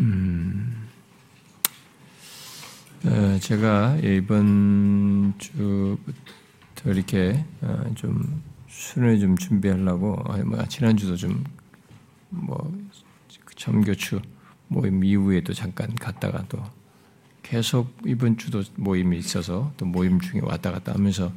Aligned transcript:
음, 0.00 0.88
어, 3.04 3.38
제가 3.40 3.96
이번 4.02 5.34
주부터 5.38 6.90
이렇게 6.92 7.44
어, 7.60 7.84
좀 7.94 8.42
수련회 8.68 9.18
좀 9.18 9.36
준비하려고 9.36 10.16
뭐 10.44 10.64
지난 10.68 10.96
주도 10.96 11.16
좀 11.16 11.44
뭐 12.36 12.72
점교추 13.54 14.20
모임 14.66 15.04
이후에도 15.04 15.52
잠깐 15.52 15.94
갔다가 15.94 16.44
또 16.48 16.60
계속 17.44 17.96
이번 18.04 18.36
주도 18.36 18.64
모임이 18.74 19.16
있어서 19.18 19.72
또 19.76 19.86
모임 19.86 20.20
중에 20.20 20.40
왔다 20.42 20.72
갔다 20.72 20.92
하면서 20.94 21.32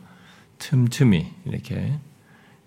틈틈이 0.57 1.27
이렇게 1.45 1.99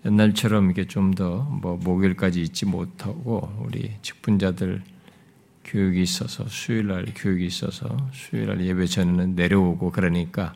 옛날처럼 0.05 0.71
이게 0.71 0.87
좀 0.87 1.11
더 1.11 1.43
뭐 1.61 1.75
목요일까지 1.75 2.41
있지 2.41 2.65
못하고 2.65 3.51
우리 3.65 3.91
직분자들 4.01 4.81
교육이 5.63 6.01
있어서 6.01 6.47
수요일날 6.47 7.05
교육이 7.15 7.45
있어서 7.45 7.95
수요일날 8.13 8.65
예배 8.65 8.85
전에는 8.85 9.35
내려오고 9.35 9.91
그러니까 9.91 10.53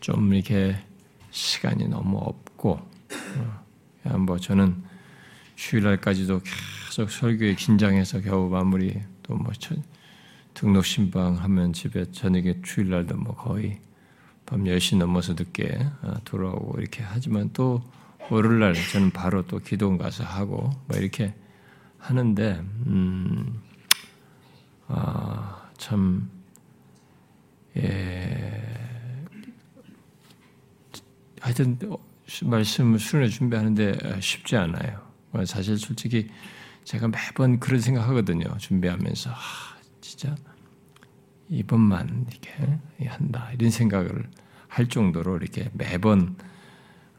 좀 0.00 0.32
이렇게 0.32 0.76
시간이 1.30 1.88
너무 1.88 2.18
없고 2.18 2.80
어, 4.04 4.18
뭐 4.18 4.38
저는 4.38 4.82
수요일날까지도 5.56 6.40
계속 6.42 7.10
설교에 7.10 7.54
긴장해서 7.54 8.20
겨우 8.20 8.48
마무리 8.48 9.00
또 9.22 9.34
뭐 9.34 9.52
등록 10.58 10.84
신방하면 10.84 11.72
집에 11.72 12.10
저녁에 12.10 12.60
주일날도 12.62 13.16
뭐 13.16 13.36
거의 13.36 13.78
밤 14.44 14.64
10시 14.64 14.96
넘어서 14.96 15.34
늦게 15.34 15.78
어, 16.02 16.14
돌아오고 16.24 16.80
이렇게 16.80 17.04
하지만 17.04 17.50
또 17.52 17.80
월요일날 18.28 18.74
저는 18.74 19.12
바로 19.12 19.46
또 19.46 19.60
기도원 19.60 19.98
가서 19.98 20.24
하고 20.24 20.70
뭐 20.88 20.98
이렇게 20.98 21.32
하는데 21.98 22.60
음 22.86 23.60
아, 24.88 25.70
참, 25.76 26.30
예, 27.76 29.24
하여튼, 31.40 31.78
말씀 32.42 32.98
수련회 32.98 33.28
준비하는데 33.28 34.20
쉽지 34.20 34.56
않아요. 34.56 35.06
사실 35.46 35.78
솔직히 35.78 36.28
제가 36.84 37.08
매번 37.08 37.60
그런 37.60 37.80
생각 37.80 38.08
하거든요. 38.08 38.56
준비하면서. 38.58 39.30
아, 39.30 39.36
진짜, 40.00 40.34
이번만 41.48 42.26
이렇게 42.30 43.06
한다. 43.06 43.50
이런 43.52 43.70
생각을 43.70 44.28
할 44.68 44.88
정도로 44.88 45.36
이렇게 45.36 45.70
매번 45.72 46.36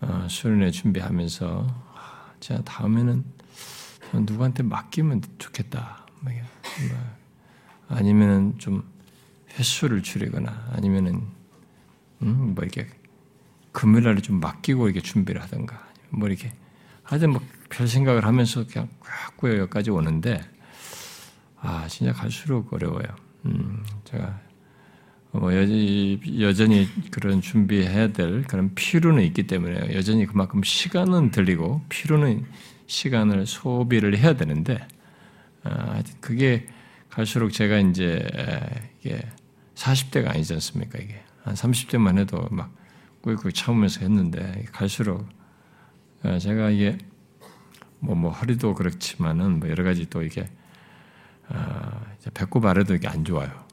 어, 0.02 0.28
수련회 0.30 0.72
준비하면서, 0.72 1.68
아, 1.96 2.34
진짜 2.40 2.64
다음에는 2.64 3.24
누구한테 4.14 4.64
맡기면 4.64 5.22
좋겠다. 5.38 6.06
뭐, 6.22 6.32
뭐 6.34 6.98
아니면은 7.90 8.58
좀 8.58 8.84
횟수를 9.58 10.02
줄이거나 10.04 10.70
아니면은 10.72 11.24
음, 12.22 12.54
뭐 12.56 12.64
이렇게 12.64 12.88
금요일날에 13.72 14.22
좀 14.22 14.40
맡기고 14.40 14.88
이렇게 14.88 15.02
준비를 15.02 15.42
하든가 15.42 15.88
뭐 16.10 16.28
이렇게 16.30 16.54
하여튼 17.04 17.32
뭐 17.32 17.42
별 17.70 17.88
생각을 17.88 18.26
하면서 18.26 18.66
그냥 18.68 18.90
꽉 19.00 19.50
여기까지 19.50 19.92
오는데 19.92 20.42
아 21.62 21.88
진짜 21.88 22.12
갈수록 22.12 22.74
어려워요. 22.74 23.06
음, 23.46 23.84
제가 24.04 24.40
뭐 25.32 25.52
여 25.54 26.54
전히 26.54 26.90
그런 27.12 27.42
준비해야 27.42 28.12
될 28.12 28.44
그런 28.44 28.74
필요는 28.74 29.24
있기 29.26 29.46
때문에 29.48 29.94
여전히 29.94 30.26
그만큼 30.26 30.64
시간은 30.64 31.30
들리고 31.32 31.84
필요는 31.90 32.46
시간을 32.88 33.46
소비를 33.46 34.18
해야 34.18 34.36
되는데 34.36 34.88
아, 35.64 36.02
그게 36.20 36.68
갈수록 37.10 37.52
제가 37.52 37.80
이제 37.80 38.26
이게 39.02 39.20
40대가 39.76 40.30
아니지 40.30 40.54
않습니까? 40.54 41.00
이게 41.00 41.22
한 41.44 41.54
30대만 41.54 42.18
해도 42.18 42.48
막 42.52 42.74
꿀꿀 43.22 43.52
참으면서 43.52 44.02
했는데 44.02 44.66
갈수록 44.72 45.28
어, 46.24 46.38
제가 46.38 46.70
이게 46.70 46.98
뭐, 48.00 48.16
뭐 48.16 48.32
허리도 48.32 48.76
그렇지만은 48.76 49.60
뭐 49.60 49.70
여러 49.70 49.84
가지 49.84 50.10
또 50.10 50.22
이게 50.22 50.50
어, 51.50 52.06
배꼽 52.34 52.66
아래도 52.66 52.94
이게 52.94 53.08
안 53.08 53.24
좋아요. 53.24 53.68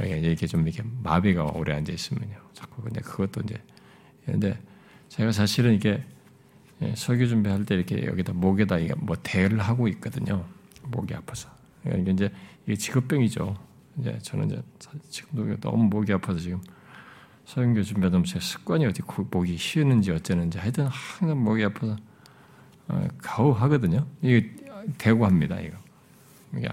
이게 0.00 0.46
좀 0.46 0.66
이렇게 0.66 0.82
마비가 1.02 1.44
오래 1.44 1.74
앉아 1.74 1.92
있으면요. 1.92 2.36
자꾸 2.54 2.82
근데 2.82 3.00
그것도 3.00 3.42
이제 3.44 3.62
근데 4.24 4.58
제가 5.08 5.32
사실은 5.32 5.74
이게 5.74 6.02
예, 6.80 6.94
설교 6.96 7.26
준비할 7.26 7.64
때 7.64 7.74
이렇게 7.74 8.06
여기다 8.06 8.32
목에다 8.32 8.78
이게 8.78 8.94
뭐 8.94 9.16
대를 9.22 9.60
하고 9.60 9.86
있거든요. 9.88 10.44
목이 10.82 11.14
아파서. 11.14 11.48
그러니까 11.82 12.12
이제 12.12 12.32
이게 12.66 12.76
직업병이죠. 12.76 13.56
이제 13.98 14.18
저는 14.22 14.46
이제 14.50 14.62
지금도 15.10 15.56
너무 15.60 15.84
목이 15.84 16.12
아파서 16.12 16.38
지금 16.38 16.60
서영교 17.44 17.82
준비하다 17.82 18.22
제 18.24 18.40
습관이 18.40 18.86
어디 18.86 19.02
목이 19.30 19.56
쉬는지 19.56 20.12
어쩌는지 20.12 20.58
하여튼 20.58 20.86
항상 20.86 21.42
목이 21.42 21.64
아파서 21.64 21.96
어, 22.88 23.08
가오 23.18 23.52
하거든요. 23.52 24.06
이게 24.20 24.54
대고 24.98 25.26
합니다. 25.26 25.60
이거. 25.60 25.76
이게 26.56 26.68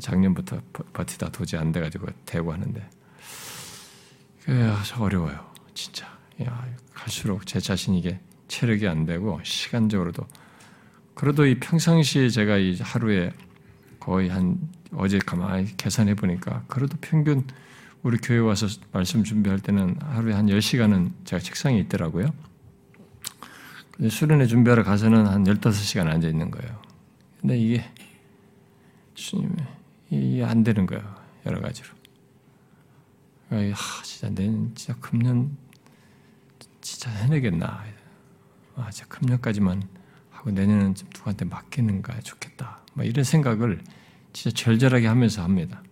작년부터 0.00 0.60
버티다 0.92 1.30
도저히 1.30 1.60
안 1.60 1.72
돼가지고 1.72 2.06
대고 2.24 2.52
하는데 2.52 2.88
그래서 4.44 5.02
어려워요. 5.02 5.52
진짜. 5.74 6.06
야, 6.42 6.66
갈수록 6.94 7.46
제 7.46 7.58
자신 7.58 7.94
이게 7.94 8.20
체력이 8.46 8.86
안 8.86 9.04
되고 9.04 9.40
시간적으로도 9.42 10.26
그래도 11.14 11.46
이 11.46 11.58
평상시에 11.58 12.28
제가 12.28 12.56
이 12.58 12.78
하루에 12.80 13.32
거의 14.00 14.28
한 14.28 14.58
어제 14.92 15.18
가만히 15.18 15.76
계산해 15.76 16.14
보니까 16.14 16.64
그래도 16.68 16.96
평균 17.00 17.44
우리 18.02 18.16
교회 18.18 18.38
와서 18.38 18.66
말씀 18.92 19.24
준비할 19.24 19.60
때는 19.60 19.96
하루에 20.00 20.32
한 20.34 20.46
10시간은 20.46 21.12
제가 21.24 21.40
책상에 21.40 21.78
있더라고요. 21.80 22.32
수련회 24.08 24.46
준비하러 24.46 24.84
가서는 24.84 25.26
한 25.26 25.44
15시간 25.44 26.06
앉아 26.06 26.28
있는 26.28 26.50
거예요. 26.50 26.80
근데 27.40 27.58
이게 27.58 27.84
주님 29.14 29.54
이게 30.10 30.44
안 30.44 30.62
되는 30.62 30.86
거예요. 30.86 31.16
여러 31.44 31.60
가지로. 31.60 31.88
아, 33.50 33.56
진짜 34.04 34.28
내년 34.30 34.72
진짜 34.74 34.94
금년 35.00 35.56
진짜 36.80 37.10
해내겠나. 37.10 37.84
아, 38.76 38.90
진짜 38.90 39.08
금년까지만 39.08 39.82
하고 40.30 40.50
내년은 40.52 40.94
좀 40.94 41.08
누구한테 41.12 41.44
맡기는가 41.46 42.20
좋겠다. 42.20 42.77
뭐 42.98 43.04
이런 43.04 43.22
생각을 43.22 43.80
진짜 44.32 44.52
절절하게 44.60 45.06
하면서 45.06 45.44
합니다. 45.44 45.84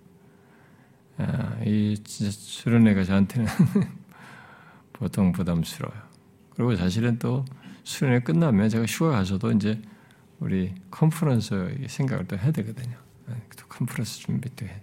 아, 1.19 1.57
이 1.65 1.97
진짜 2.03 2.33
수련회가 2.33 3.05
저한테는 3.05 3.47
보통 4.93 5.31
부담스러워요. 5.31 6.03
그리고 6.51 6.75
사실은 6.75 7.17
또 7.21 7.45
수련회 7.85 8.21
끝나면 8.21 8.69
제가 8.69 8.87
휴가 8.87 9.13
가서도 9.13 9.53
이제 9.53 9.81
우리 10.41 10.75
컨퍼런스 10.91 11.87
생각을 11.87 12.27
또 12.27 12.37
해야 12.37 12.51
되거든요. 12.51 12.97
아, 13.29 13.37
또 13.57 13.67
컨퍼런스 13.69 14.19
준비도 14.19 14.67
해. 14.67 14.83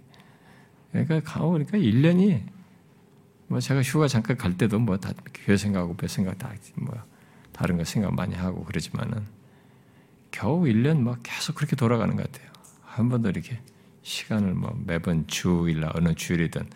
그러니까 0.92 1.20
가고 1.20 1.50
그러니까 1.50 1.76
1년이 1.76 2.42
뭐 3.48 3.60
제가 3.60 3.82
휴가 3.82 4.08
잠깐 4.08 4.38
갈 4.38 4.56
때도 4.56 4.78
뭐 4.78 4.96
다 4.96 5.12
교회 5.34 5.58
생각하고 5.58 5.94
배 5.94 6.08
생각 6.08 6.38
다 6.38 6.54
뭐 6.76 6.94
다른 7.52 7.76
거 7.76 7.84
생각 7.84 8.14
많이 8.14 8.34
하고 8.34 8.64
그러지만은 8.64 9.26
겨우 10.34 10.64
1년 10.64 10.98
막 11.00 11.20
계속 11.22 11.54
그렇게 11.54 11.76
돌아가는 11.76 12.16
것 12.16 12.30
같아요. 12.30 12.50
한 12.82 13.08
번도 13.08 13.28
이렇게 13.30 13.60
시간을 14.02 14.54
뭐 14.54 14.76
매번 14.84 15.26
주일나 15.28 15.92
어느 15.94 16.12
주일이든 16.14 16.68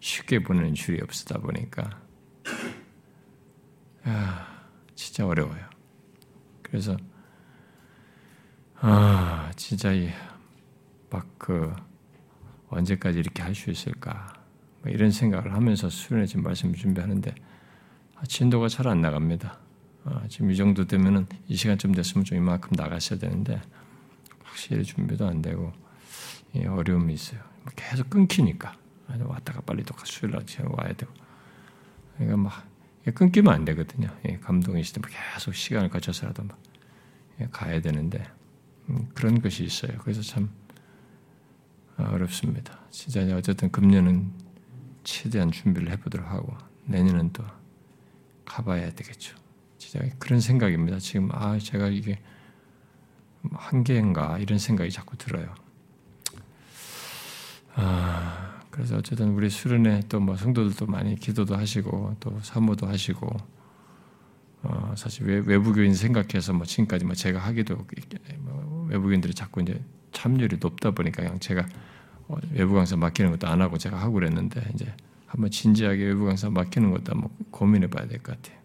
쉽게 0.00 0.40
보내는 0.42 0.74
주일이 0.74 1.00
없다 1.02 1.38
보니까 1.38 2.00
아, 4.04 4.46
진짜 4.94 5.26
어려워요. 5.26 5.64
그래서 6.62 6.96
아 8.80 9.50
진짜 9.56 9.92
이막그 9.92 11.72
언제까지 12.68 13.18
이렇게 13.20 13.42
할 13.42 13.54
수 13.54 13.70
있을까 13.70 14.32
뭐 14.82 14.92
이런 14.92 15.10
생각을 15.10 15.54
하면서 15.54 15.88
수련회 15.88 16.26
말씀을 16.36 16.74
준비하는데 16.74 17.34
아, 18.16 18.24
진도가 18.26 18.68
잘 18.68 18.88
안 18.88 19.00
나갑니다. 19.00 19.60
아, 20.04 20.26
지금 20.28 20.50
이 20.50 20.56
정도 20.56 20.86
되면은 20.86 21.26
이 21.48 21.56
시간쯤 21.56 21.92
됐으면 21.92 22.24
좀 22.24 22.38
이만큼 22.38 22.70
나갔어야 22.72 23.18
되는데 23.18 23.60
확실히 24.42 24.84
준비도 24.84 25.26
안 25.26 25.40
되고 25.40 25.72
예, 26.54 26.66
어려움이 26.66 27.14
있어요. 27.14 27.40
뭐 27.62 27.72
계속 27.74 28.10
끊기니까 28.10 28.76
왔다가 29.08 29.60
빨리 29.62 29.82
또 29.82 29.94
수요일 30.04 30.34
날 30.34 30.44
와야 30.66 30.92
되고 30.92 31.12
그러니까 32.16 32.36
막 32.36 32.68
끊기면 33.14 33.52
안 33.52 33.64
되거든요. 33.64 34.08
예, 34.28 34.38
감동이 34.38 34.82
때 34.82 35.00
계속 35.34 35.54
시간을 35.54 35.88
거쳐서라도 35.88 36.44
막 36.44 36.58
예, 37.40 37.48
가야 37.50 37.80
되는데 37.80 38.24
음, 38.90 39.08
그런 39.14 39.40
것이 39.40 39.64
있어요. 39.64 39.98
그래서 39.98 40.20
참 40.22 40.50
어렵습니다. 41.96 42.78
진짜 42.90 43.20
어쨌든 43.36 43.70
금년은 43.70 44.32
최대한 45.02 45.50
준비를 45.50 45.90
해보도록 45.92 46.28
하고 46.28 46.56
내년은 46.84 47.32
또 47.32 47.44
가봐야 48.44 48.90
되겠죠. 48.90 49.43
진짜 49.88 50.04
그런 50.18 50.40
생각입니다. 50.40 50.98
지금 50.98 51.28
아 51.32 51.58
제가 51.58 51.88
이게 51.88 52.18
한계인가 53.52 54.38
이런 54.38 54.58
생각이 54.58 54.90
자꾸 54.90 55.16
들어요. 55.16 55.54
아 57.74 58.60
그래서 58.70 58.96
어쨌든 58.96 59.30
우리 59.34 59.50
수련회 59.50 60.00
또 60.08 60.20
뭐 60.20 60.36
성도들도 60.36 60.86
많이 60.86 61.16
기도도 61.16 61.56
하시고 61.56 62.16
또 62.20 62.38
사모도 62.42 62.86
하시고 62.86 63.28
어 64.62 64.94
사실 64.96 65.26
외 65.26 65.58
부교인 65.58 65.94
생각해서 65.94 66.52
뭐 66.54 66.64
지금까지 66.64 67.04
뭐 67.04 67.14
제가 67.14 67.38
하기도 67.38 67.76
뭐 68.40 68.86
외부교인들이 68.88 69.34
자꾸 69.34 69.60
이제 69.60 69.82
참여율이 70.12 70.56
높다 70.60 70.92
보니까 70.92 71.22
그냥 71.22 71.38
제가 71.40 71.66
어, 72.28 72.36
외부 72.52 72.74
강사 72.74 72.96
맡기는 72.96 73.30
것도 73.32 73.46
안 73.48 73.60
하고 73.60 73.76
제가 73.76 74.00
하고 74.00 74.14
그랬는데 74.14 74.70
이제 74.74 74.94
한번 75.26 75.50
진지하게 75.50 76.04
외부 76.04 76.24
강사 76.24 76.48
맡기는 76.48 76.90
것도 76.90 77.12
한번 77.12 77.30
고민해 77.50 77.88
봐야 77.88 78.08
될 78.08 78.18
것 78.22 78.40
같아요. 78.40 78.63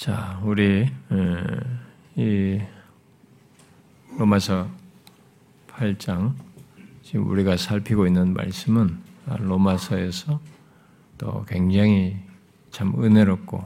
자, 0.00 0.40
우리 0.42 0.90
이 2.16 2.58
로마서 4.18 4.66
8장 5.68 6.34
지금 7.02 7.28
우리가 7.28 7.58
살피고 7.58 8.06
있는 8.06 8.32
말씀은 8.32 8.98
로마서에서 9.26 10.40
또 11.18 11.44
굉장히 11.44 12.16
참 12.70 12.94
은혜롭고 13.04 13.62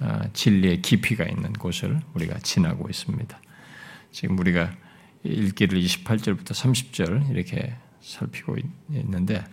아, 0.00 0.28
진리의 0.32 0.82
깊이가 0.82 1.26
있는 1.26 1.52
곳을 1.52 2.00
우리가 2.14 2.40
지나고 2.40 2.88
있습니다. 2.90 3.40
지금 4.10 4.36
우리가 4.36 4.72
읽기를 5.22 5.80
28절부터 5.80 6.46
30절 6.46 7.30
이렇게 7.30 7.76
살피고 8.00 8.56
있는데 8.88 9.44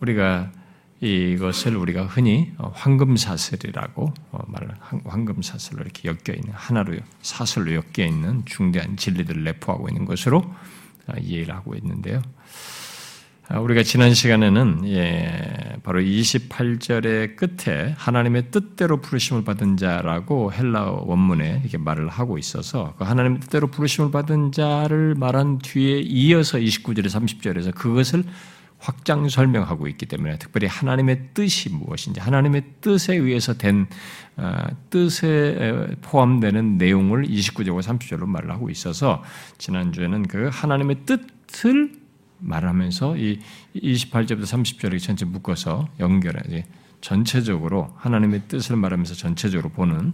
우리가 0.00 0.52
이것을 1.00 1.76
우리가 1.76 2.06
흔히 2.06 2.52
황금사슬이라고 2.58 4.14
말을 4.46 4.70
황금사슬로 5.04 5.82
이렇게 5.82 6.08
엮여 6.08 6.36
있는 6.36 6.52
하나로 6.52 6.96
사슬로 7.20 7.74
엮여 7.74 8.06
있는 8.06 8.44
중대한 8.46 8.96
진리들을 8.96 9.44
내포하고 9.44 9.88
있는 9.88 10.04
것으로 10.06 10.42
이해를 11.20 11.54
하고 11.54 11.74
있는데요. 11.74 12.22
아, 13.48 13.60
우리가 13.60 13.84
지난 13.84 14.12
시간에는 14.12 14.88
예, 14.88 15.76
바로 15.84 16.00
28절의 16.00 17.36
끝에 17.36 17.94
하나님의 17.96 18.50
뜻대로 18.50 19.00
부르심을 19.00 19.44
받은 19.44 19.76
자라고 19.76 20.52
헬라 20.52 20.90
원문에 20.90 21.60
이렇게 21.62 21.78
말을 21.78 22.08
하고 22.08 22.38
있어서 22.38 22.94
그 22.98 23.04
하나님의 23.04 23.40
뜻대로 23.40 23.68
부르심을 23.68 24.10
받은 24.10 24.50
자를 24.50 25.14
말한 25.14 25.58
뒤에 25.58 26.00
이어서 26.00 26.58
29절에 26.58 27.06
30절에서 27.06 27.72
그것을 27.72 28.24
확장 28.86 29.28
설명하고 29.28 29.88
있기 29.88 30.06
때문에 30.06 30.38
특별히 30.38 30.68
하나님의 30.68 31.30
뜻이 31.34 31.70
무엇인지 31.70 32.20
하나님의 32.20 32.62
뜻에 32.80 33.16
의해서 33.16 33.54
된 33.54 33.88
어, 34.36 34.64
뜻에 34.90 35.88
포함되는 36.02 36.78
내용을 36.78 37.24
29절과 37.24 37.80
30절로 37.80 38.26
말을 38.26 38.52
하고 38.52 38.70
있어서 38.70 39.24
지난주에는 39.58 40.28
그 40.28 40.48
하나님의 40.52 40.98
뜻을 41.04 41.94
말하면서 42.38 43.16
이 43.16 43.40
28절부터 43.74 44.42
30절을 44.42 45.02
전체 45.02 45.24
묶어서 45.24 45.88
연결해 45.98 46.64
전체적으로 47.00 47.92
하나님의 47.96 48.42
뜻을 48.46 48.76
말하면서 48.76 49.14
전체적으로 49.14 49.70
보는 49.70 50.12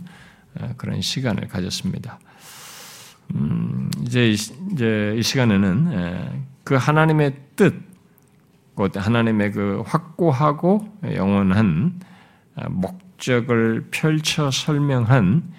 어, 0.54 0.74
그런 0.78 1.02
시간을 1.02 1.48
가졌습니다. 1.48 2.18
음, 3.34 3.90
이제 4.06 4.30
이제 4.30 5.14
이 5.18 5.22
시간에는 5.22 6.42
그 6.64 6.74
하나님의 6.74 7.34
뜻, 7.56 7.91
곧 8.74 8.96
하나님의 8.96 9.52
그 9.52 9.82
확고하고 9.86 10.88
영원한 11.14 12.00
어, 12.56 12.68
목적을 12.68 13.88
펼쳐 13.90 14.50
설명한 14.50 15.52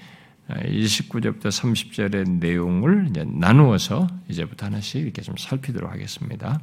29절부터 0.50 1.46
30절의 1.46 2.30
내용을 2.40 3.08
이제 3.10 3.26
나누어서 3.26 4.08
이제부터 4.28 4.66
하나씩 4.66 5.02
이렇게 5.02 5.22
좀 5.22 5.36
살피도록 5.38 5.92
하겠습니다. 5.92 6.60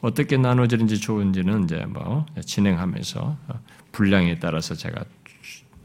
어떻게 0.00 0.36
나누어지는지 0.36 1.00
좋은지는 1.00 1.64
이제 1.64 1.84
뭐 1.86 2.26
진행하면서 2.44 3.36
분량에 3.92 4.38
따라서 4.38 4.74
제가 4.74 5.04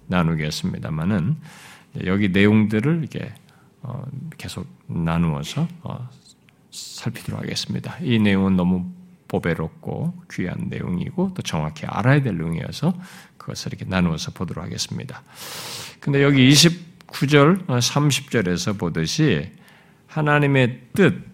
나누겠습니다만은 0.07 1.37
여기 2.05 2.29
내용들을 2.29 2.99
이렇게 2.99 3.33
어, 3.81 4.03
계속 4.37 4.67
나누어서 4.87 5.67
어, 5.83 6.09
살피도록 6.69 7.41
하겠습니다. 7.41 7.97
이 8.01 8.19
내용은 8.19 8.55
너무 8.55 8.91
보배롭고 9.31 10.13
귀한 10.31 10.67
내용이고 10.69 11.31
또 11.33 11.41
정확히 11.41 11.85
알아야 11.85 12.21
될 12.21 12.37
내용이어서 12.37 12.93
그것을 13.37 13.73
이렇게 13.73 13.85
나누어서 13.85 14.31
보도록 14.31 14.63
하겠습니다. 14.63 15.23
근데 15.99 16.21
여기 16.21 16.49
20 16.49 16.91
9절, 17.11 17.65
30절에서 17.67 18.77
보듯이 18.79 19.51
하나님의 20.07 20.79
뜻, 20.93 21.29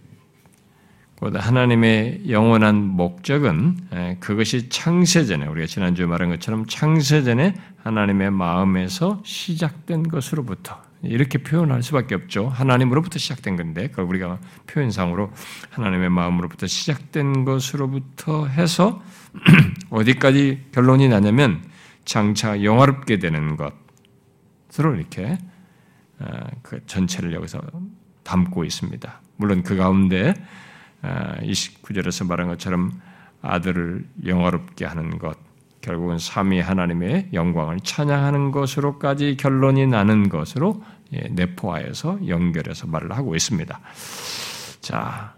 하나님의 1.21 2.29
영원한 2.29 2.75
목적은 2.75 4.17
그것이 4.19 4.69
창세전에 4.69 5.47
우리가 5.47 5.65
지난주에 5.67 6.05
말한 6.05 6.29
것처럼 6.29 6.65
창세전에 6.67 7.55
하나님의 7.83 8.31
마음에서 8.31 9.21
시작된 9.23 10.09
것으로부터 10.09 10.81
이렇게 11.07 11.39
표현할 11.39 11.83
수밖에 11.83 12.15
없죠. 12.15 12.48
하나님으로부터 12.48 13.19
시작된 13.19 13.56
건데 13.56 13.88
그걸 13.89 14.06
우리가 14.06 14.39
표현상으로 14.68 15.31
하나님의 15.71 16.09
마음으로부터 16.09 16.68
시작된 16.68 17.45
것으로부터 17.45 18.48
해서 18.48 19.01
어디까지 19.89 20.68
결론이 20.71 21.09
나냐면 21.09 21.63
장차 22.06 22.63
영화롭게 22.63 23.19
되는 23.19 23.57
것으로 23.57 24.95
이렇게 24.95 25.37
어, 26.19 26.26
그 26.61 26.85
전체를 26.85 27.33
여기서 27.33 27.61
담고 28.23 28.64
있습니다. 28.64 29.21
물론 29.37 29.64
그 29.64 29.76
가운데 29.76 30.33
29절에서 31.02 32.23
어, 32.23 32.26
말한 32.26 32.47
것처럼 32.47 32.99
아들을 33.42 34.07
영화롭게 34.26 34.85
하는 34.85 35.18
것, 35.19 35.37
결국은 35.81 36.18
삼위 36.18 36.59
하나님의 36.59 37.30
영광을 37.33 37.80
찬양하는 37.80 38.52
것으로까지 38.52 39.37
결론이 39.37 39.87
나는 39.87 40.28
것으로 40.28 40.83
예, 40.83 40.96
내포하여서 41.11 42.28
연결해서 42.28 42.87
말을 42.87 43.11
하고 43.14 43.35
있습니다. 43.35 43.80
자, 44.81 45.35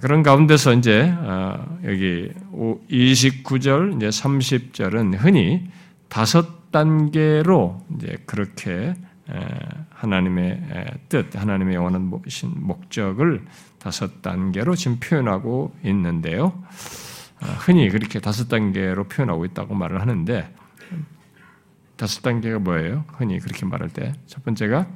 그런 0.00 0.22
가운데서 0.22 0.74
이제 0.74 1.12
어, 1.18 1.78
여기 1.84 2.30
29절, 2.90 3.96
이제 3.96 4.08
30절은 4.08 5.16
흔히 5.18 5.68
다섯 6.08 6.70
단계로 6.70 7.84
이제 7.96 8.16
그렇게 8.26 8.94
하나님의 9.90 10.60
뜻, 11.08 11.34
하나님의 11.34 11.74
영원한 11.76 12.10
목적을 12.42 13.44
다섯 13.78 14.22
단계로 14.22 14.74
지금 14.76 14.98
표현하고 15.00 15.74
있는데요. 15.84 16.62
아, 17.40 17.46
흔히 17.58 17.88
그렇게 17.90 18.20
다섯 18.20 18.48
단계로 18.48 19.04
표현하고 19.04 19.44
있다고 19.44 19.74
말을 19.74 20.00
하는데 20.00 20.54
다섯 21.96 22.22
단계가 22.22 22.58
뭐예요? 22.58 23.04
흔히 23.08 23.38
그렇게 23.38 23.64
말할 23.66 23.88
때. 23.88 24.12
첫 24.26 24.44
번째가 24.44 24.86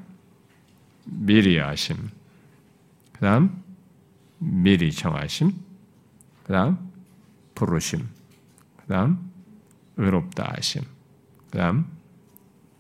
미리 1.05 1.61
아심, 1.61 1.97
그 3.13 3.21
다음 3.21 3.63
미리 4.39 4.93
정하심, 4.93 5.53
그 6.45 6.53
다음 6.53 6.79
부르심, 7.55 8.07
그 8.77 8.87
다음 8.87 9.31
의롭다 9.97 10.53
하심, 10.57 10.83
그 11.51 11.59
다음 11.59 11.87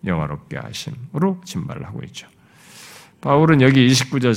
영화롭게 0.04 0.58
하심으로 0.58 1.40
진말을 1.44 1.86
하고 1.86 2.02
있죠. 2.04 2.28
바울은 3.20 3.60
여기 3.62 3.86
29절 3.88 4.32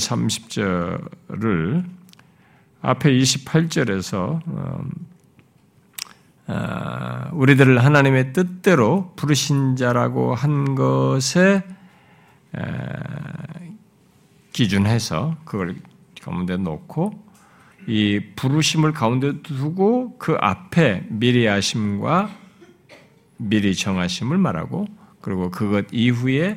30절을 1.28 1.84
앞에 2.80 3.12
28절에서 3.12 4.46
음, 4.48 4.56
아, 4.56 5.11
우리들을 7.32 7.82
하나님의 7.84 8.32
뜻대로 8.32 9.12
부르신 9.16 9.76
자라고 9.76 10.34
한 10.34 10.74
것에 10.74 11.62
기준해서 14.52 15.36
그걸 15.44 15.76
가운데 16.20 16.56
놓고 16.56 17.12
이 17.88 18.20
부르심을 18.36 18.92
가운데 18.92 19.42
두고 19.42 20.18
그 20.18 20.36
앞에 20.40 21.06
미리 21.08 21.48
아심과 21.48 22.30
미리 23.38 23.74
정하심을 23.74 24.38
말하고 24.38 24.86
그리고 25.20 25.50
그것 25.50 25.86
이후에 25.90 26.56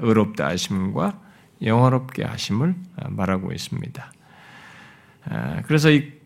의롭다 0.00 0.46
하심과 0.48 1.20
영화롭게 1.62 2.24
하심을 2.24 2.74
말하고 3.10 3.52
있습니다. 3.52 4.12
그래서 5.66 5.90
이 5.90 6.19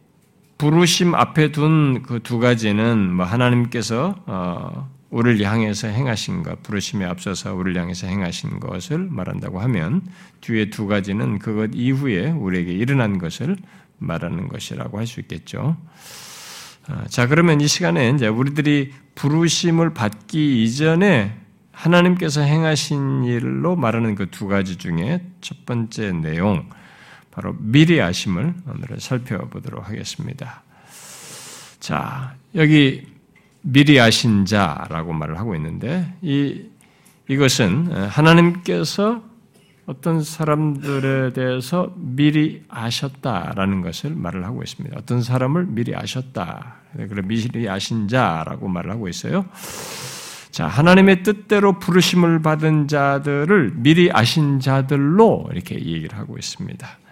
부르심 0.58 1.14
앞에 1.14 1.52
둔 1.52 2.02
그 2.02 2.20
두 2.20 2.38
가지는 2.38 3.12
뭐 3.12 3.26
하나님께서 3.26 4.14
어, 4.26 4.88
우리를 5.10 5.44
향해서 5.46 5.88
행하신 5.88 6.42
것, 6.42 6.62
부르심에 6.62 7.04
앞서서 7.04 7.54
우리를 7.54 7.80
향해서 7.80 8.06
행하신 8.06 8.60
것을 8.60 8.98
말한다고 9.10 9.60
하면 9.60 10.02
뒤에 10.40 10.70
두 10.70 10.86
가지는 10.86 11.38
그것 11.38 11.70
이후에 11.74 12.30
우리에게 12.30 12.72
일어난 12.72 13.18
것을 13.18 13.56
말하는 13.98 14.48
것이라고 14.48 14.98
할 14.98 15.06
수 15.06 15.20
있겠죠. 15.20 15.76
아, 16.88 17.04
자, 17.08 17.26
그러면 17.28 17.60
이 17.60 17.68
시간에 17.68 18.10
이제 18.10 18.26
우리들이 18.26 18.92
부르심을 19.14 19.94
받기 19.94 20.64
이전에 20.64 21.36
하나님께서 21.72 22.40
행하신 22.42 23.24
일로 23.24 23.74
말하는 23.76 24.14
그 24.16 24.26
두 24.30 24.48
가지 24.48 24.76
중에 24.76 25.24
첫 25.40 25.64
번째 25.64 26.12
내용, 26.12 26.68
바로 27.34 27.56
미리 27.58 28.00
아심을 28.00 28.54
오늘 28.66 29.00
살펴보도록 29.00 29.88
하겠습니다. 29.88 30.62
자, 31.80 32.34
여기 32.54 33.06
미리 33.62 34.00
아신 34.00 34.46
자라고 34.46 35.12
말을 35.12 35.38
하고 35.38 35.54
있는데, 35.56 36.14
이, 36.22 36.62
이것은 37.28 37.92
하나님께서 37.92 39.22
어떤 39.86 40.22
사람들에 40.22 41.32
대해서 41.32 41.92
미리 41.96 42.62
아셨다라는 42.68 43.82
것을 43.82 44.14
말을 44.14 44.44
하고 44.44 44.62
있습니다. 44.62 44.96
어떤 44.98 45.22
사람을 45.22 45.66
미리 45.66 45.94
아셨다. 45.94 46.76
그래 46.92 47.22
미리 47.22 47.68
아신 47.68 48.08
자라고 48.08 48.68
말을 48.68 48.92
하고 48.92 49.08
있어요. 49.08 49.44
자, 50.50 50.68
하나님의 50.68 51.24
뜻대로 51.24 51.78
부르심을 51.80 52.40
받은 52.40 52.86
자들을 52.86 53.72
미리 53.74 54.10
아신 54.12 54.60
자들로 54.60 55.48
이렇게 55.52 55.74
얘기를 55.74 56.16
하고 56.16 56.38
있습니다. 56.38 57.03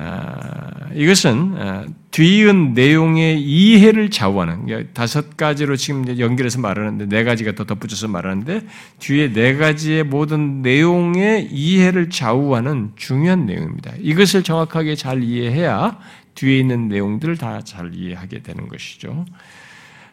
아, 0.00 0.90
이것은 0.94 1.54
아, 1.58 1.84
뒤은 2.12 2.74
내용의 2.74 3.42
이해를 3.42 4.10
좌우하는 4.10 4.92
다섯 4.94 5.36
가지로 5.36 5.74
지금 5.76 6.18
연결해서 6.18 6.60
말하는데 6.60 7.06
네 7.06 7.24
가지가 7.24 7.52
더 7.52 7.64
덧붙여서 7.64 8.06
말하는데 8.08 8.62
뒤에 9.00 9.32
네 9.32 9.56
가지의 9.56 10.04
모든 10.04 10.62
내용의 10.62 11.48
이해를 11.50 12.10
좌우하는 12.10 12.92
중요한 12.96 13.46
내용입니다. 13.46 13.92
이것을 13.98 14.44
정확하게 14.44 14.94
잘 14.94 15.22
이해해야 15.22 15.98
뒤에 16.34 16.58
있는 16.60 16.88
내용들을 16.88 17.36
다 17.36 17.60
잘 17.62 17.92
이해하게 17.94 18.42
되는 18.42 18.68
것이죠. 18.68 19.26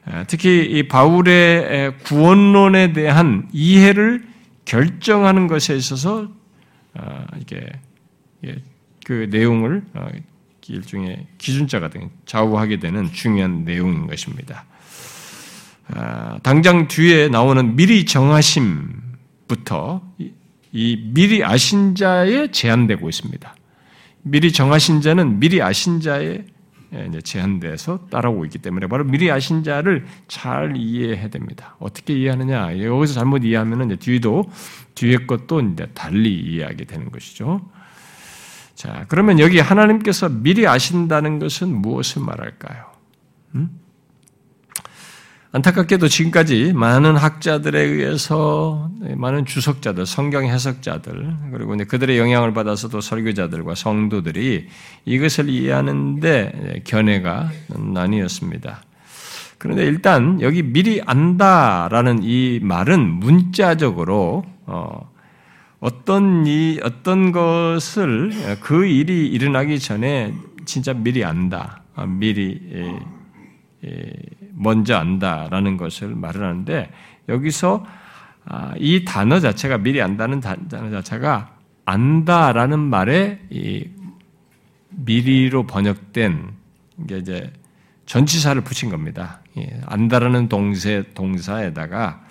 아, 0.06 0.24
특히 0.28 0.66
이 0.66 0.88
바울의 0.88 2.00
구원론에 2.04 2.94
대한 2.94 3.48
이해를 3.54 4.26
결정하는 4.66 5.48
것에 5.48 5.76
있어서 5.76 6.28
이게 7.40 7.68
그 9.06 9.28
내용을 9.30 9.84
어, 9.94 10.08
일종의 10.68 11.28
기준자가 11.38 11.90
된 11.92 12.10
좌우하게 12.26 12.80
되는 12.80 13.06
중요한 13.14 13.64
내용인 13.64 14.08
것입니다. 14.08 14.66
아, 15.94 16.40
당장 16.42 16.88
뒤에 16.88 17.28
나오는 17.30 17.76
미리 17.76 18.04
정하심부터 18.06 20.02
이 20.72 21.12
미리 21.14 21.44
아신 21.44 21.94
자에 21.94 22.50
제한되고 22.50 23.08
있습니다. 23.08 23.56
미리 24.24 24.52
정하신 24.52 25.02
자는 25.02 25.40
미리 25.40 25.62
아신 25.62 26.02
자에 26.02 26.44
제한돼서 27.24 28.08
따라오고 28.10 28.46
있기 28.46 28.58
때문에 28.58 28.88
바로 28.88 29.04
미리 29.04 29.30
아신 29.30 29.64
자를 29.64 30.08
잘 30.28 30.76
이해해야 30.76 31.30
됩니다. 31.30 31.76
어떻게 31.80 32.16
이해하느냐? 32.16 32.82
여기서 32.82 33.14
잘못 33.14 33.44
이해하면 33.44 33.98
뒤도 34.00 34.50
뒤에 34.96 35.28
것도 35.28 35.62
이제 35.62 35.86
달리 35.94 36.34
이해하게 36.34 36.86
되는 36.86 37.12
것이죠. 37.12 37.62
자, 38.76 39.06
그러면 39.08 39.40
여기 39.40 39.60
하나님께서 39.60 40.30
미리 40.30 40.68
아신다는 40.68 41.40
것은 41.40 41.74
무엇을 41.74 42.22
말할까요? 42.22 42.84
음? 43.56 43.70
안타깝게도 45.54 46.10
지금까지 46.10 46.74
많은 46.74 47.16
학자들에 47.16 47.80
의해서 47.80 48.92
많은 49.16 49.46
주석자들, 49.46 50.06
성경 50.06 50.44
해석자들, 50.44 51.38
그리고 51.54 51.78
그들의 51.78 52.20
영향을 52.20 52.54
받아서도 52.54 53.00
설교자들과 53.00 53.74
성도들이 53.74 54.68
이것을 55.06 55.48
이해하는데 55.48 56.82
견해가 56.84 57.50
나뉘었습니다. 57.70 58.84
그런데 59.58 59.86
일단 59.86 60.42
여기 60.42 60.62
미리 60.62 61.02
안다라는 61.06 62.20
이 62.24 62.60
말은 62.62 63.00
문자적으로 63.00 64.44
어, 64.66 65.15
어떤 65.86 66.48
이 66.48 66.80
어떤 66.82 67.32
것을 67.32 68.32
그 68.60 68.88
일이 68.88 69.28
일어나기 69.28 69.78
전에 69.78 70.34
진짜 70.66 70.94
미리 70.94 71.24
안다, 71.24 71.84
아, 71.94 72.08
미리 72.08 72.60
먼저 74.54 74.96
안다라는 74.96 75.78
것을 75.78 76.16
말을 76.16 76.42
하는데 76.42 76.92
여기서 77.30 77.86
아, 78.46 78.74
이 78.80 79.06
단어 79.06 79.40
자체가 79.40 79.78
미리 79.78 80.02
안다는 80.02 80.40
단어 80.40 80.90
자체가 80.90 81.56
안다라는 81.86 82.80
말에 82.80 83.42
미리로 84.90 85.68
번역된 85.68 86.52
게 87.08 87.18
이제 87.20 87.54
전치사를 88.08 88.60
붙인 88.64 88.90
겁니다. 88.90 89.40
안다라는 89.86 90.50
동세 90.50 91.04
동사에다가 91.14 92.24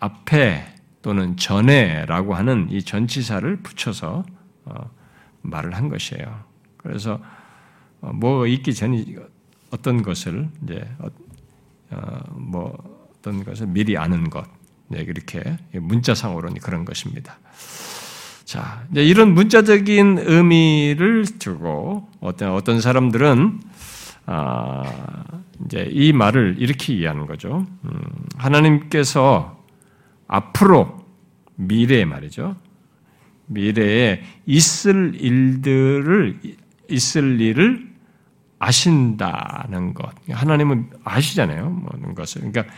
앞에 0.00 0.71
또는 1.02 1.36
전에라고 1.36 2.34
하는 2.34 2.68
이 2.70 2.82
전치사를 2.82 3.56
붙여서 3.56 4.24
어, 4.64 4.90
말을 5.42 5.74
한 5.74 5.88
것이에요. 5.88 6.44
그래서 6.76 7.20
어, 8.00 8.12
뭐 8.12 8.46
있기 8.46 8.74
전에 8.74 9.04
어떤 9.70 10.02
것을 10.02 10.48
이제 10.62 10.88
어, 10.98 11.08
뭐 12.30 12.76
어떤 13.18 13.44
것을 13.44 13.66
미리 13.66 13.96
아는 13.96 14.30
것, 14.30 14.46
네, 14.88 15.00
이렇게 15.00 15.58
문자상으로는 15.72 16.56
그런 16.60 16.84
것입니다. 16.84 17.38
자, 18.44 18.84
이런 18.94 19.32
문자적인 19.32 20.18
의미를 20.18 21.24
두고 21.38 22.08
어떤 22.20 22.52
어떤 22.52 22.80
사람들은 22.80 23.60
아, 24.26 24.82
이제 25.64 25.88
이 25.90 26.12
말을 26.12 26.56
이렇게 26.58 26.94
이해하는 26.94 27.26
거죠. 27.26 27.66
음, 27.84 28.00
하나님께서 28.36 29.61
앞으로 30.32 31.04
미래에 31.56 32.06
말이죠. 32.06 32.56
미래에 33.46 34.22
있을 34.46 35.14
일들을 35.14 36.40
있을 36.88 37.38
일을 37.38 37.92
아신다는 38.58 39.92
것. 39.92 40.10
하나님은 40.30 40.90
아시잖아요. 41.04 41.68
모든 41.68 42.14
것을. 42.14 42.40
그러니까 42.50 42.74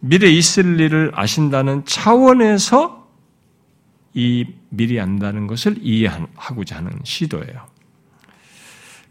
미래에 0.00 0.30
있을 0.32 0.78
일을 0.80 1.12
아신다는 1.14 1.86
차원에서 1.86 3.08
이 4.12 4.46
미리 4.68 5.00
안다는 5.00 5.46
것을 5.46 5.76
이해하고자 5.80 6.76
하는 6.76 6.92
시도예요. 7.04 7.68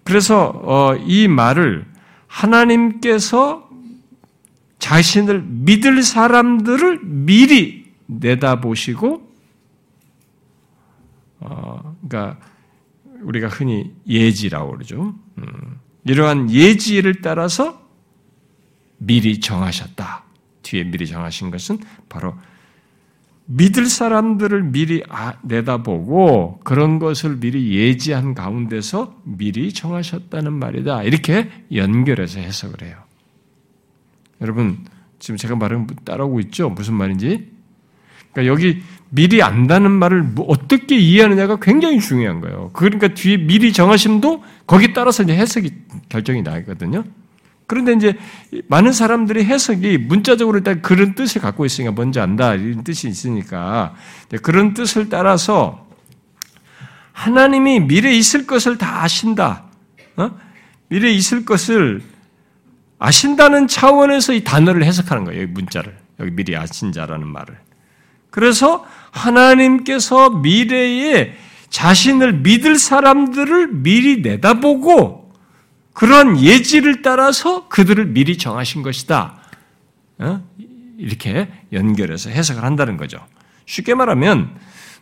그래서 0.04 0.62
어, 0.64 0.96
이 0.96 1.28
말을 1.28 1.88
하나님께서 2.28 3.71
자신을 4.92 5.44
믿을 5.44 6.04
사람들을 6.04 7.00
미리 7.06 7.94
내다보시고, 8.08 9.32
어, 11.40 11.96
그러니까 12.06 12.38
우리가 13.22 13.48
흔히 13.48 13.94
예지라고 14.06 14.72
그러죠. 14.72 15.16
음, 15.38 15.80
이러한 16.04 16.52
예지를 16.52 17.22
따라서 17.22 17.82
미리 18.98 19.40
정하셨다. 19.40 20.26
뒤에 20.62 20.84
미리 20.84 21.08
정하신 21.08 21.52
것은 21.52 21.80
바로 22.10 22.36
믿을 23.46 23.86
사람들을 23.86 24.64
미리 24.72 25.04
아, 25.08 25.36
내다보고 25.42 26.60
그런 26.66 27.00
것을 27.00 27.38
미리 27.38 27.78
예지한 27.78 28.34
가운데서 28.34 29.22
미리 29.24 29.72
정하셨다는 29.74 30.52
말이다. 30.52 31.04
이렇게 31.04 31.50
연결해서 31.74 32.42
해석을 32.42 32.84
해요. 32.84 33.11
여러분, 34.42 34.86
지금 35.20 35.38
제가 35.38 35.56
말은 35.56 35.88
따라오고 36.04 36.40
있죠? 36.42 36.70
무슨 36.70 36.96
말인지? 36.96 37.52
그러니까 38.34 38.52
여기 38.52 38.82
미리 39.10 39.44
안다는 39.44 39.92
말을 39.92 40.24
뭐 40.24 40.46
어떻게 40.48 40.98
이해하느냐가 40.98 41.58
굉장히 41.62 42.00
중요한 42.00 42.42
거예요. 42.42 42.72
그러니까 42.74 43.10
뒤에 43.10 43.38
미리 43.38 43.74
정하심도 43.74 44.44
거기 44.66 44.94
따라서 44.94 45.24
이제 45.24 45.36
해석이 45.36 45.72
결정이 46.10 46.42
나거든요. 46.42 47.04
그런데 47.68 47.94
이제 47.94 48.18
많은 48.68 48.92
사람들이 48.92 49.46
해석이 49.46 49.98
문자적으로 49.98 50.58
일단 50.58 50.82
그런 50.82 51.16
뜻을 51.16 51.40
갖고 51.42 51.66
있으니까 51.66 51.94
먼저 51.94 52.22
안다 52.22 52.56
이런 52.56 52.84
뜻이 52.84 53.08
있으니까 53.08 53.96
그런 54.42 54.74
뜻을 54.74 55.10
따라서 55.10 55.88
하나님이 57.14 57.82
미래에 57.82 58.14
있을 58.14 58.48
것을 58.48 58.78
다 58.78 59.04
아신다. 59.04 59.66
어? 60.18 60.32
미래에 60.90 61.12
있을 61.12 61.46
것을 61.46 62.02
아신다는 63.04 63.68
차원에서 63.68 64.34
이 64.34 64.44
단어를 64.44 64.84
해석하는 64.84 65.24
거예요. 65.26 65.48
문자를. 65.48 65.98
여기 66.20 66.30
미리 66.30 66.56
아신 66.56 66.92
자라는 66.92 67.28
말을. 67.28 67.58
그래서 68.30 68.86
하나님께서 69.10 70.30
미래에 70.30 71.34
자신을 71.72 72.34
믿을 72.42 72.78
사람들을 72.78 73.70
미리 73.74 74.22
내다보고 74.22 75.34
그러한 75.94 76.42
예지를 76.42 77.02
따라서 77.02 77.68
그들을 77.70 78.06
미리 78.06 78.38
정하신 78.38 78.84
것이다. 78.84 79.42
어? 80.20 80.44
이렇게 81.00 81.50
연결해서 81.74 82.30
해석을 82.30 82.64
한다는 82.64 82.98
거죠. 82.98 83.18
쉽게 83.66 83.96
말하면 83.96 84.56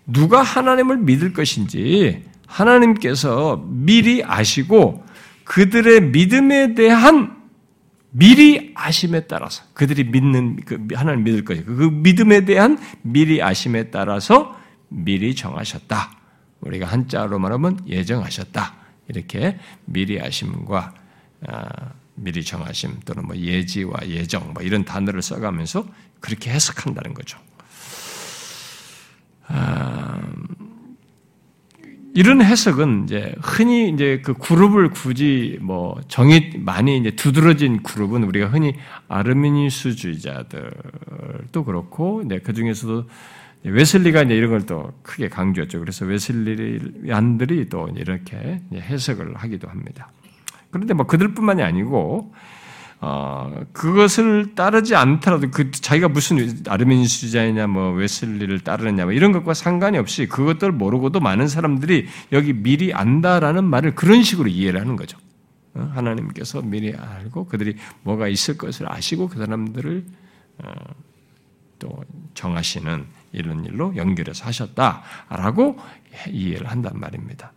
누가 0.07 0.41
하나님을 0.41 0.99
믿을 0.99 1.33
것인지 1.33 2.23
하나님께서 2.47 3.61
미리 3.67 4.23
아시고 4.23 5.03
그들의 5.43 6.01
믿음에 6.01 6.75
대한 6.75 7.38
미리 8.11 8.71
아심에 8.75 9.27
따라서 9.27 9.63
그들이 9.73 10.05
믿는 10.05 10.57
그 10.65 10.87
하나님 10.93 11.23
믿을 11.23 11.45
것이 11.45 11.63
그 11.63 11.71
믿음에 11.71 12.45
대한 12.45 12.79
미리 13.01 13.41
아심에 13.41 13.91
따라서 13.91 14.57
미리 14.87 15.35
정하셨다. 15.35 16.17
우리가 16.61 16.87
한자로 16.87 17.39
말하면 17.39 17.87
예정하셨다. 17.87 18.75
이렇게 19.07 19.59
미리 19.85 20.19
아심과 20.19 20.93
아, 21.47 21.93
미리 22.15 22.43
정하심 22.43 22.99
또는 23.05 23.25
뭐 23.25 23.35
예지와 23.35 24.07
예정 24.07 24.53
뭐 24.53 24.61
이런 24.63 24.83
단어를 24.83 25.21
써가면서 25.21 25.85
그렇게 26.19 26.51
해석한다는 26.51 27.13
거죠. 27.13 27.39
아, 29.47 30.19
이런 32.15 32.41
해석은 32.41 33.03
이제 33.05 33.35
흔히 33.41 33.89
이제 33.89 34.21
그 34.23 34.33
그룹을 34.33 34.89
굳이 34.89 35.59
뭐 35.61 35.99
정의 36.07 36.51
많이 36.57 36.97
이제 36.97 37.11
두드러진 37.11 37.83
그룹은 37.83 38.23
우리가 38.23 38.47
흔히 38.47 38.73
아르미니스주의자들도 39.07 41.63
그렇고, 41.63 42.23
네, 42.25 42.39
그 42.39 42.53
중에서도 42.53 43.05
웨슬리가 43.63 44.23
이제 44.23 44.35
이런 44.35 44.51
걸 44.51 44.61
또 44.61 44.93
크게 45.03 45.29
강조했죠. 45.29 45.79
그래서 45.79 46.05
웨슬리안들이 46.05 47.69
또 47.69 47.89
이렇게 47.95 48.61
해석을 48.73 49.35
하기도 49.35 49.67
합니다. 49.67 50.11
그런데 50.71 50.93
뭐 50.93 51.05
그들뿐만이 51.05 51.63
아니고 51.63 52.33
어, 53.01 53.63
그것을 53.71 54.55
따르지 54.55 54.93
않더라도 54.95 55.49
그 55.51 55.71
자기가 55.71 56.09
무슨 56.09 56.59
아르메니스자이냐 56.67 57.67
뭐 57.67 57.91
웨슬리를 57.91 58.59
따르느냐 58.59 59.05
뭐 59.05 59.13
이런 59.13 59.31
것과 59.31 59.53
상관이 59.53 59.97
없이 59.97 60.27
그것들 60.27 60.73
모르고도 60.73 61.21
많은 61.21 61.47
사람들이 61.47 62.07
여기 62.33 62.51
미리 62.51 62.93
안다라는 62.93 63.63
말을 63.63 63.95
그런 63.95 64.21
식으로 64.23 64.49
이해를 64.49 64.81
하는 64.81 64.97
거죠. 64.97 65.17
어? 65.75 65.89
하나님께서 65.93 66.61
미리 66.61 66.93
알고 66.93 67.45
그들이 67.45 67.75
뭐가 68.03 68.27
있을 68.27 68.57
것을 68.57 68.91
아시고 68.91 69.29
그 69.29 69.37
사람들을 69.37 70.05
어, 70.63 70.71
또 71.79 72.03
정하시는 72.33 73.05
이런 73.31 73.63
일로 73.63 73.95
연결해서 73.95 74.43
하셨다라고 74.45 75.79
이해를 76.31 76.67
한단 76.69 76.99
말입니다. 76.99 77.53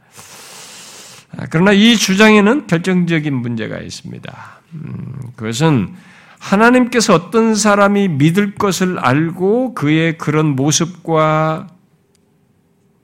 아, 1.37 1.47
그러나 1.51 1.73
이 1.73 1.97
주장에는 1.97 2.69
결정적인 2.69 3.35
문제가 3.35 3.79
있습니다. 3.79 4.62
음, 4.75 5.15
그것은 5.37 5.95
하나님께서 6.39 7.15
어떤 7.15 7.55
사람이 7.55 8.09
믿을 8.09 8.55
것을 8.55 8.99
알고 8.99 9.75
그의 9.75 10.19
그런 10.19 10.57
모습과 10.57 11.69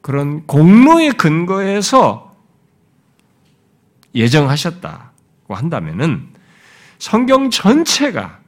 그런 0.00 0.46
공로의 0.46 1.12
근거에서 1.12 2.34
예정하셨다고 4.14 5.54
한다면은 5.54 6.28
성경 6.98 7.50
전체가 7.50 8.40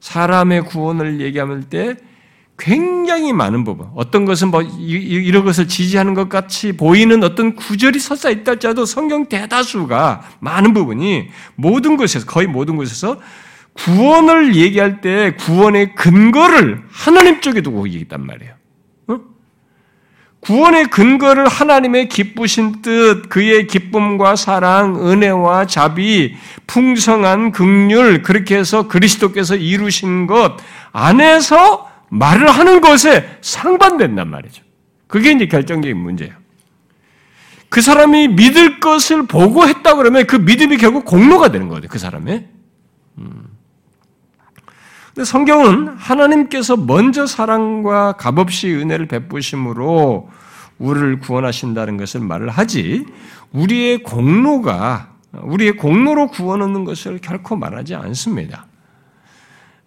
사람의 0.00 0.64
구원을 0.66 1.20
얘기할 1.20 1.62
때 1.62 1.96
굉장히 2.58 3.32
많은 3.32 3.64
부분, 3.64 3.88
어떤 3.94 4.24
것은 4.24 4.48
뭐 4.48 4.62
이런 4.62 5.44
것을 5.44 5.68
지지하는 5.68 6.14
것 6.14 6.28
같이 6.28 6.72
보이는 6.72 7.22
어떤 7.22 7.54
구절이 7.54 7.98
설사 7.98 8.30
있다 8.30 8.52
할지라도 8.52 8.86
성경 8.86 9.26
대다수가 9.26 10.22
많은 10.40 10.72
부분이 10.72 11.28
모든 11.54 11.96
것에서 11.96 12.24
거의 12.24 12.46
모든 12.46 12.76
것에서 12.76 13.20
구원을 13.74 14.56
얘기할 14.56 15.02
때 15.02 15.34
구원의 15.38 15.94
근거를 15.94 16.82
하나님 16.90 17.42
쪽에 17.42 17.60
두고 17.60 17.86
얘기했단 17.88 18.24
말이에요. 18.24 18.54
어? 19.08 19.20
구원의 20.40 20.86
근거를 20.86 21.46
하나님의 21.46 22.08
기쁘신 22.08 22.80
뜻, 22.80 23.28
그의 23.28 23.66
기쁨과 23.66 24.34
사랑, 24.34 25.06
은혜와 25.06 25.66
자비, 25.66 26.36
풍성한 26.66 27.52
극률, 27.52 28.22
그렇게 28.22 28.56
해서 28.56 28.88
그리스도께서 28.88 29.56
이루신 29.56 30.26
것 30.26 30.56
안에서 30.92 31.95
말을 32.18 32.48
하는 32.50 32.80
것에 32.80 33.38
상반된단 33.40 34.28
말이죠. 34.28 34.62
그게 35.06 35.32
이제 35.32 35.46
결정적인 35.46 35.96
문제예요. 35.96 36.34
그 37.68 37.80
사람이 37.80 38.28
믿을 38.28 38.80
것을 38.80 39.26
보고 39.26 39.66
했다 39.66 39.94
그러면 39.96 40.26
그 40.26 40.36
믿음이 40.36 40.76
결국 40.76 41.04
공로가 41.04 41.50
되는 41.50 41.68
거예요. 41.68 41.82
그 41.88 41.98
사람의. 41.98 42.48
음. 43.18 43.44
근데 45.14 45.24
성경은 45.24 45.88
하나님께서 45.96 46.76
먼저 46.76 47.26
사랑과 47.26 48.12
값없이 48.12 48.72
은혜를 48.72 49.06
베푸심으로 49.06 50.28
우리를 50.78 51.20
구원하신다는 51.20 51.96
것을 51.96 52.20
말을 52.20 52.50
하지 52.50 53.06
우리의 53.52 54.02
공로가 54.02 55.14
우리의 55.32 55.76
공로로 55.76 56.28
구원 56.28 56.62
얻는 56.62 56.84
것을 56.84 57.18
결코 57.18 57.56
말하지 57.56 57.94
않습니다. 57.94 58.66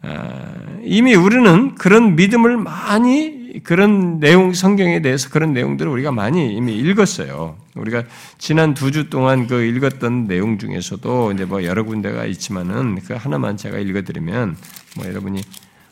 아, 0.02 0.54
이미 0.84 1.14
우리는 1.16 1.76
그런 1.76 2.16
믿음을 2.16 2.58
많이 2.58 3.62
그런 3.64 4.20
내용 4.20 4.54
성경에 4.54 5.02
대해서 5.02 5.30
그런 5.30 5.54
내용들을 5.54 5.92
우리가 5.92 6.12
많이 6.12 6.54
이미 6.56 6.76
읽었어요. 6.78 7.58
우리가 7.76 8.04
지난 8.38 8.74
두 8.74 8.92
주 8.92 9.10
동안 9.10 9.48
그 9.48 9.62
읽었던 9.64 10.28
내용 10.28 10.58
중에서도 10.58 11.34
이제 11.34 11.46
뭐 11.46 11.64
여러 11.64 11.84
군데가 11.84 12.26
있지만은 12.26 13.00
그 13.06 13.14
하나만 13.16 13.58
제가 13.58 13.80
읽어드리면 13.80 14.56
뭐 14.98 15.06
여러분이 15.06 15.42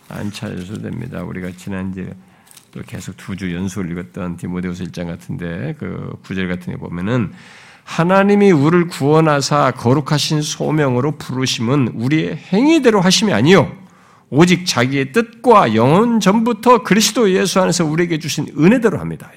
안 0.09 0.31
찾으셔도 0.31 0.83
됩니다. 0.83 1.23
우리가 1.23 1.49
지난 1.57 1.91
이제 1.91 2.13
또 2.71 2.81
계속 2.85 3.17
두 3.17 3.35
주 3.35 3.53
연속을 3.53 3.91
읽었던 3.91 4.37
디모데후서 4.37 4.85
1장 4.85 5.07
같은데 5.07 5.75
그 5.79 6.13
구절 6.23 6.47
같은 6.47 6.73
데 6.73 6.79
보면은 6.79 7.33
하나님이 7.83 8.51
우리를 8.51 8.87
구원하사 8.87 9.71
거룩하신 9.71 10.41
소명으로 10.41 11.13
부르심은 11.17 11.91
우리의 11.95 12.35
행위대로 12.37 13.01
하심이 13.01 13.33
아니요 13.33 13.71
오직 14.29 14.65
자기의 14.65 15.11
뜻과 15.13 15.75
영혼 15.75 16.19
전부터 16.19 16.83
그리스도 16.83 17.31
예수 17.31 17.61
안에서 17.61 17.85
우리에게 17.85 18.19
주신 18.19 18.47
은혜대로 18.57 18.99
합니다. 18.99 19.31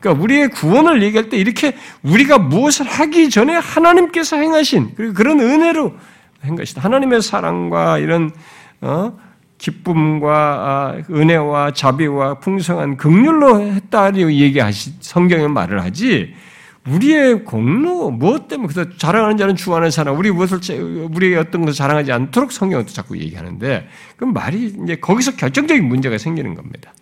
그러니까 0.00 0.22
우리의 0.22 0.50
구원을 0.50 1.02
얘기할 1.02 1.28
때 1.30 1.36
이렇게 1.36 1.74
우리가 2.02 2.38
무엇을 2.38 2.86
하기 2.86 3.30
전에 3.30 3.54
하나님께서 3.54 4.36
행하신 4.36 4.94
그런 5.14 5.40
은혜로 5.40 5.94
한 6.40 6.56
것이다. 6.56 6.82
하나님의 6.82 7.22
사랑과 7.22 7.98
이런 7.98 8.30
어? 8.82 9.18
기쁨과 9.58 10.32
아, 10.34 11.02
은혜와 11.10 11.72
자비와 11.72 12.40
풍성한 12.40 12.98
극률로 12.98 13.62
했다고 13.62 14.32
얘기하시 14.32 14.94
성경의 15.00 15.48
말을 15.48 15.82
하지 15.82 16.34
우리의 16.86 17.44
공로, 17.44 18.10
무엇 18.10 18.48
때문에 18.48 18.72
그래서 18.72 18.90
자랑하는 18.96 19.36
자는 19.36 19.56
주 19.56 19.74
안에 19.74 19.90
사나 19.90 20.12
우리 20.12 20.30
무엇을, 20.30 20.60
우리의 21.12 21.36
어떤 21.36 21.62
것을 21.62 21.74
자랑하지 21.74 22.12
않도록 22.12 22.52
성경은 22.52 22.86
자꾸 22.86 23.18
얘기하는데, 23.18 23.88
그럼 24.16 24.32
말이 24.32 24.74
이제 24.84 24.96
거기서 24.96 25.36
결정적인 25.36 25.84
문제가 25.84 26.16
생기는 26.18 26.54
겁니다. 26.54 26.94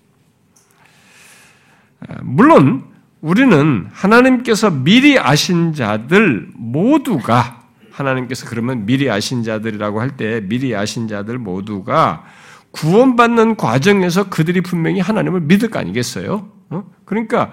아, 2.09 2.17
물론, 2.23 2.85
우리는 3.21 3.87
하나님께서 3.93 4.71
미리 4.71 5.19
아신 5.19 5.73
자들 5.73 6.49
모두가, 6.55 7.63
하나님께서 7.91 8.49
그러면 8.49 8.87
미리 8.87 9.11
아신 9.11 9.43
자들이라고 9.43 10.01
할 10.01 10.17
때, 10.17 10.41
미리 10.41 10.75
아신 10.75 11.09
자들 11.09 11.39
모두가 11.39 12.25
구원받는 12.73 13.57
과정에서 13.57 14.29
그들이 14.29 14.61
분명히 14.61 15.01
하나님을 15.01 15.43
믿을 15.43 15.71
거 15.71 15.79
아니겠어요? 15.79 16.49
어? 16.71 16.85
그러니까, 17.05 17.53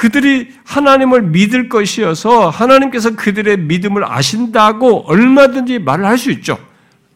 그들이 0.00 0.48
하나님을 0.64 1.20
믿을 1.24 1.68
것이어서 1.68 2.48
하나님께서 2.48 3.16
그들의 3.16 3.58
믿음을 3.58 4.02
아신다고 4.10 5.00
얼마든지 5.06 5.80
말을 5.80 6.06
할 6.06 6.16
수 6.16 6.30
있죠. 6.30 6.56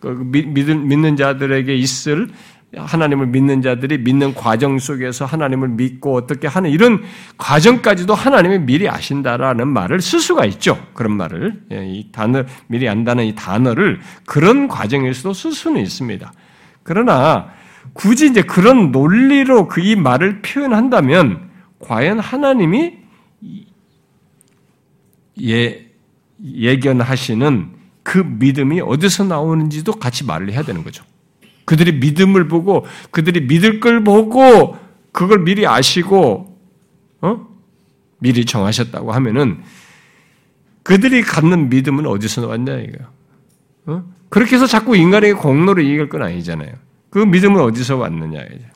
그 0.01 0.09
믿는 0.31 1.17
자들에게 1.17 1.75
있을 1.75 2.29
하나님을 2.77 3.29
믿는 3.29 3.63
자들이 3.63 3.97
믿는 3.99 4.35
과정 4.35 4.79
속에서 4.79 5.25
하나님을 5.25 5.69
믿고 5.69 6.15
어떻게 6.15 6.47
하는 6.47 6.69
이런 6.69 7.03
과정까지도 7.39 8.15
하나님이 8.15 8.59
미리 8.59 8.87
아신다라는 8.87 9.67
말을 9.67 10.03
쓸 10.03 10.21
수가 10.21 10.45
있죠. 10.45 10.79
그런 10.93 11.17
말을 11.17 11.63
예, 11.73 11.87
이 11.87 12.13
단어 12.13 12.45
미리 12.67 12.87
안다는 12.87 13.25
이 13.25 13.35
단어를 13.35 14.01
그런 14.27 14.69
과정에서도 14.69 15.33
쓸 15.33 15.53
수는 15.53 15.81
있습니다. 15.81 16.31
그러나 16.83 17.49
굳이 17.95 18.27
이제 18.27 18.43
그런 18.43 18.93
논리로 18.93 19.69
그 19.69 19.81
이 19.81 19.97
말을 19.97 20.43
표현한다면 20.43 21.54
과연 21.85 22.19
하나님이 22.19 22.99
예, 25.43 25.91
예견하시는 26.43 27.73
그 28.03 28.19
믿음이 28.19 28.81
어디서 28.81 29.25
나오는지도 29.25 29.93
같이 29.93 30.25
말을 30.25 30.53
해야 30.53 30.63
되는 30.63 30.85
거죠. 30.85 31.05
그들이 31.65 31.93
믿음을 31.93 32.49
보고 32.49 32.87
그들이 33.11 33.47
믿을 33.47 33.81
걸 33.81 34.05
보고 34.05 34.77
그걸 35.13 35.45
미리 35.45 35.67
아시고 35.67 36.59
어? 37.23 37.47
미리 38.19 38.45
정하셨다고 38.45 39.13
하면은 39.13 39.63
그들이 40.83 41.23
갖는 41.23 41.71
믿음은 41.71 42.07
어디서 42.07 42.47
왔냐 42.47 42.77
이거. 42.81 43.05
어? 43.87 44.05
그렇게 44.29 44.57
해서 44.57 44.67
자꾸 44.67 44.97
인간에게 44.97 45.35
공로를 45.35 45.85
이길 45.85 46.09
건 46.09 46.23
아니잖아요. 46.23 46.73
그 47.11 47.19
믿음은 47.19 47.61
어디서 47.61 47.97
왔느냐 47.97 48.43
이제. 48.43 48.74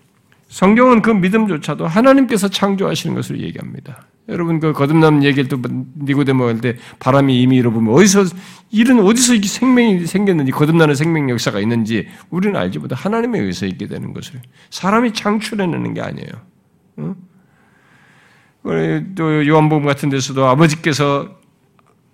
성경은 0.49 1.03
그 1.03 1.11
믿음조차도 1.11 1.87
하나님께서 1.87 2.49
창조하시는 2.49 3.15
것을 3.15 3.41
얘기합니다. 3.41 4.07
여러분 4.29 4.61
그 4.61 4.73
거듭남 4.73 5.23
얘기를 5.25 5.49
또 5.49 5.59
니고데모 6.01 6.45
할 6.45 6.61
때 6.61 6.77
바람이 6.99 7.41
임의로 7.43 7.71
보면 7.73 7.95
어디서 7.95 8.25
이런 8.71 9.01
어디서 9.01 9.35
이 9.35 9.43
생명이 9.43 10.07
생겼는지 10.07 10.53
거듭나는 10.53 10.95
생명 10.95 11.31
역사가 11.31 11.61
있는지 11.61 12.09
우리는 12.29 12.59
알지 12.59 12.79
못해 12.79 12.95
하나님에 12.99 13.39
의해서 13.39 13.65
있게 13.65 13.87
되는 13.87 14.13
것을 14.13 14.43
사람이 14.71 15.13
창출해내는 15.13 15.95
게 15.95 16.01
아니에요. 16.03 16.29
응? 16.99 17.15
또 19.15 19.47
요한복음 19.47 19.87
같은 19.87 20.11
데서도 20.11 20.47
아버지께서 20.47 21.39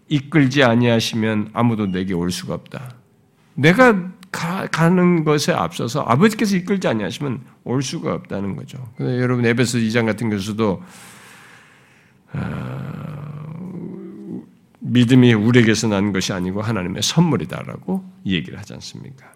이끌지 0.09 0.63
아니하시면 0.63 1.51
아무도 1.53 1.87
내게 1.87 2.15
올 2.15 2.31
수가 2.31 2.55
없다. 2.55 2.95
내가 3.55 4.11
가, 4.35 4.89
는 4.89 5.25
것에 5.25 5.53
앞서서 5.53 6.03
아버지께서 6.03 6.57
이끌지 6.57 6.89
아니하시면 6.89 7.41
올 7.65 7.83
수가 7.83 8.15
없다는 8.15 8.57
거죠. 8.57 8.79
여러분 9.01 9.47
에베소 9.47 9.79
2장 9.79 10.07
같은 10.07 10.29
것에서도 10.29 10.83
어, 12.33 14.43
믿음이 14.81 15.35
우리에게서 15.35 15.89
난 15.89 16.13
것이 16.13 16.33
아니고 16.33 16.63
하나님의 16.63 17.03
선물이다라고 17.03 18.05
얘기를 18.27 18.59
하지 18.59 18.75
않습니까? 18.75 19.33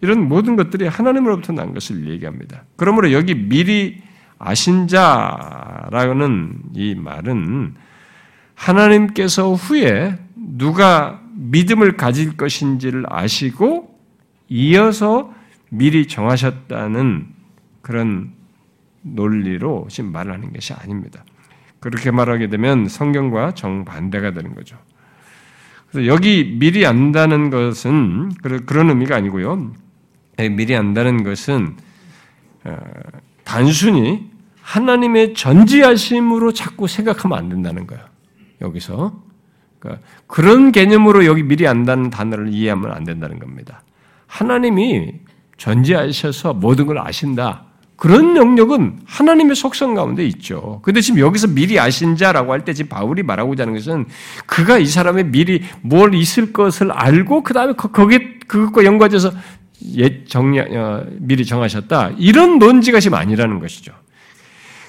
이런 0.00 0.28
모든 0.28 0.56
것들이 0.56 0.86
하나님으로부터 0.86 1.52
난 1.52 1.74
것을 1.74 2.08
얘기합니다. 2.08 2.64
그러므로 2.76 3.12
여기 3.12 3.34
미리 3.34 4.02
아신 4.38 4.88
자라는 4.88 6.60
이 6.74 6.94
말은 6.94 7.74
하나님께서 8.54 9.54
후에 9.54 10.18
누가 10.34 11.20
믿음을 11.34 11.96
가질 11.96 12.36
것인지를 12.36 13.04
아시고 13.08 13.87
이어서 14.48 15.32
미리 15.70 16.06
정하셨다는 16.06 17.26
그런 17.82 18.32
논리로 19.02 19.86
지금 19.90 20.12
말하는 20.12 20.52
것이 20.52 20.72
아닙니다. 20.72 21.24
그렇게 21.80 22.10
말하게 22.10 22.48
되면 22.48 22.88
성경과 22.88 23.54
정반대가 23.54 24.32
되는 24.32 24.54
거죠. 24.54 24.76
그래서 25.90 26.06
여기 26.06 26.56
미리 26.58 26.84
안다는 26.84 27.50
것은 27.50 28.32
그런 28.66 28.90
의미가 28.90 29.16
아니고요. 29.16 29.72
미리 30.36 30.76
안다는 30.76 31.24
것은 31.24 31.76
어, 32.64 32.76
단순히 33.44 34.30
하나님의 34.60 35.34
전지하심으로 35.34 36.52
자꾸 36.52 36.86
생각하면 36.86 37.38
안 37.38 37.48
된다는 37.48 37.86
거예요. 37.86 38.04
여기서 38.60 39.22
그러니까 39.78 40.04
그런 40.26 40.72
개념으로 40.72 41.24
여기 41.24 41.42
미리 41.42 41.66
안다는 41.66 42.10
단어를 42.10 42.52
이해하면 42.52 42.90
안 42.92 43.04
된다는 43.04 43.38
겁니다. 43.38 43.82
하나님이 44.28 45.14
전지하셔서 45.56 46.54
모든 46.54 46.86
걸 46.86 46.98
아신다. 46.98 47.64
그런 47.96 48.36
영역은 48.36 49.00
하나님의 49.06 49.56
속성 49.56 49.94
가운데 49.94 50.24
있죠. 50.26 50.78
근데 50.84 51.00
지금 51.00 51.18
여기서 51.18 51.48
미리 51.48 51.80
아신 51.80 52.14
자라고 52.14 52.52
할 52.52 52.60
때 52.64 52.72
지금 52.72 52.88
바울이 52.90 53.24
말하고자 53.24 53.64
하는 53.64 53.74
것은 53.74 54.06
그가 54.46 54.78
이 54.78 54.86
사람의 54.86 55.24
미리 55.30 55.64
뭘 55.80 56.14
있을 56.14 56.52
것을 56.52 56.92
알고 56.92 57.42
그 57.42 57.52
다음에 57.52 57.72
거기에 57.72 58.38
그것과 58.46 58.84
연관해서 58.84 59.32
예 59.96 60.24
정리 60.24 60.60
어, 60.60 61.06
미리 61.18 61.44
정하셨다. 61.44 62.12
이런 62.18 62.60
논지가 62.60 63.00
지금 63.00 63.18
아니라는 63.18 63.58
것이죠. 63.58 63.92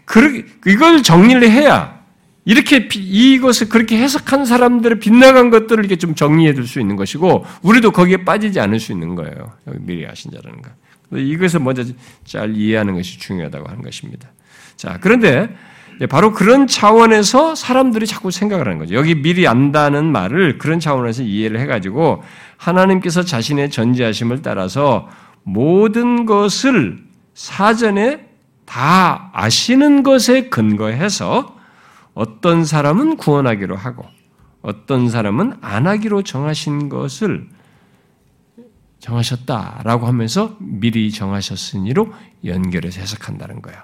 그 0.06 0.45
이걸 0.67 1.02
정리를 1.02 1.49
해야 1.49 1.98
이렇게 2.49 2.89
이것을 2.91 3.69
그렇게 3.69 3.95
해석한 3.99 4.43
사람들의 4.43 4.97
빗나간 4.97 5.51
것들을 5.51 5.85
이렇게 5.85 5.97
좀 5.97 6.15
정리해 6.15 6.55
둘수 6.55 6.79
있는 6.79 6.95
것이고 6.95 7.45
우리도 7.62 7.91
거기에 7.91 8.25
빠지지 8.25 8.59
않을 8.59 8.79
수 8.79 8.91
있는 8.91 9.13
거예요. 9.13 9.53
여기 9.67 9.77
미리 9.81 10.07
아신 10.07 10.31
자라는 10.31 10.63
거. 10.63 10.71
이것을 11.15 11.59
먼저 11.59 11.83
잘 12.25 12.55
이해하는 12.55 12.95
것이 12.95 13.19
중요하다고 13.19 13.69
하는 13.69 13.83
것입니다. 13.83 14.29
자, 14.77 14.97
그런데 14.99 15.55
바로 16.09 16.33
그런 16.33 16.65
차원에서 16.65 17.53
사람들이 17.53 18.07
자꾸 18.07 18.31
생각을 18.31 18.65
하는 18.65 18.79
거죠. 18.79 18.95
여기 18.95 19.13
미리 19.13 19.47
안다는 19.47 20.12
말을 20.12 20.57
그런 20.57 20.79
차원에서 20.79 21.21
이해를 21.21 21.59
해가지고 21.59 22.23
하나님께서 22.57 23.21
자신의 23.21 23.69
전지하심을 23.69 24.41
따라서 24.41 25.07
모든 25.43 26.25
것을 26.25 26.97
사전에 27.35 28.25
다 28.65 29.29
아시는 29.33 30.01
것에 30.01 30.49
근거해서 30.49 31.58
어떤 32.19 32.65
사람은 32.65 33.15
구원하기로 33.15 33.77
하고 33.77 34.03
어떤 34.62 35.08
사람은 35.08 35.53
안 35.62 35.88
하기로 35.88 36.23
정하신 36.23 36.89
것을 36.89 37.47
정하셨다라고 38.99 40.05
하면서 40.05 40.58
미리 40.60 41.12
정하셨으니로 41.12 42.12
연결해서 42.43 42.99
해석한다는 42.99 43.62
거예요. 43.62 43.82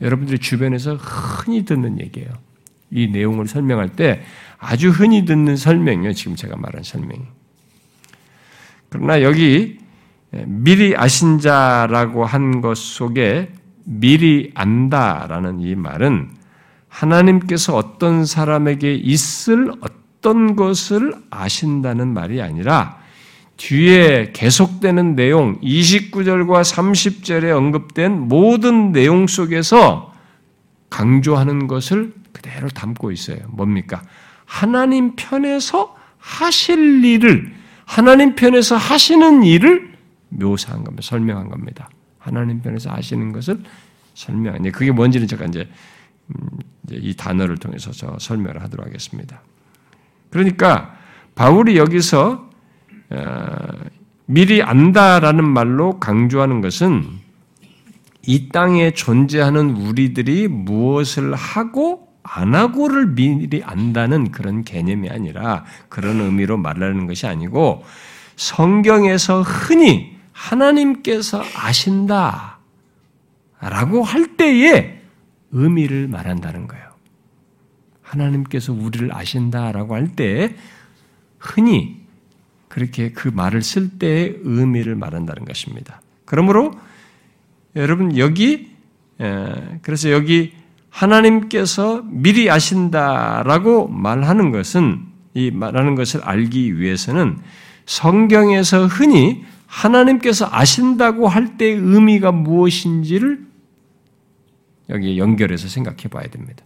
여러분들이 0.00 0.38
주변에서 0.38 0.94
흔히 0.94 1.66
듣는 1.66 2.00
얘기예요. 2.00 2.30
이 2.90 3.08
내용을 3.08 3.46
설명할 3.46 3.90
때 3.90 4.22
아주 4.56 4.88
흔히 4.88 5.26
듣는 5.26 5.58
설명이요. 5.58 6.14
지금 6.14 6.34
제가 6.34 6.56
말한 6.56 6.82
설명이. 6.82 7.20
그러나 8.88 9.20
여기 9.20 9.78
미리 10.46 10.96
아신 10.96 11.38
자라고 11.40 12.24
한 12.24 12.62
것 12.62 12.78
속에 12.78 13.52
미리 13.84 14.50
안다라는 14.54 15.60
이 15.60 15.74
말은 15.74 16.37
하나님께서 16.88 17.76
어떤 17.76 18.24
사람에게 18.24 18.94
있을 18.94 19.72
어떤 19.80 20.56
것을 20.56 21.14
아신다는 21.30 22.12
말이 22.14 22.42
아니라 22.42 22.98
뒤에 23.58 24.30
계속되는 24.32 25.16
내용, 25.16 25.60
29절과 25.60 26.62
30절에 26.62 27.54
언급된 27.54 28.28
모든 28.28 28.92
내용 28.92 29.26
속에서 29.26 30.14
강조하는 30.90 31.66
것을 31.66 32.14
그대로 32.32 32.68
담고 32.68 33.10
있어요. 33.10 33.38
뭡니까? 33.48 34.02
하나님 34.44 35.16
편에서 35.16 35.96
하실 36.18 37.04
일을, 37.04 37.52
하나님 37.84 38.34
편에서 38.36 38.76
하시는 38.76 39.42
일을 39.42 39.92
묘사한 40.28 40.84
겁니다. 40.84 41.02
설명한 41.02 41.48
겁니다. 41.48 41.90
하나님 42.18 42.60
편에서 42.62 42.90
하시는 42.90 43.32
것을 43.32 43.60
설명. 44.14 44.56
이제 44.60 44.70
그게 44.70 44.92
뭔지는 44.92 45.26
제가 45.26 45.46
이제, 45.46 45.68
음, 46.28 46.48
이 46.90 47.14
단어를 47.14 47.56
통해서 47.56 47.90
저 47.92 48.16
설명을 48.18 48.62
하도록 48.62 48.86
하겠습니다. 48.86 49.40
그러니까 50.30 50.94
바울이 51.34 51.76
여기서 51.76 52.48
어, 53.10 53.56
미리 54.26 54.62
안다라는 54.62 55.44
말로 55.44 55.98
강조하는 55.98 56.60
것은 56.60 57.04
이 58.26 58.50
땅에 58.50 58.90
존재하는 58.90 59.70
우리들이 59.70 60.48
무엇을 60.48 61.34
하고 61.34 62.08
안 62.22 62.54
하고를 62.54 63.14
미리 63.14 63.62
안다는 63.64 64.30
그런 64.30 64.64
개념이 64.64 65.08
아니라 65.08 65.64
그런 65.88 66.20
의미로 66.20 66.58
말하는 66.58 67.06
것이 67.06 67.26
아니고 67.26 67.84
성경에서 68.36 69.42
흔히 69.42 70.18
하나님께서 70.32 71.42
아신다 71.56 72.58
라고 73.60 74.02
할 74.02 74.36
때에 74.36 74.97
의미를 75.52 76.08
말한다는 76.08 76.66
거예요. 76.66 76.86
하나님께서 78.02 78.72
우리를 78.72 79.14
아신다라고 79.14 79.94
할 79.94 80.08
때 80.14 80.54
흔히 81.38 82.00
그렇게 82.68 83.12
그 83.12 83.28
말을 83.28 83.62
쓸 83.62 83.98
때의 83.98 84.38
의미를 84.42 84.94
말한다는 84.94 85.44
것입니다. 85.44 86.00
그러므로 86.24 86.72
여러분 87.76 88.16
여기 88.18 88.70
그래서 89.82 90.10
여기 90.10 90.52
하나님께서 90.90 92.02
미리 92.06 92.50
아신다라고 92.50 93.88
말하는 93.88 94.50
것은 94.50 95.06
이 95.34 95.50
말하는 95.50 95.94
것을 95.94 96.22
알기 96.22 96.78
위해서는 96.78 97.38
성경에서 97.86 98.86
흔히 98.86 99.44
하나님께서 99.66 100.48
아신다고 100.50 101.28
할 101.28 101.56
때의 101.56 101.74
의미가 101.76 102.32
무엇인지를 102.32 103.47
여기 104.88 105.18
연결해서 105.18 105.68
생각해 105.68 106.08
봐야 106.10 106.26
됩니다. 106.28 106.64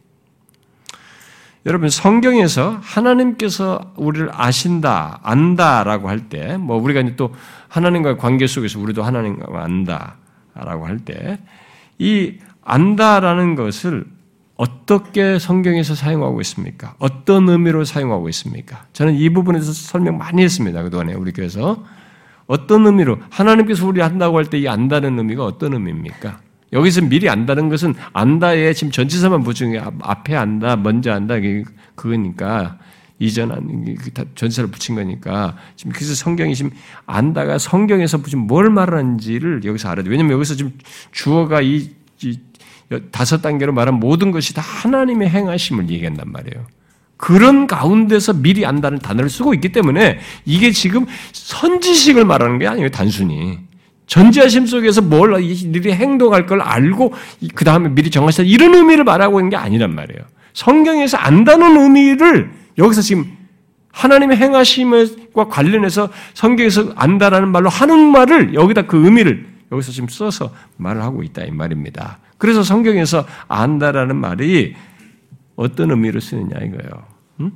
여러분 1.64 1.88
성경에서 1.90 2.78
하나님께서 2.82 3.92
우리를 3.96 4.28
아신다, 4.32 5.20
안다라고 5.22 6.08
할 6.08 6.28
때, 6.28 6.56
뭐 6.56 6.76
우리가 6.76 7.02
또 7.16 7.32
하나님과의 7.68 8.18
관계 8.18 8.46
속에서 8.46 8.80
우리도 8.80 9.02
하나님과 9.02 9.62
안다라고 9.62 10.87
할 10.87 10.98
때, 10.98 11.38
이 11.98 12.35
안다라는 12.62 13.54
것을 13.54 14.04
어떻게 14.56 15.38
성경에서 15.38 15.94
사용하고 15.94 16.40
있습니까? 16.40 16.94
어떤 16.98 17.48
의미로 17.48 17.85
사용하고 17.85 18.28
있습니까? 18.30 18.87
저는 18.92 19.14
이 19.14 19.28
부분에 19.30 19.61
서 19.61 19.72
설명 19.72 20.18
많이 20.18 20.42
했습니다. 20.42 20.82
그동안에 20.82 21.14
우리 21.14 21.32
교회에서. 21.32 21.85
어떤 22.46 22.87
의미로 22.87 23.18
하나님께서 23.30 23.87
우리 23.87 24.00
한다고 24.00 24.37
할 24.37 24.46
때 24.46 24.58
이 24.58 24.68
안다는 24.68 25.16
의미가 25.18 25.44
어떤 25.44 25.74
의미입니까? 25.74 26.40
여기서 26.72 27.02
미리 27.02 27.28
안다는 27.28 27.68
것은 27.68 27.94
안다에 28.12 28.72
지금 28.72 28.90
전치사만 28.90 29.42
보충해 29.42 29.82
앞에 30.00 30.35
안다, 30.35 30.76
먼저 30.76 31.12
안다 31.12 31.37
그거니까 31.94 32.78
이전 33.18 33.96
전치사를 34.35 34.70
붙인 34.70 34.96
거니까 34.96 35.56
지금 35.76 35.92
그래서 35.92 36.14
성경이 36.14 36.56
지금 36.56 36.70
안다가 37.06 37.58
성경에서 37.58 38.22
지금 38.24 38.46
뭘 38.46 38.70
말하는지를 38.70 39.62
여기서 39.64 39.90
알아야 39.90 40.02
돼. 40.02 40.11
왜냐면 40.11 40.32
여기서 40.32 40.56
지금 40.56 40.72
주어가 41.12 41.61
이, 41.61 41.90
이 42.22 42.38
다섯 43.11 43.40
단계로 43.40 43.72
말한 43.72 43.94
모든 44.00 44.32
것이 44.32 44.54
다 44.54 44.62
하나님의 44.62 45.30
행하심을 45.30 45.88
얘기한단 45.90 46.32
말이에요. 46.32 46.66
그런 47.16 47.68
가운데서 47.68 48.32
미리 48.32 48.66
안다는 48.66 48.98
단어를 48.98 49.30
쓰고 49.30 49.54
있기 49.54 49.70
때문에 49.70 50.18
이게 50.44 50.72
지금 50.72 51.06
선지식을 51.32 52.24
말하는 52.24 52.58
게 52.58 52.66
아니에요, 52.66 52.88
단순히. 52.88 53.61
전지하심 54.12 54.66
속에서 54.66 55.01
뭘, 55.01 55.42
이들이 55.42 55.94
행동할 55.94 56.44
걸 56.44 56.61
알고, 56.61 57.14
그 57.55 57.64
다음에 57.64 57.88
미리 57.88 58.11
정하시다. 58.11 58.42
이런 58.42 58.75
의미를 58.75 59.05
말하고 59.05 59.40
있는 59.40 59.48
게 59.48 59.57
아니란 59.57 59.94
말이에요. 59.94 60.20
성경에서 60.53 61.16
안다는 61.16 61.79
의미를 61.79 62.53
여기서 62.77 63.01
지금 63.01 63.25
하나님의 63.90 64.37
행하심과 64.37 65.48
관련해서 65.48 66.11
성경에서 66.35 66.92
안다라는 66.94 67.53
말로 67.53 67.70
하는 67.70 68.12
말을 68.12 68.53
여기다 68.53 68.83
그 68.83 69.03
의미를 69.03 69.46
여기서 69.72 69.92
지금 69.92 70.11
써서 70.11 70.53
말을 70.77 71.03
하고 71.03 71.22
있다 71.22 71.44
이 71.44 71.51
말입니다. 71.51 72.18
그래서 72.37 72.62
성경에서 72.62 73.25
안다라는 73.48 74.16
말이 74.16 74.75
어떤 75.57 75.90
의미로 75.90 76.20
쓰느냐 76.20 76.59
이거예요. 76.59 77.07
음? 77.40 77.53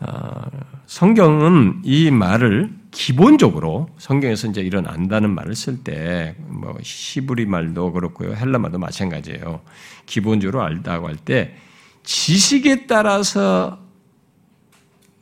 어, 0.00 0.42
성경은 0.86 1.82
이 1.84 2.10
말을 2.10 2.70
기본적으로 2.90 3.88
성경에서 3.98 4.48
이제 4.48 4.60
이런 4.62 4.86
안다는 4.86 5.34
말을 5.34 5.54
쓸 5.54 5.84
때 5.84 6.34
뭐 6.48 6.76
히브리 6.82 7.46
말도 7.46 7.92
그렇고요 7.92 8.34
헬라 8.34 8.58
말도 8.58 8.78
마찬가지예요. 8.78 9.60
기본적으로 10.06 10.62
알다고 10.62 11.08
할 11.08 11.16
때 11.16 11.54
지식에 12.04 12.86
따라서 12.86 13.78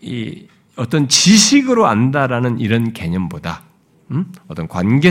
이 0.00 0.46
어떤 0.76 1.08
지식으로 1.08 1.86
안다라는 1.86 2.60
이런 2.60 2.92
개념보다 2.92 3.64
음? 4.12 4.30
어떤 4.46 4.68
관계 4.68 5.10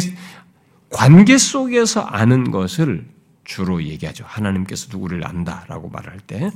관계 0.89 1.37
속에서 1.37 2.01
아는 2.01 2.51
것을 2.51 3.05
주로 3.43 3.83
얘기하죠. 3.83 4.23
하나님께서 4.27 4.87
누구를 4.91 5.27
안다라고 5.27 5.89
말할 5.89 6.19
때. 6.19 6.51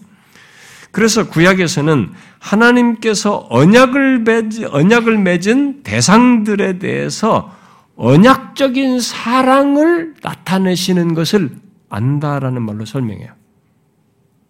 그래서 0.91 1.29
구약에서는 1.29 2.11
하나님께서 2.39 3.47
언약을 3.49 4.19
맺은, 4.19 4.69
언약을 4.69 5.17
맺은 5.17 5.83
대상들에 5.83 6.79
대해서 6.79 7.55
언약적인 7.95 8.99
사랑을 8.99 10.15
나타내시는 10.23 11.13
것을 11.13 11.51
안다라는 11.89 12.61
말로 12.61 12.85
설명해요. 12.85 13.33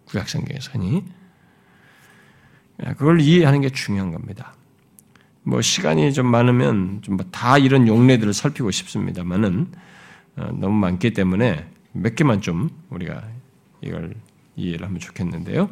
구약성경에서니. 0.06 1.04
그걸 2.98 3.20
이해하는 3.22 3.62
게 3.62 3.70
중요한 3.70 4.12
겁니다. 4.12 4.54
뭐 5.44 5.62
시간이 5.62 6.14
좀 6.14 6.28
많으면 6.28 7.00
좀 7.02 7.18
다 7.32 7.58
이런 7.58 7.88
용례들을 7.88 8.34
살피고 8.34 8.72
싶습니다만은 8.72 9.68
어, 10.36 10.50
너무 10.54 10.74
많기 10.76 11.12
때문에 11.12 11.68
몇 11.92 12.16
개만 12.16 12.42
좀 12.42 12.70
우리가 12.90 13.24
이걸 13.82 14.14
이해를 14.60 14.86
하면 14.88 15.00
좋겠는데요. 15.00 15.70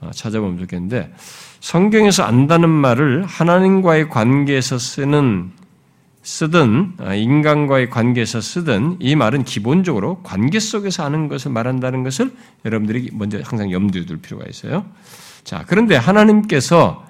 어, 0.00 0.10
찾아보면 0.12 0.58
좋겠는데 0.58 1.12
성경에서 1.60 2.22
안다는 2.22 2.68
말을 2.68 3.24
하나님과의 3.24 4.08
관계에서 4.08 4.78
쓰는 4.78 5.50
쓰든 6.22 6.94
어, 7.00 7.14
인간과의 7.14 7.90
관계에서 7.90 8.40
쓰든 8.40 8.96
이 9.00 9.16
말은 9.16 9.44
기본적으로 9.44 10.20
관계 10.22 10.60
속에서 10.60 11.04
아는 11.04 11.28
것을 11.28 11.50
말한다는 11.50 12.04
것을 12.04 12.32
여러분들이 12.64 13.10
먼저 13.12 13.40
항상 13.42 13.72
염두에 13.72 14.04
둘 14.04 14.18
필요가 14.18 14.44
있어요. 14.48 14.84
자, 15.42 15.64
그런데 15.66 15.96
하나님께서 15.96 17.06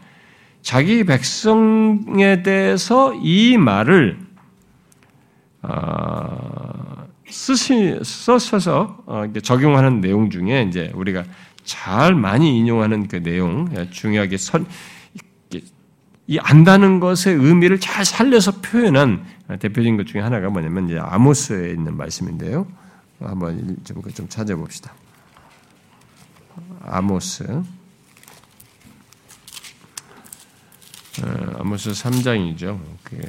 자기 0.63 1.05
백성에 1.05 2.43
대해서 2.43 3.13
이 3.15 3.57
말을 3.57 4.19
어, 5.63 7.08
쓰시, 7.31 7.99
써서 8.03 9.03
어, 9.07 9.25
적용하는 9.43 10.01
내용 10.01 10.31
중에 10.31 10.63
이제 10.69 10.91
우리가 10.95 11.25
잘 11.65 12.15
많이 12.15 12.59
인용하는 12.59 13.09
그 13.09 13.23
내용, 13.23 13.69
중요하게 13.91 14.37
선, 14.39 14.67
이 16.31 16.39
안다는 16.39 17.01
것의 17.01 17.35
의미를 17.37 17.81
잘 17.81 18.05
살려서 18.05 18.61
표현한 18.61 19.25
대표적인 19.59 19.97
것 19.97 20.07
중에 20.07 20.21
하나가 20.21 20.51
뭐냐면 20.51 20.87
이제 20.87 20.99
아모스에 20.99 21.71
있는 21.71 21.97
말씀인데요. 21.97 22.67
한번 23.19 23.77
좀, 23.83 24.03
좀 24.15 24.29
찾아봅시다. 24.29 24.95
아모스. 26.83 27.45
어, 31.23 31.57
아모스 31.59 31.91
3장이죠. 31.91 32.79
그게. 33.03 33.27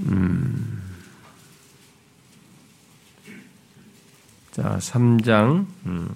음. 0.00 0.82
자, 4.52 4.78
3장 4.80 5.66
음. 5.86 6.14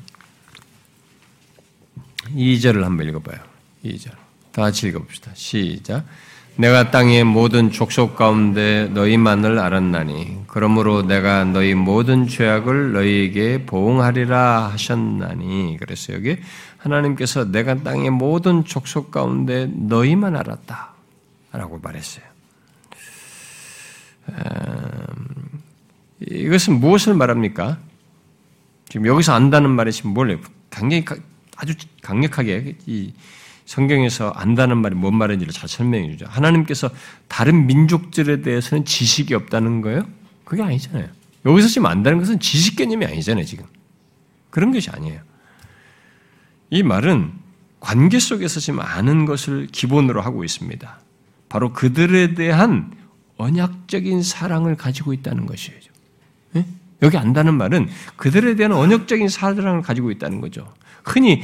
2절을 2.34 2.82
한번 2.82 3.08
읽어봐요. 3.08 3.38
2절. 3.84 4.10
다 4.52 4.62
같이 4.62 4.88
읽어봅시다. 4.88 5.30
시작. 5.34 6.04
내가 6.56 6.90
땅의 6.90 7.24
모든 7.24 7.70
족속 7.70 8.16
가운데 8.16 8.88
너희만을 8.92 9.58
알았나니 9.58 10.44
그러므로 10.46 11.02
내가 11.02 11.44
너희 11.44 11.74
모든 11.74 12.28
죄악을 12.28 12.92
너희에게 12.92 13.64
보응하리라 13.64 14.68
하셨나니 14.72 15.78
그래서 15.80 16.12
여기 16.12 16.36
하나님께서 16.76 17.50
내가 17.50 17.82
땅의 17.82 18.10
모든 18.10 18.64
족속 18.64 19.10
가운데 19.10 19.66
너희만 19.72 20.36
알았다 20.36 20.92
라고 21.52 21.78
말했어요. 21.78 22.29
이것은 26.28 26.80
무엇을 26.80 27.14
말합니까? 27.14 27.78
지금 28.88 29.06
여기서 29.06 29.32
안다는 29.32 29.70
말이 29.70 29.92
지금 29.92 30.12
뭘요? 30.12 30.38
굉장히 30.70 31.04
아주 31.56 31.74
강력하게 32.02 32.76
이 32.86 33.12
성경에서 33.64 34.30
안다는 34.30 34.78
말이 34.78 34.94
뭔 34.96 35.14
말인지를 35.14 35.52
잘 35.52 35.68
설명해 35.68 36.10
주죠. 36.10 36.26
하나님께서 36.28 36.90
다른 37.28 37.66
민족들에 37.66 38.42
대해서는 38.42 38.84
지식이 38.84 39.32
없다는 39.34 39.80
거예요? 39.80 40.08
그게 40.44 40.62
아니잖아요. 40.62 41.08
여기서 41.46 41.68
지금 41.68 41.86
안다는 41.86 42.18
것은 42.18 42.40
지식 42.40 42.76
개념이 42.76 43.06
아니잖아요, 43.06 43.44
지금. 43.44 43.64
그런 44.50 44.72
것이 44.72 44.90
아니에요. 44.90 45.20
이 46.70 46.82
말은 46.82 47.32
관계 47.78 48.18
속에서 48.18 48.60
지금 48.60 48.80
아는 48.80 49.24
것을 49.24 49.68
기본으로 49.68 50.20
하고 50.20 50.44
있습니다. 50.44 51.00
바로 51.48 51.72
그들에 51.72 52.34
대한 52.34 52.92
언약적인 53.40 54.22
사랑을 54.22 54.76
가지고 54.76 55.12
있다는 55.12 55.46
것이에요. 55.46 55.80
네? 56.52 56.66
여기 57.02 57.16
안다는 57.16 57.54
말은 57.54 57.88
그들에 58.16 58.54
대한 58.54 58.72
언약적인 58.72 59.28
사랑을 59.28 59.82
가지고 59.82 60.10
있다는 60.10 60.40
거죠. 60.40 60.72
흔히 61.04 61.42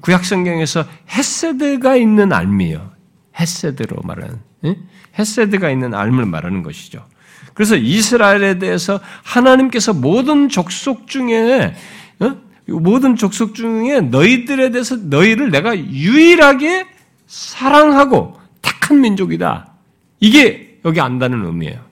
구약 0.00 0.24
성경에서 0.24 0.84
헤세드가 1.10 1.96
있는 1.96 2.32
알미요. 2.32 2.90
헤세드로 3.38 4.02
말하는 4.02 4.40
네? 4.62 4.76
헤세드가 5.18 5.70
있는 5.70 5.94
알을 5.94 6.26
말하는 6.26 6.62
것이죠. 6.62 7.06
그래서 7.54 7.76
이스라엘에 7.76 8.58
대해서 8.58 9.00
하나님께서 9.22 9.92
모든 9.92 10.48
족속 10.48 11.06
중에 11.06 11.74
어? 12.20 12.36
모든 12.66 13.16
족속 13.16 13.54
중에 13.54 14.00
너희들에 14.00 14.70
대해서 14.70 14.96
너희를 14.96 15.50
내가 15.50 15.76
유일하게 15.78 16.86
사랑하고 17.26 18.38
택한 18.60 19.00
민족이다. 19.00 19.72
이게 20.20 20.67
여기 20.84 21.00
안다는 21.00 21.44
의미예요. 21.44 21.84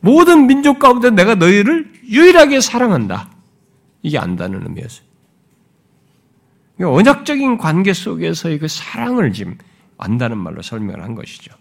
모든 0.00 0.46
민족 0.46 0.78
가운데 0.78 1.10
내가 1.10 1.34
너희를 1.34 1.92
유일하게 2.08 2.60
사랑한다. 2.60 3.30
이게 4.02 4.18
안다는 4.18 4.62
의미였어요. 4.62 5.06
언약적인 6.80 7.58
관계 7.58 7.92
속에서의 7.92 8.58
그 8.58 8.68
사랑을 8.68 9.32
지금 9.32 9.56
안다는 9.98 10.36
말로 10.38 10.62
설명을 10.62 11.02
한 11.02 11.14
것이죠. 11.14 11.54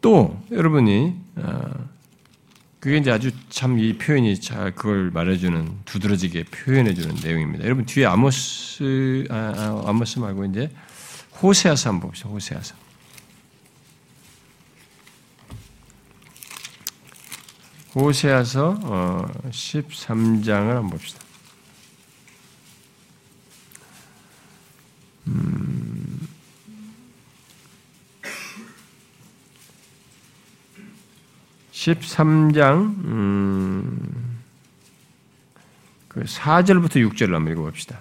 또 0.00 0.38
여러분이 0.50 1.14
어, 1.36 1.70
그게 2.80 2.96
이제 2.98 3.10
아주 3.10 3.30
참 3.48 3.78
이 3.78 3.96
표현이 3.96 4.40
잘 4.40 4.74
그걸 4.74 5.10
말해주는 5.12 5.78
두드러지게 5.84 6.44
표현해주는 6.44 7.16
내용입니다. 7.22 7.64
여러분 7.64 7.86
뒤에 7.86 8.06
아모스 8.06 9.26
아, 9.30 9.34
아, 9.56 9.82
아모스 9.86 10.18
말고 10.18 10.44
이제 10.46 10.70
호세아서 11.40 11.90
한번 11.90 12.08
봅시다. 12.10 12.28
호세아서. 12.28 12.74
호세아서 17.94 19.28
13장을 19.50 20.68
한번 20.68 20.90
봅시다. 20.90 21.20
음, 25.26 26.28
(13장) 31.72 33.04
음, 33.04 34.40
그 36.08 36.22
4절부터 36.22 37.10
6절을 37.10 37.32
한번 37.32 37.52
읽어봅시다. 37.52 38.00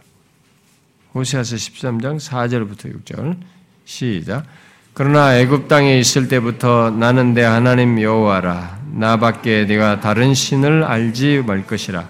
호세아서 1.13 1.57
13장 1.57 2.17
4절부터 2.17 3.03
6절 3.03 3.37
시작. 3.83 4.45
그러나 4.93 5.37
애굽 5.37 5.67
땅에 5.67 5.99
있을 5.99 6.27
때부터 6.27 6.91
나는 6.91 7.33
내 7.33 7.43
하나님 7.43 8.01
여호와라 8.01 8.80
나밖에 8.91 9.65
네가 9.65 9.99
다른 9.99 10.33
신을 10.33 10.83
알지 10.83 11.43
말 11.45 11.65
것이라 11.65 12.07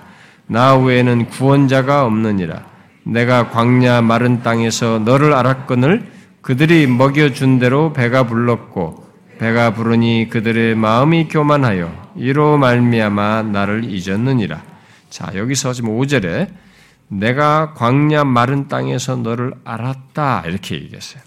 나 0.48 0.76
외에는 0.76 1.28
구원자가 1.28 2.06
없느니라 2.06 2.64
내가 3.04 3.50
광야 3.50 4.02
마른 4.02 4.44
땅에서 4.44 5.00
너를 5.00 5.34
알았거늘 5.34 6.12
그들이 6.42 6.88
먹여 6.88 7.32
준 7.32 7.60
대로 7.60 7.94
배가 7.94 8.28
불렀고 8.28 9.06
배가 9.40 9.74
부르니 9.74 10.28
그들의 10.30 10.76
마음이 10.76 11.28
교만하여 11.28 12.12
이로 12.16 12.58
말미암아 12.58 13.44
나를 13.44 13.86
잊었느니라 13.86 14.62
자 15.10 15.32
여기서 15.36 15.74
지금 15.74 15.98
5절에 15.98 16.48
내가 17.12 17.74
광야 17.74 18.24
마른 18.24 18.70
땅에서 18.70 19.18
너를 19.18 19.54
알았다 19.66 20.44
이렇게 20.46 20.76
얘기했어요. 20.76 21.22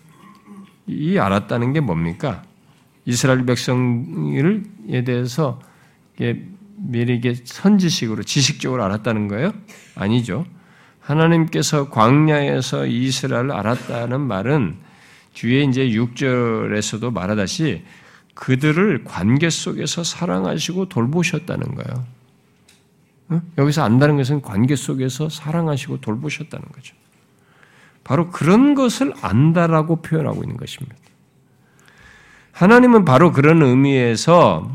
이 0.87 1.19
알았다는 1.19 1.75
게 1.75 1.81
뭡니까? 1.81 2.43
이스라엘 3.07 3.45
백성에 3.45 5.05
대해서 5.05 5.61
미리 6.77 7.21
선지식으로 7.45 8.23
지식적으로 8.23 8.85
알았다는 8.85 9.29
거예요? 9.29 9.53
아니죠. 9.95 10.47
하나님께서 11.01 11.91
광야에서 11.91 12.87
이스라엘을 12.87 13.53
알았다는 13.53 14.21
말은 14.21 14.77
뒤에 15.35 15.65
이제 15.65 15.89
6절에서도 15.89 17.13
말하다시 17.13 17.83
그들을 18.35 19.05
관계 19.05 19.51
속에서 19.51 20.03
사랑하시고 20.03 20.89
돌보셨다는 20.89 21.75
거예요. 21.75 22.07
여기서 23.59 23.83
안다는 23.83 24.17
것은 24.17 24.43
관계 24.43 24.77
속에서 24.77 25.29
사랑하시고 25.29 26.01
돌보셨다는 26.01 26.67
거죠. 26.73 26.95
바로 28.03 28.31
그런 28.31 28.75
것을 28.75 29.13
안다라고 29.21 30.03
표현하고 30.03 30.43
있는 30.43 30.57
것입니다. 30.57 30.97
하나님은 32.55 33.05
바로 33.05 33.33
그런 33.33 33.63
의미에서 33.63 34.73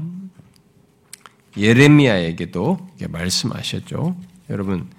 예레미야에게도 1.57 2.89
말씀하셨죠. 3.07 4.17
여러분 4.49 4.89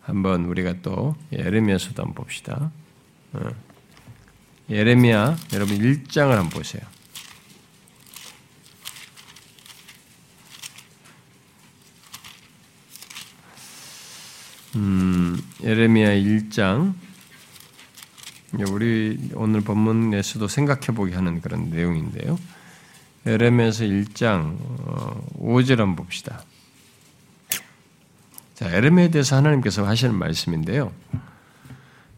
한번 0.00 0.46
우리가 0.46 0.76
또 0.80 1.14
예레미야서도 1.32 2.02
한번 2.02 2.14
봅시다. 2.14 2.72
어. 3.34 3.50
예레미야 4.70 5.36
여러분 5.52 5.76
1장을 5.78 6.30
한번 6.30 6.48
보세요. 6.48 6.82
음, 14.76 15.38
예레미야 15.62 16.08
1장 16.08 16.94
우리 18.68 19.30
오늘 19.34 19.60
본문에서도 19.60 20.48
생각해 20.48 20.86
보게 20.94 21.14
하는 21.14 21.40
그런 21.40 21.70
내용인데요. 21.70 22.38
에레미야서 23.26 23.84
1장 23.84 24.56
5절 25.38 25.78
어, 25.78 25.82
한번 25.82 25.96
봅시다. 25.96 26.42
자, 28.54 28.68
에레미야에 28.68 29.10
대해서 29.10 29.36
하나님께서 29.36 29.86
하시는 29.86 30.14
말씀인데요. 30.14 30.92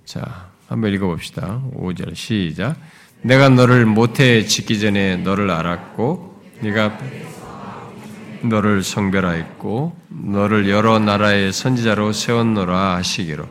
자, 0.04 0.50
한번 0.68 0.92
읽어 0.94 1.06
봅시다. 1.06 1.62
5절 1.74 2.14
시작. 2.14 2.76
내가 3.20 3.48
너를 3.48 3.84
모태 3.86 4.44
짓기 4.46 4.80
전에 4.80 5.16
너를 5.18 5.50
알았고 5.50 6.42
네가 6.60 6.98
너를 8.42 8.82
성별하였고 8.82 9.96
너를 10.08 10.68
여러 10.68 10.98
나라의 10.98 11.52
선지자로 11.52 12.12
세웠노라 12.12 12.96
하시기로. 12.96 13.46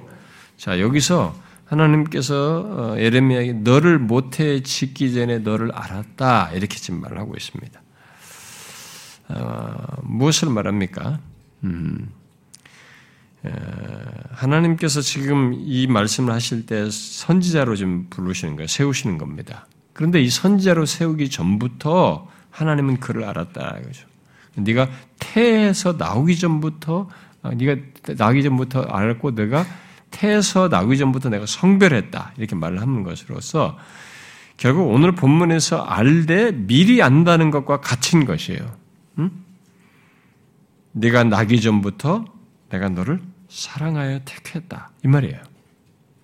자, 0.57 0.79
여기서 0.79 1.33
하나님께서 1.71 2.65
어, 2.67 2.97
에레미야에게 2.97 3.53
너를 3.53 3.97
모태 3.97 4.61
짓기 4.61 5.13
전에 5.13 5.39
너를 5.39 5.71
알았다 5.71 6.51
이렇게 6.51 6.77
지금 6.77 6.99
말을 6.99 7.17
하고 7.17 7.33
있습니다. 7.35 7.81
어, 9.29 9.75
무엇을 10.03 10.49
말합니까? 10.49 11.19
음, 11.63 12.09
에, 13.45 13.51
하나님께서 14.31 14.99
지금 14.99 15.53
이 15.55 15.87
말씀을 15.87 16.33
하실 16.33 16.65
때 16.65 16.89
선지자로 16.91 17.77
좀 17.77 18.07
부르시는 18.09 18.57
거예요. 18.57 18.67
세우시는 18.67 19.17
겁니다. 19.17 19.65
그런데 19.93 20.21
이 20.21 20.29
선지자로 20.29 20.85
세우기 20.85 21.29
전부터 21.29 22.27
하나님은 22.49 22.99
그를 22.99 23.23
알았다 23.23 23.77
이거죠. 23.81 24.07
네가 24.55 24.89
태에서 25.19 25.93
나오기 25.93 26.37
전부터 26.37 27.07
아, 27.43 27.51
네가 27.51 27.81
나기 28.17 28.43
전부터 28.43 28.81
알고 28.81 29.35
내가 29.35 29.65
태에서 30.11 30.69
나기 30.69 30.97
전부터 30.97 31.29
내가 31.29 31.45
성별했다. 31.45 32.33
이렇게 32.37 32.55
말을 32.55 32.81
하는 32.81 33.03
것으로서 33.03 33.77
결국 34.57 34.91
오늘 34.91 35.13
본문에서 35.13 35.81
알되 35.81 36.51
미리 36.51 37.01
안다는 37.01 37.49
것과 37.49 37.81
같은 37.81 38.25
것이에요. 38.25 38.59
응? 39.17 39.31
네가 40.91 41.23
나기 41.23 41.59
전부터 41.59 42.25
내가 42.69 42.89
너를 42.89 43.21
사랑하여 43.49 44.19
택했다. 44.25 44.91
이 45.03 45.07
말이에요. 45.07 45.39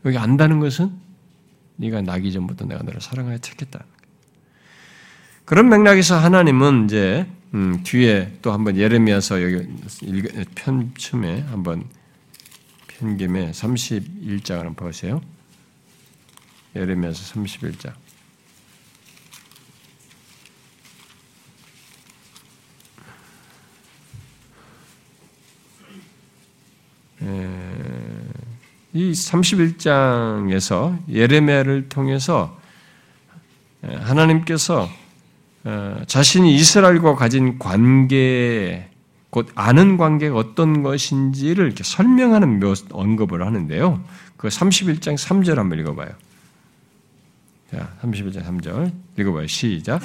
여기 0.05 0.17
안다는 0.17 0.59
것은 0.59 0.91
네가 1.77 2.01
나기 2.01 2.31
전부터 2.31 2.65
내가 2.65 2.83
너를 2.83 3.01
사랑하여 3.01 3.39
택했다. 3.39 3.83
그런 5.45 5.69
맥락에서 5.69 6.17
하나님은 6.17 6.85
이제 6.85 7.25
음, 7.53 7.81
뒤에 7.83 8.37
또 8.41 8.51
한번 8.51 8.77
예레미야서 8.77 9.41
여기 9.41 9.67
편쯤에 10.55 11.45
한번 11.49 11.85
편김에 12.99 13.51
31장을 13.51 14.57
한번 14.57 14.75
보세요. 14.75 15.21
예레미야서 16.75 17.33
31장. 17.33 17.93
이 28.97 29.11
31장에서 29.11 30.97
예레미야를 31.07 31.87
통해서 31.87 32.59
하나님께서 33.81 34.89
어, 35.65 36.01
자신이 36.07 36.55
이스라엘과 36.55 37.15
가진 37.15 37.59
관계 37.59 38.89
곧 39.37 39.49
아는 39.53 39.97
관계가 39.97 40.35
어떤 40.35 40.81
것인지를 40.81 41.67
이렇게 41.67 41.83
설명하는 41.83 42.59
몇 42.59 42.75
언급을 42.89 43.45
하는데요. 43.45 44.03
그 44.35 44.47
31장 44.47 45.13
3절 45.15 45.57
한번 45.57 45.77
읽어봐요. 45.77 46.09
자, 47.71 47.87
31장 48.01 48.43
3절 48.43 48.91
읽어봐요. 49.19 49.45
시작. 49.45 50.01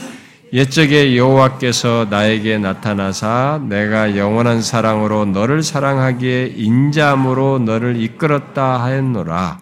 옛적에 0.53 1.17
여호와께서 1.17 2.09
나에게 2.11 2.59
나타나사 2.59 3.63
내가 3.71 4.19
영원한 4.19 4.61
사랑으로 4.61 5.25
너를 5.25 5.63
사랑하기에 5.63 6.49
인자함으로 6.55 7.61
너를 7.61 8.03
이끌었다 8.03 8.83
하였노라. 8.83 9.61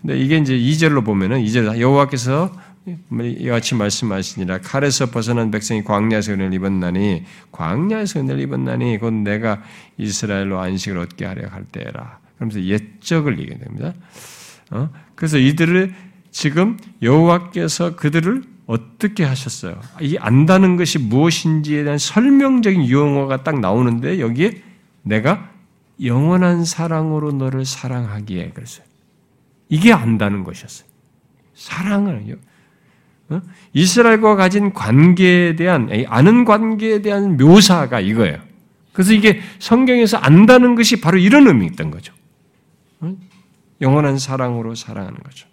근데 0.00 0.18
이게 0.20 0.36
이제 0.36 0.56
2절로 0.56 1.04
보면은 1.04 1.40
이제 1.40 1.66
여호와께서 1.66 2.52
이같이 3.22 3.74
말씀하시니라 3.74 4.60
칼에서 4.60 5.10
벗어난 5.10 5.50
백성이 5.50 5.84
광야에서 5.84 6.32
은혜를 6.32 6.54
입었나니 6.54 7.24
광야에서 7.52 8.20
은혜를 8.20 8.40
입었나니 8.42 8.98
곧 8.98 9.12
내가 9.12 9.62
이스라엘로 9.98 10.58
안식을 10.58 10.98
얻게 10.98 11.24
하려 11.24 11.48
할 11.48 11.64
때라. 11.64 12.18
그러면서 12.36 12.62
옛적을 12.62 13.38
얘기해 13.38 13.58
됩니다. 13.58 13.92
어? 14.70 14.88
그래서 15.14 15.38
이들을 15.38 15.94
지금 16.30 16.78
여호와께서 17.02 17.96
그들을 17.96 18.42
어떻게 18.66 19.24
하셨어요? 19.24 19.80
이 20.00 20.16
안다는 20.16 20.76
것이 20.76 20.98
무엇인지에 20.98 21.82
대한 21.82 21.98
설명적인 21.98 22.88
용어가 22.88 23.42
딱 23.42 23.58
나오는데 23.58 24.20
여기에 24.20 24.62
내가 25.02 25.50
영원한 26.02 26.64
사랑으로 26.64 27.32
너를 27.32 27.64
사랑하기에 27.64 28.50
그랬어요. 28.50 28.86
이게 29.68 29.92
안다는 29.92 30.44
것이었어요. 30.44 30.88
사랑을 31.54 32.22
어? 32.28 32.36
이스라엘과 33.72 34.36
가진 34.36 34.72
관계에 34.72 35.56
대한 35.56 35.90
아는 36.08 36.44
관계에 36.44 37.02
대한 37.02 37.36
묘사가 37.36 38.00
이거예요. 38.00 38.38
그래서 38.92 39.12
이게 39.12 39.40
성경에서 39.58 40.16
안다는 40.16 40.74
것이 40.74 41.00
바로 41.00 41.18
이런 41.18 41.46
의미였던 41.46 41.90
거죠. 41.90 42.12
어? 43.00 43.16
영원한 43.80 44.18
사랑으로 44.18 44.74
사랑하는 44.74 45.18
거죠. 45.20 45.48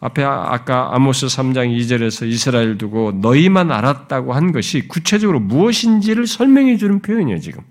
앞에 0.00 0.22
아까 0.22 0.94
아모스 0.94 1.26
3장 1.26 1.76
2절에서 1.76 2.28
이스라엘 2.28 2.76
두고 2.76 3.12
너희만 3.12 3.72
알았다고 3.72 4.34
한 4.34 4.52
것이 4.52 4.86
구체적으로 4.86 5.40
무엇인지를 5.40 6.26
설명해 6.26 6.76
주는 6.76 7.00
표현이에요, 7.00 7.40
지금. 7.40 7.62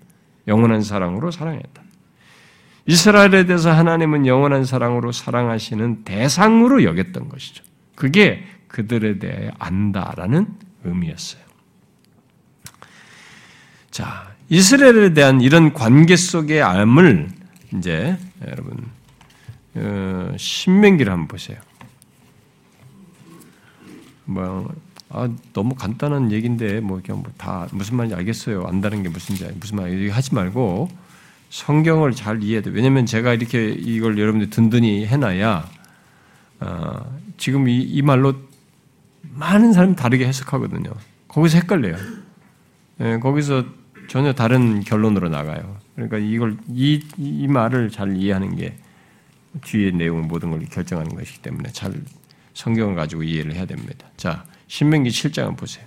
영원한 0.48 0.82
사랑으로 0.82 1.30
사랑했다. 1.30 1.82
이스라엘에 2.86 3.46
대해서 3.46 3.72
하나님은 3.72 4.26
영원한 4.26 4.64
사랑으로 4.64 5.12
사랑하시는 5.12 6.04
대상으로 6.04 6.84
여겼던 6.84 7.28
것이죠. 7.28 7.64
그게 7.96 8.44
그들에 8.68 9.18
대해 9.18 9.50
안다라는 9.58 10.46
의미였어요. 10.84 11.42
자, 13.90 14.32
이스라엘에 14.48 15.14
대한 15.14 15.40
이런 15.40 15.72
관계 15.72 16.14
속의 16.14 16.62
암을 16.62 17.28
이제 17.74 18.16
여러분 18.46 18.86
어, 19.74 20.32
신명기를 20.36 21.12
한번 21.12 21.26
보세요. 21.26 21.58
뭐 24.24 24.72
아, 25.08 25.28
너무 25.52 25.74
간단한 25.74 26.32
얘기인데 26.32 26.80
뭐 26.80 27.00
그냥 27.04 27.22
뭐 27.22 27.32
다 27.38 27.68
무슨 27.72 27.96
말인지 27.96 28.14
알겠어요. 28.16 28.64
안다는 28.66 29.02
게 29.02 29.08
무슨지 29.08 29.48
무슨 29.58 29.76
말인지 29.76 30.10
하지 30.10 30.34
말고 30.34 30.90
성경을 31.50 32.12
잘 32.12 32.42
이해해야 32.42 32.62
돼. 32.62 32.70
왜냐면 32.70 33.06
제가 33.06 33.32
이렇게 33.34 33.70
이걸 33.70 34.18
여러분들 34.18 34.50
든든히 34.50 35.06
해놔야 35.06 35.68
어, 36.60 37.18
지금 37.36 37.68
이, 37.68 37.80
이, 37.80 38.02
말로 38.02 38.34
많은 39.22 39.72
사람이 39.72 39.96
다르게 39.96 40.26
해석하거든요. 40.26 40.92
거기서 41.28 41.58
헷갈려요. 41.58 41.96
예, 43.00 43.18
거기서 43.18 43.64
전혀 44.08 44.32
다른 44.32 44.80
결론으로 44.80 45.28
나가요. 45.28 45.78
그러니까 45.94 46.18
이걸 46.18 46.56
이, 46.68 47.02
이 47.16 47.46
말을 47.46 47.90
잘 47.90 48.16
이해하는 48.16 48.56
게 48.56 48.76
뒤에 49.64 49.90
내용 49.90 50.26
모든 50.28 50.50
걸 50.50 50.64
결정하는 50.66 51.14
것이기 51.14 51.42
때문에 51.42 51.70
잘 51.72 51.94
성경을 52.54 52.94
가지고 52.94 53.22
이해를 53.22 53.54
해야 53.54 53.66
됩니다. 53.66 54.08
자, 54.16 54.44
신명기 54.68 55.10
7장을 55.10 55.56
보세요. 55.56 55.84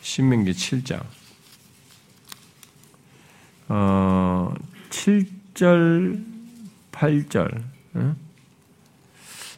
신명기 0.00 0.52
7장. 0.52 1.04
어, 3.68 4.54
7절, 4.90 6.24
8절. 6.92 7.62
응? 7.96 8.16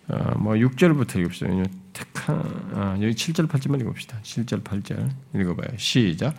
어, 0.08 0.34
뭐 0.38 0.54
6절부터 0.54 1.20
읽읍시다. 1.20 1.46
택한, 1.92 2.42
아, 2.74 2.96
여기 3.00 3.14
7절, 3.14 3.48
8절만 3.48 3.80
읽읍시다. 3.80 4.18
7절, 4.22 4.62
8절 4.62 5.08
읽어봐요. 5.34 5.68
시작. 5.76 6.34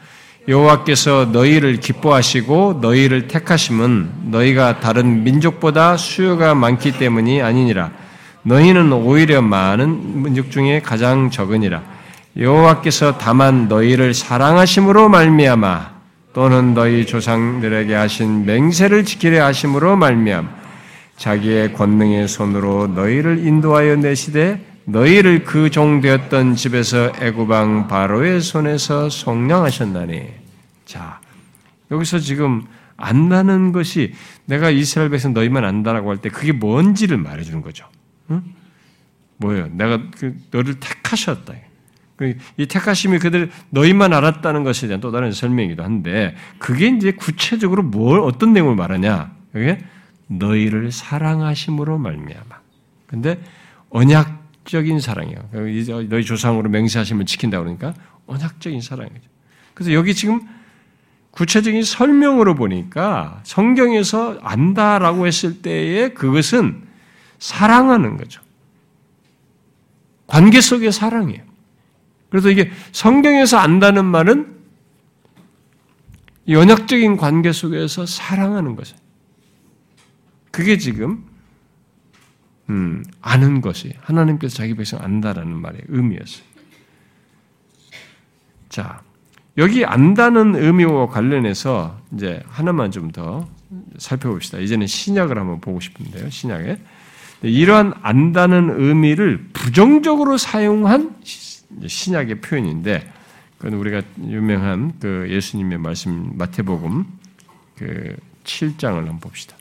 여호와께서 0.48 1.30
너희를 1.32 1.80
기뻐하시고 1.80 2.80
너희를 2.82 3.28
택하심은 3.28 4.32
너희가 4.32 4.80
다른 4.80 5.24
민족보다 5.24 5.98
수요가 5.98 6.56
많기 6.56 6.98
때문이 6.98 7.42
아니니라. 7.42 7.92
너희는 8.44 8.92
오히려 8.92 9.42
많은 9.42 10.24
민족 10.24 10.50
중에 10.50 10.82
가장 10.82 11.30
적으니라. 11.30 11.84
여호와께서 12.38 13.18
다만 13.20 13.68
너희를 13.68 14.14
사랑하심으로 14.14 15.10
말미암아 15.10 15.91
또는 16.34 16.74
너희 16.74 17.06
조상들에게 17.06 17.94
하신 17.94 18.46
맹세를 18.46 19.04
지키려 19.06 19.44
하심으로 19.46 19.98
말미암 19.98 20.50
자기의 21.18 21.74
권능의 21.74 22.28
손으로 22.28 22.88
너희를 22.88 23.46
인도하여 23.46 23.98
내시되 23.98 24.66
너희를 24.86 25.44
그 25.44 25.70
종 25.70 26.02
되었던 26.02 26.56
집에서 26.56 27.12
애구방 27.22 27.88
바로의 27.88 28.42
손에서 28.42 29.10
속량하셨나니. 29.10 30.24
자, 30.86 31.20
여기서 31.92 32.20
지금 32.20 32.64
안다는 32.98 33.72
것이 33.72 34.14
내가 34.46 34.70
이스라엘 34.70 35.10
백성 35.10 35.34
너희만 35.34 35.64
안다라고 35.66 36.10
할 36.10 36.18
때 36.18 36.30
그게 36.30 36.52
뭔지를 36.52 37.18
말해주는 37.18 37.62
거죠. 37.62 37.86
응? 38.32 38.42
뭐예요? 39.38 39.68
내가 39.72 40.00
그 40.18 40.36
너를 40.52 40.80
택하셨다. 40.80 41.54
그이 42.22 42.68
택하심이 42.68 43.20
그들 43.20 43.50
너희만 43.72 44.14
알았다는 44.14 44.64
것에 44.64 44.88
대한 44.88 45.02
또 45.02 45.12
다른 45.12 45.32
설명이기도 45.32 45.84
한데 45.84 46.36
그게 46.60 46.88
이제 46.88 47.12
구체적으로 47.12 47.84
뭘 47.84 48.20
어떤 48.20 48.54
내용을 48.54 48.76
말하냐? 48.76 49.32
그게 49.52 49.80
너희를 50.28 50.92
사랑하심으로 50.92 51.98
말미암아. 51.98 52.62
근데 53.08 53.42
언약 53.90 54.42
언약적인 54.62 55.00
사랑이에요. 55.00 55.50
너희 56.10 56.24
조상으로 56.24 56.70
맹세하시면 56.70 57.26
지킨다 57.26 57.60
그러니까 57.60 57.94
언약적인 58.28 58.82
사랑이죠. 58.82 59.22
그래서 59.74 59.94
여기 59.94 60.14
지금 60.14 60.42
구체적인 61.32 61.84
설명으로 61.84 62.56
보니까 62.56 63.42
성경에서 63.44 64.40
안다라고 64.42 65.28
했을 65.28 65.62
때에 65.62 66.10
그것은 66.10 66.84
사랑하는 67.40 68.18
거죠. 68.18 68.42
관계 70.28 70.62
속의 70.62 70.92
사랑이에요. 70.92 71.51
그래서 72.32 72.50
이게 72.50 72.72
성경에서 72.92 73.58
안다는 73.58 74.06
말은 74.06 74.60
연약적인 76.50 77.18
관계 77.18 77.52
속에서 77.52 78.08
사랑하는 78.08 78.76
것이에요. 78.76 79.00
그게 80.50 80.80
지금 80.80 81.24
음, 82.70 83.04
아는 83.22 83.62
것이 83.62 83.94
하나님께서 84.02 84.56
자기 84.56 84.74
백성 84.74 85.00
안다라는 85.02 85.62
말의 85.62 85.82
의미였어요. 85.90 86.44
자, 88.70 89.04
여기 89.58 89.86
안다는 89.86 90.56
의미와 90.56 91.08
관련해서 91.08 92.02
이제 92.16 92.42
하나만 92.48 92.90
좀 92.90 93.12
더 93.12 93.48
살펴봅시다. 93.98 94.60
이제는 94.60 94.88
신약을 94.88 95.38
한번 95.38 95.62
보고 95.62 95.80
싶은데요. 95.80 96.30
신약에 96.30 96.78
이러한 97.44 97.94
안다는 98.02 98.70
의미를 98.80 99.48
부정적으로 99.54 100.38
사용한 100.38 101.16
신약의 101.86 102.42
표현인데 102.42 103.12
그건 103.58 103.74
우리가 103.76 104.02
유명한 104.24 104.98
그 105.00 105.28
예수님의 105.30 105.78
말씀 105.78 106.38
마태복음 106.38 107.06
그 107.76 108.18
7장을 108.44 108.96
한번 108.96 109.20
봅시다. 109.20 109.56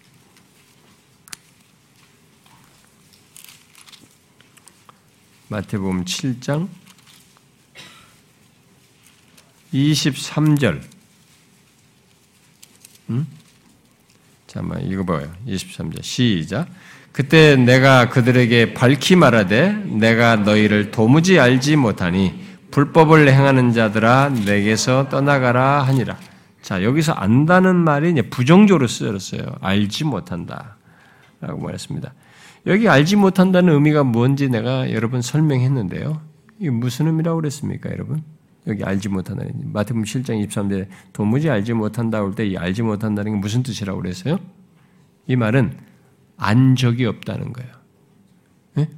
마태복음 5.48 6.04
7장 6.04 6.68
23절. 9.74 10.82
음? 13.10 13.26
잠깐만 14.46 14.84
읽어봐요. 14.86 15.34
23절 15.46 16.02
시작. 16.02 16.68
그때 17.12 17.56
내가 17.56 18.08
그들에게 18.08 18.74
밝히 18.74 19.16
말하되 19.16 19.72
내가 19.72 20.36
너희를 20.36 20.90
도무지 20.90 21.40
알지 21.40 21.76
못하니 21.76 22.48
불법을 22.70 23.32
행하는 23.32 23.72
자들아 23.72 24.30
내게서 24.46 25.08
떠나가라 25.08 25.82
하니라. 25.82 26.16
자 26.62 26.84
여기서 26.84 27.12
안다는 27.12 27.74
말이 27.76 28.12
이제 28.12 28.22
부정적으로 28.22 28.86
쓰였어요. 28.86 29.42
알지 29.60 30.04
못한다라고 30.04 31.58
말했습니다. 31.60 32.14
여기 32.66 32.88
알지 32.88 33.16
못한다는 33.16 33.72
의미가 33.74 34.04
뭔지 34.04 34.48
내가 34.48 34.92
여러분 34.92 35.22
설명했는데요. 35.22 36.20
이게 36.58 36.70
무슨 36.70 37.06
의미라고 37.06 37.40
그랬습니까, 37.40 37.90
여러분? 37.90 38.22
여기 38.66 38.84
알지 38.84 39.08
못한다는 39.08 39.72
마태복음 39.72 40.04
7장 40.04 40.46
23절에 40.46 40.86
도무지 41.14 41.48
알지 41.48 41.72
못한다고 41.72 42.28
할때이 42.28 42.58
알지 42.58 42.82
못한다는 42.82 43.32
게 43.32 43.38
무슨 43.38 43.62
뜻이라고 43.62 44.00
그랬어요? 44.02 44.38
이 45.26 45.34
말은 45.34 45.89
안 46.40 46.74
적이 46.74 47.04
없다는 47.04 47.52
거예요. 47.52 47.70
네? 48.74 48.88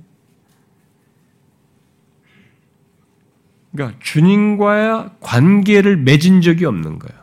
그러니까 3.73 3.99
주님과의 4.01 5.11
관계를 5.21 5.97
맺은 5.97 6.41
적이 6.41 6.67
없는 6.67 7.01
거예요. 7.01 7.21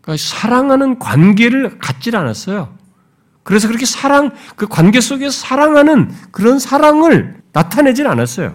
그러니까 0.00 0.24
사랑하는 0.24 0.98
관계를 0.98 1.78
갖질 1.78 2.16
않았어요. 2.16 2.76
그래서 3.42 3.68
그렇게 3.68 3.84
사랑, 3.84 4.32
그 4.56 4.66
관계 4.66 5.02
속에서 5.02 5.30
사랑하는 5.30 6.10
그런 6.30 6.58
사랑을 6.58 7.42
나타내질 7.52 8.06
않았어요. 8.06 8.54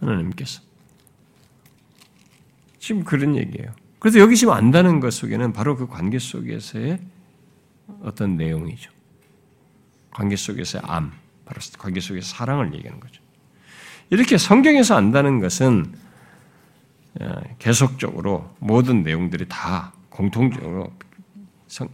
하나님께서. 0.00 0.62
지금 2.78 3.04
그런 3.04 3.36
얘기예요. 3.36 3.72
그래서 3.98 4.18
여기 4.20 4.36
지금 4.36 4.54
안다는 4.54 5.00
것 5.00 5.12
속에는 5.12 5.52
바로 5.52 5.76
그 5.76 5.86
관계 5.86 6.18
속에서의 6.18 7.00
어떤 8.02 8.36
내용이죠. 8.36 8.90
관계 10.10 10.36
속에서의 10.36 10.82
암, 10.86 11.12
바로 11.44 11.60
관계 11.78 12.00
속에서 12.00 12.26
사랑을 12.26 12.72
얘기하는 12.74 13.00
거죠. 13.00 13.22
이렇게 14.10 14.38
성경에서 14.38 14.96
안다는 14.96 15.40
것은 15.40 15.94
어, 17.20 17.40
계속적으로 17.58 18.54
모든 18.58 19.02
내용들이 19.02 19.46
다 19.48 19.92
공통적으로 20.08 20.92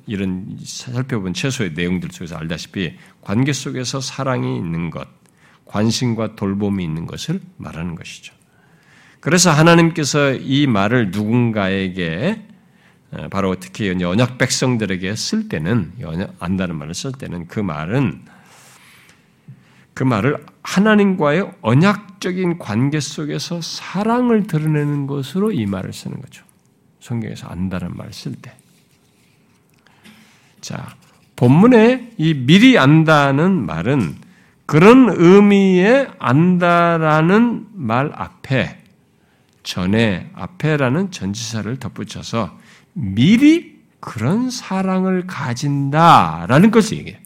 이런 0.07 0.59
살펴본 0.63 1.33
최소의 1.33 1.73
내용들 1.73 2.11
속에서 2.13 2.37
알다시피 2.37 2.97
관계 3.23 3.53
속에서 3.53 4.01
사랑이 4.01 4.57
있는 4.57 4.91
것, 4.91 5.09
관심과 5.67 6.37
돌봄이 6.37 6.83
있는 6.85 7.07
것을 7.07 7.41
말하는 7.57 7.95
것이죠. 7.95 8.35
그래서 9.21 9.51
하나님께서 9.51 10.35
이 10.35 10.67
말을 10.67 11.11
누군가에게 11.11 12.47
바로 13.31 13.57
특히 13.57 13.91
언약 13.91 14.39
백성들에게 14.39 15.17
쓸 15.17 15.49
때는 15.49 15.93
언약 16.05 16.35
안다는 16.39 16.77
말을 16.77 16.95
쓸 16.95 17.13
때는 17.13 17.49
그 17.49 17.59
말은 17.59 18.23
그 19.95 20.05
말을 20.05 20.47
하나님과의 20.63 21.51
언약적인 21.61 22.59
관계 22.59 23.01
속에서 23.01 23.61
사랑을 23.61 24.47
드러내는 24.47 25.07
것으로 25.07 25.53
이 25.53 25.67
말을 25.67 25.93
쓰는 25.93 26.21
거죠. 26.21 26.45
성경에서 27.01 27.49
안다는 27.49 27.97
말을 27.97 28.13
쓸 28.13 28.35
때. 28.35 28.55
자, 30.61 30.95
본문에 31.37 32.13
이 32.17 32.35
미리 32.35 32.79
안다는 32.79 33.67
말은 33.67 34.17
그런 34.67 35.09
의미의 35.11 36.09
안다라는 36.19 37.67
말 37.73 38.13
앞에 38.15 38.79
전에 39.63 40.31
앞에라는 40.35 41.11
전치사를 41.11 41.77
덧붙여서 41.79 42.60
미리 43.01 43.81
그런 43.99 44.51
사랑을 44.51 45.27
가진다라는 45.27 46.71
것을 46.71 46.99
얘기해요. 46.99 47.19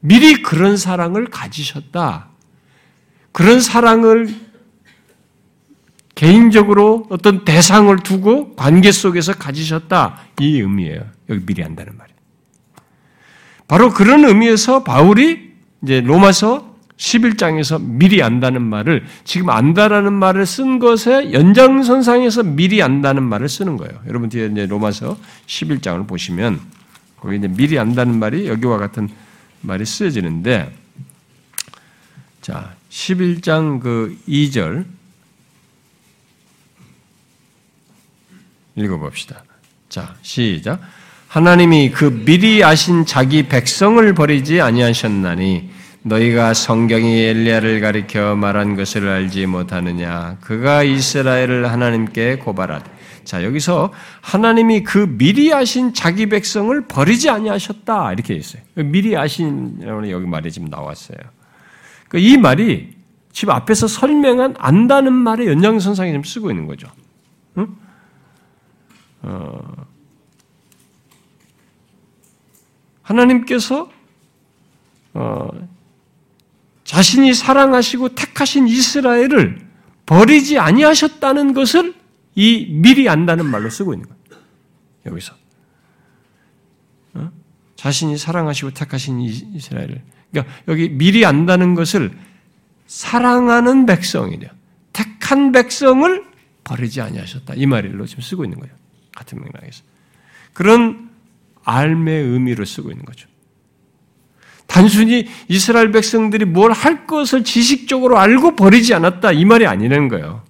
미리 0.00 0.42
그런 0.42 0.76
사랑을 0.76 1.26
가지셨다. 1.26 2.28
그런 3.32 3.60
사랑을 3.60 4.34
개인적으로 6.14 7.06
어떤 7.10 7.44
대상을 7.44 7.96
두고 7.98 8.56
관계 8.56 8.90
속에서 8.90 9.34
가지셨다. 9.34 10.18
이 10.40 10.60
의미예요. 10.60 11.02
여기 11.28 11.44
미리 11.44 11.62
한다는 11.62 11.96
말이에요. 11.96 12.18
바로 13.68 13.90
그런 13.90 14.24
의미에서 14.24 14.82
바울이 14.82 15.52
이제 15.82 16.00
로마서 16.00 16.67
11장에서 16.98 17.80
미리 17.80 18.22
안다는 18.22 18.62
말을 18.62 19.06
지금 19.24 19.50
안다라는 19.50 20.12
말을 20.12 20.44
쓴 20.46 20.78
것에 20.78 21.32
연장선상에서 21.32 22.42
미리 22.42 22.82
안다는 22.82 23.22
말을 23.22 23.48
쓰는 23.48 23.76
거예요. 23.76 24.00
여러분 24.06 24.28
뒤에 24.28 24.46
이제 24.46 24.66
로마서 24.66 25.16
11장을 25.46 26.06
보시면 26.06 26.60
거기 27.16 27.36
이제 27.36 27.48
미리 27.48 27.78
안다는 27.78 28.18
말이 28.18 28.48
여기와 28.48 28.78
같은 28.78 29.08
말이 29.60 29.84
쓰여지는데 29.84 30.72
자, 32.42 32.74
11장 32.90 33.80
그 33.80 34.16
2절 34.28 34.84
읽어 38.76 38.98
봅시다. 38.98 39.44
자, 39.88 40.14
시작. 40.22 40.80
하나님이 41.28 41.90
그 41.90 42.24
미리 42.24 42.64
아신 42.64 43.04
자기 43.04 43.48
백성을 43.48 44.14
버리지 44.14 44.60
아니하셨나니 44.60 45.77
너희가 46.02 46.54
성경이 46.54 47.20
엘리야를 47.22 47.80
가리켜 47.80 48.36
말한 48.36 48.76
것을 48.76 49.08
알지 49.08 49.46
못하느냐 49.46 50.38
그가 50.40 50.82
이스라엘을 50.82 51.70
하나님께 51.70 52.36
고발하되 52.36 52.90
자 53.24 53.44
여기서 53.44 53.92
하나님이 54.20 54.84
그 54.84 55.06
미리 55.18 55.52
아신 55.52 55.92
자기 55.92 56.26
백성을 56.26 56.80
버리지 56.86 57.28
아니하셨다 57.28 58.12
이렇게 58.12 58.34
있어요. 58.34 58.62
미리 58.74 59.16
아신이라는 59.16 60.10
여기 60.10 60.26
말이 60.26 60.50
지금 60.50 60.68
나왔어요. 60.70 61.18
그러니까 62.08 62.30
이 62.30 62.38
말이 62.38 62.96
지금 63.32 63.52
앞에서 63.54 63.86
설명한 63.86 64.54
안다는 64.58 65.12
말의 65.12 65.46
연장선상에 65.48 66.10
지금 66.10 66.24
쓰고 66.24 66.50
있는 66.50 66.66
거죠. 66.66 66.88
응? 67.58 67.76
어, 69.22 69.86
하나님께서 73.02 73.90
어, 75.12 75.48
자신이 76.88 77.34
사랑하시고 77.34 78.14
택하신 78.14 78.66
이스라엘을 78.66 79.60
버리지 80.06 80.58
아니하셨다는 80.58 81.52
것을 81.52 81.94
이 82.34 82.66
미리 82.70 83.10
안다는 83.10 83.44
말로 83.44 83.68
쓰고 83.68 83.92
있는 83.92 84.08
거예요. 84.08 84.42
여기서 85.04 85.34
어? 87.12 87.30
자신이 87.76 88.16
사랑하시고 88.16 88.70
택하신 88.70 89.20
이스라엘을 89.20 90.02
그러니까 90.30 90.54
여기 90.66 90.88
미리 90.88 91.26
안다는 91.26 91.74
것을 91.74 92.10
사랑하는 92.86 93.84
백성이냐 93.84 94.48
택한 94.94 95.52
백성을 95.52 96.24
버리지 96.64 97.02
아니하셨다 97.02 97.52
이 97.54 97.66
말로 97.66 98.06
지금 98.06 98.22
쓰고 98.22 98.44
있는 98.44 98.58
거예요. 98.60 98.74
같은 99.14 99.42
맥락에서 99.42 99.82
그런 100.54 101.10
알의 101.64 102.22
의미로 102.22 102.64
쓰고 102.64 102.90
있는 102.90 103.04
거죠. 103.04 103.28
단순히 104.68 105.26
이스라엘 105.48 105.90
백성들이 105.90 106.44
뭘 106.44 106.72
할 106.72 107.06
것을 107.06 107.42
지식적으로 107.42 108.18
알고 108.18 108.54
버리지 108.54 108.94
않았다 108.94 109.32
이 109.32 109.44
말이 109.44 109.66
아니라는 109.66 110.08
거예요. 110.08 110.42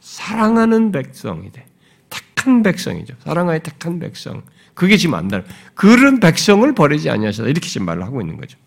사랑하는 0.00 0.92
백성이 0.92 1.50
돼. 1.52 1.64
택한 2.10 2.62
백성이죠. 2.62 3.14
사랑하여 3.24 3.60
택한 3.60 3.98
백성. 4.00 4.42
그게 4.74 4.96
지금 4.96 5.14
안다. 5.14 5.42
그런 5.74 6.20
백성을 6.20 6.72
버리지 6.74 7.10
아니하셨다. 7.10 7.48
이렇게 7.48 7.68
지금 7.68 7.86
말을 7.86 8.02
하고 8.02 8.20
있는 8.20 8.36
거죠. 8.36 8.58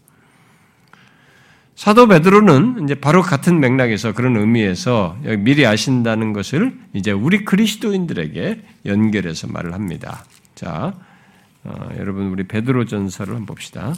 사도 1.76 2.08
베드로는 2.08 2.84
이제 2.84 2.96
바로 2.96 3.22
같은 3.22 3.60
맥락에서 3.60 4.14
그런 4.14 4.38
의미에서 4.38 5.18
미리 5.40 5.66
아신다는 5.66 6.32
것을 6.34 6.78
이제 6.94 7.12
우리 7.12 7.44
그리스도인들에게 7.44 8.62
연결해서 8.86 9.48
말을 9.48 9.74
합니다. 9.74 10.24
자, 10.54 10.94
어, 11.64 11.90
여러분 11.98 12.28
우리 12.28 12.44
베드로전서를 12.44 13.34
한번 13.36 13.46
봅시다. 13.48 13.94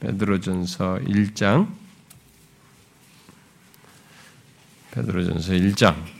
베드로전서 0.00 1.00
1장 1.06 1.68
베드로전서 4.92 5.52
1장 5.52 6.16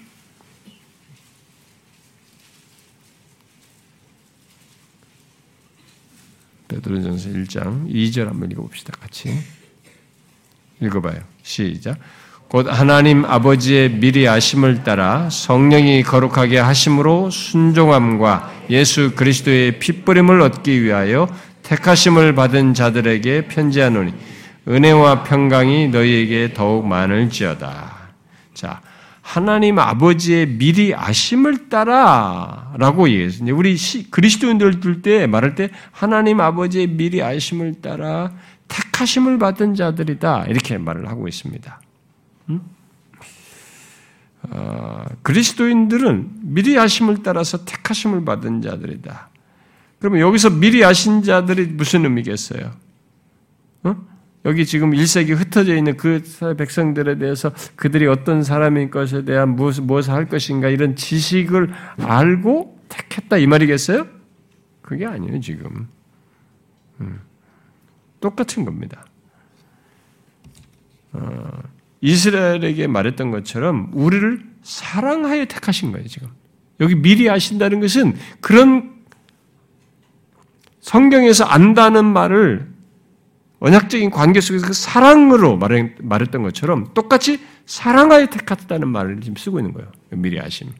베드로전서 6.68 7.30
1장 7.30 7.90
2절 7.92 8.26
한번 8.26 8.50
읽어봅시다. 8.50 8.92
같이 9.00 9.38
읽어봐요. 10.80 11.20
시작. 11.42 11.98
곧 12.48 12.68
하나님 12.68 13.24
아버지의 13.24 13.90
미리 13.90 14.28
아심을 14.28 14.84
따라 14.84 15.28
성령이 15.30 16.02
거룩하게 16.04 16.58
하심으로 16.58 17.30
순종함과 17.30 18.52
예수 18.70 19.14
그리스도의 19.16 19.78
핏부림을 19.80 20.40
얻기 20.40 20.82
위하여 20.82 21.28
택하심을 21.66 22.34
받은 22.34 22.74
자들에게 22.74 23.48
편지하노니 23.48 24.14
은혜와 24.68 25.24
평강이 25.24 25.88
너희에게 25.88 26.52
더욱 26.54 26.86
많을지어다. 26.86 27.94
자, 28.54 28.80
하나님 29.20 29.78
아버지의 29.78 30.46
미리 30.46 30.94
아심을 30.94 31.68
따라라고 31.68 33.08
얘기했어요. 33.08 33.56
우리 33.56 33.76
그리스도인들 34.10 34.80
들때 34.80 35.26
말할 35.26 35.56
때 35.56 35.70
하나님 35.90 36.40
아버지의 36.40 36.86
미리 36.88 37.22
아심을 37.22 37.80
따라 37.80 38.32
택하심을 38.68 39.38
받은 39.38 39.74
자들이다 39.74 40.46
이렇게 40.46 40.78
말을 40.78 41.08
하고 41.08 41.26
있습니다. 41.26 41.80
음? 42.50 42.60
어, 44.50 45.04
그리스도인들은 45.22 46.30
미리 46.42 46.78
아심을 46.78 47.22
따라서 47.24 47.64
택하심을 47.64 48.24
받은 48.24 48.62
자들이다. 48.62 49.28
그러면 49.98 50.20
여기서 50.20 50.50
미리 50.50 50.84
아신 50.84 51.22
자들이 51.22 51.66
무슨 51.66 52.04
의미겠어요? 52.04 52.72
어? 53.84 53.96
여기 54.44 54.64
지금 54.64 54.94
일색이 54.94 55.32
흩어져 55.32 55.76
있는 55.76 55.96
그 55.96 56.22
백성들에 56.56 57.18
대해서 57.18 57.52
그들이 57.74 58.06
어떤 58.06 58.42
사람인 58.42 58.90
것에 58.90 59.24
대한 59.24 59.56
무엇, 59.56 59.80
무엇을 59.80 60.12
할 60.12 60.26
것인가 60.26 60.68
이런 60.68 60.94
지식을 60.94 61.72
알고 61.98 62.78
택했다 62.88 63.38
이 63.38 63.46
말이겠어요? 63.46 64.06
그게 64.82 65.04
아니에요, 65.04 65.40
지금. 65.40 65.88
음. 67.00 67.20
똑같은 68.20 68.64
겁니다. 68.64 69.04
어, 71.12 71.62
이스라엘에게 72.00 72.86
말했던 72.86 73.30
것처럼 73.30 73.90
우리를 73.92 74.44
사랑하여 74.62 75.46
택하신 75.46 75.92
거예요, 75.92 76.06
지금. 76.06 76.28
여기 76.80 76.94
미리 76.94 77.28
아신다는 77.28 77.80
것은 77.80 78.14
그런 78.40 78.95
성경에서 80.86 81.44
안다는 81.44 82.04
말을 82.04 82.72
언약적인 83.58 84.10
관계 84.10 84.40
속에서 84.40 84.68
그 84.68 84.72
사랑으로 84.72 85.58
말했던 85.58 86.44
것처럼 86.44 86.94
똑같이 86.94 87.40
사랑하여 87.66 88.26
택했다는 88.26 88.86
말을 88.86 89.20
지금 89.20 89.34
쓰고 89.34 89.58
있는 89.58 89.72
거예요. 89.72 89.90
미리 90.10 90.38
아심. 90.38 90.70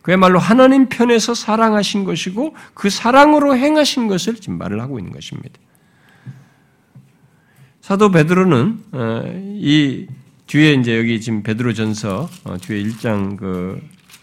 그야말로 0.00 0.38
하나님 0.38 0.88
편에서 0.88 1.34
사랑하신 1.34 2.04
것이고 2.04 2.56
그 2.72 2.88
사랑으로 2.88 3.54
행하신 3.54 4.08
것을 4.08 4.36
지금 4.36 4.56
말을 4.56 4.80
하고 4.80 4.98
있는 4.98 5.12
것입니다. 5.12 5.60
사도 7.82 8.10
베드로는 8.12 8.84
어, 8.92 9.22
이 9.56 10.06
뒤에 10.46 10.72
이제 10.72 10.96
여기 10.96 11.20
지금 11.20 11.42
베드로전서 11.42 12.30
어, 12.44 12.56
뒤에 12.56 12.82
1장 12.82 13.36
그 13.36 13.82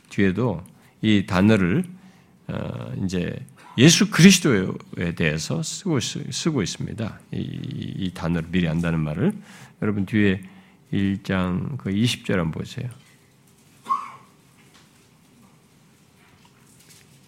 뒤에도 0.09 0.63
이 1.03 1.27
단어를 1.27 1.83
어, 1.83 2.02
어, 2.47 2.91
이제 3.03 3.35
예수 3.77 4.11
그리스도에 4.11 5.15
대해서 5.15 5.63
쓰고, 5.63 5.99
쓰고 5.99 6.61
있습니다. 6.61 7.19
이, 7.31 7.37
이 7.97 8.11
단어를 8.13 8.49
미리 8.51 8.67
안다는 8.67 8.99
말을. 8.99 9.33
여러분 9.81 10.05
뒤에 10.05 10.41
1장 10.91 11.77
그 11.77 11.89
20절 11.89 12.33
한번 12.33 12.51
보세요. 12.51 12.89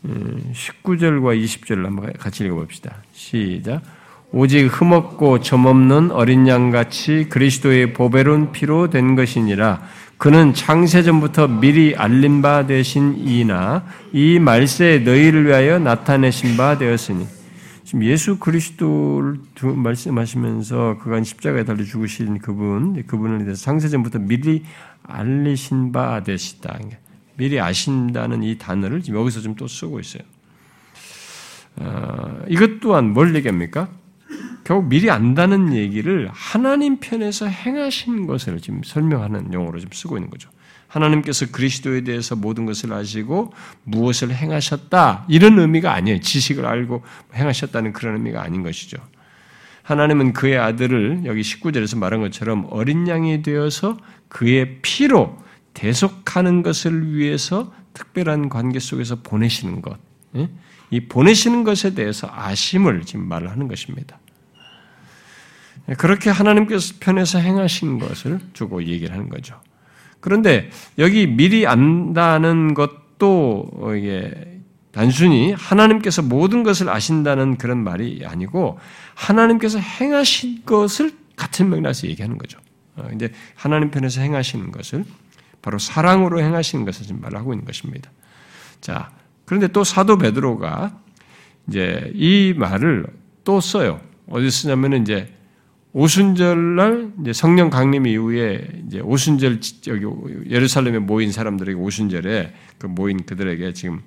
음, 0.06 0.54
19절과 0.54 1.44
20절을 1.44 1.84
한번 1.84 2.14
같이 2.14 2.46
읽어봅시다. 2.46 3.04
시작. 3.12 3.82
오직 4.32 4.68
흠없고 4.68 5.40
점없는 5.40 6.12
어린 6.12 6.48
양같이 6.48 7.28
그리스도의 7.30 7.94
보배로운 7.94 8.52
피로 8.52 8.90
된 8.90 9.16
것이니라 9.16 9.82
그는 10.18 10.54
창세전부터 10.54 11.48
미리 11.48 11.96
알린 11.96 12.42
바 12.42 12.66
되신 12.66 13.28
이나 13.28 13.86
이 14.14 14.40
말세에 14.40 15.00
너희를 15.00 15.46
위하여 15.46 15.78
나타내신 15.78 16.56
바 16.58 16.78
되었으니 16.78 17.28
지금 17.84 18.04
예수 18.04 18.40
그리스도를 18.40 19.40
말씀하시면서 19.62 20.98
그간 21.00 21.24
십자가에 21.24 21.66
달려 21.66 21.84
죽으신 21.84 22.40
그분, 22.40 23.06
그분을 23.06 23.40
대해서 23.40 23.62
창세전부터 23.64 24.20
미리 24.20 24.64
알리신 25.04 25.92
바 25.92 26.24
되시다. 26.24 26.80
미리 27.38 27.60
아신다는 27.60 28.42
이 28.44 28.58
단어를 28.58 29.02
지금 29.02 29.20
여기서 29.20 29.42
좀 29.42 29.56
또 29.56 29.68
쓰고 29.68 30.00
있어요. 30.00 30.24
어, 31.78 32.40
이것 32.48 32.80
또한 32.80 33.12
뭘 33.14 33.36
얘기합니까? 33.36 33.90
결국 34.64 34.88
미리 34.90 35.10
안다는 35.10 35.74
얘기를 35.74 36.30
하나님 36.34 37.00
편에서 37.00 37.46
행하신 37.46 38.26
것을 38.28 38.60
지금 38.60 38.82
설명하는 38.84 39.54
용어로 39.54 39.80
좀 39.80 39.90
쓰고 39.94 40.18
있는 40.18 40.30
거죠. 40.30 40.50
하나님께서 40.88 41.48
그리스도에 41.52 42.02
대해서 42.02 42.36
모든 42.36 42.66
것을 42.66 42.94
아시고 42.94 43.54
무엇을 43.84 44.34
행하셨다 44.34 45.26
이런 45.28 45.60
의미가 45.60 45.94
아니에요. 45.94 46.20
지식을 46.20 46.66
알고 46.66 47.04
행하셨다는 47.36 47.94
그런 47.94 48.16
의미가 48.16 48.42
아닌 48.42 48.64
것이죠. 48.64 48.98
하나님은 49.84 50.34
그의 50.34 50.58
아들을 50.58 51.24
여기 51.26 51.42
19절에서 51.42 51.98
말한 52.00 52.22
것처럼 52.22 52.68
어린 52.72 53.08
양이 53.08 53.44
되어서 53.44 53.98
그의 54.30 54.80
피로 54.82 55.38
대속하는 55.76 56.64
것을 56.64 57.14
위해서 57.14 57.72
특별한 57.94 58.50
관계 58.50 58.80
속에서 58.80 59.18
보내시는 59.22 59.82
것, 59.82 60.00
예? 60.36 60.50
이 60.90 61.02
보내시는 61.02 61.64
것에 61.64 61.94
대해서 61.94 62.30
아심을 62.32 63.02
지금 63.06 63.28
말을 63.28 63.50
하는 63.50 63.68
것입니다. 63.68 64.20
그렇게 65.98 66.30
하나님께서 66.30 66.96
편에서 67.00 67.40
행하신 67.40 68.00
것을 68.00 68.40
주고 68.54 68.84
얘기를 68.84 69.14
하는 69.14 69.30
거죠. 69.30 69.60
그런데 70.20 70.72
여기 70.98 71.28
미리 71.28 71.68
안다는 71.68 72.74
것도 72.74 73.94
이게 73.98 74.60
단순히 74.92 75.52
하나님께서 75.52 76.22
모든 76.22 76.64
것을 76.64 76.90
아신다는 76.90 77.58
그런 77.58 77.84
말이 77.84 78.24
아니고 78.26 78.80
하나님께서 79.14 79.78
행하신 79.78 80.64
것을 80.66 81.12
같은 81.36 81.70
맥락에서 81.70 82.08
얘기하는 82.08 82.38
거죠. 82.38 82.58
이제 83.14 83.32
하나님 83.56 83.92
편에서 83.92 84.22
행하시는 84.22 84.72
것을 84.72 85.04
바로 85.62 85.78
사랑으로 85.78 86.42
행하시는 86.42 86.86
것을 86.86 87.06
지금 87.06 87.22
말하고 87.22 87.54
있는 87.54 87.66
것입니다. 87.66 88.10
자, 88.80 89.12
그런데 89.46 89.68
또 89.68 89.84
사도 89.84 90.18
베드로가 90.18 91.00
이제 91.68 92.12
이 92.14 92.54
말을 92.58 93.06
또 93.44 93.62
써요. 93.62 94.02
어디 94.30 94.50
쓰냐면은 94.50 95.02
이제 95.04 95.32
오순절날 95.94 97.14
이제 97.22 97.34
성령 97.34 97.70
강림 97.70 98.06
이후에 98.06 98.84
이제 98.88 99.00
오순절 99.00 99.60
여기 99.88 100.06
예루살렘에 100.50 101.00
모인 101.00 101.32
사람들에게 101.32 101.80
오순절에 101.80 102.54
그 102.80 102.88
모인 102.88 103.26
그들에게 103.26 103.74
지금 103.74 104.02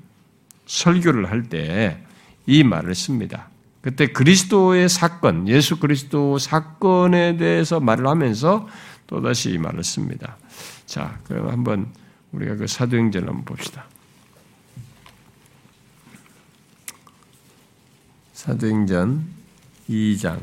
설교를 0.66 1.30
할 1.30 1.48
때 1.48 2.08
이 2.48 2.64
말을 2.64 2.94
씁니다. 2.94 3.50
그때 3.82 4.06
그리스도의 4.06 4.88
사건, 4.88 5.46
예수 5.48 5.78
그리스도 5.78 6.38
사건에 6.38 7.36
대해서 7.36 7.78
말을 7.78 8.06
하면서 8.06 8.66
또다시 9.06 9.50
이 9.50 9.58
말을 9.58 9.84
씁니다. 9.84 10.38
자, 10.86 11.18
그럼 11.24 11.50
한번 11.50 11.92
우리가 12.32 12.56
그 12.56 12.66
사도행전을 12.66 13.28
한번 13.28 13.44
봅시다. 13.44 13.84
사도행전 18.38 19.26
2장 19.90 20.38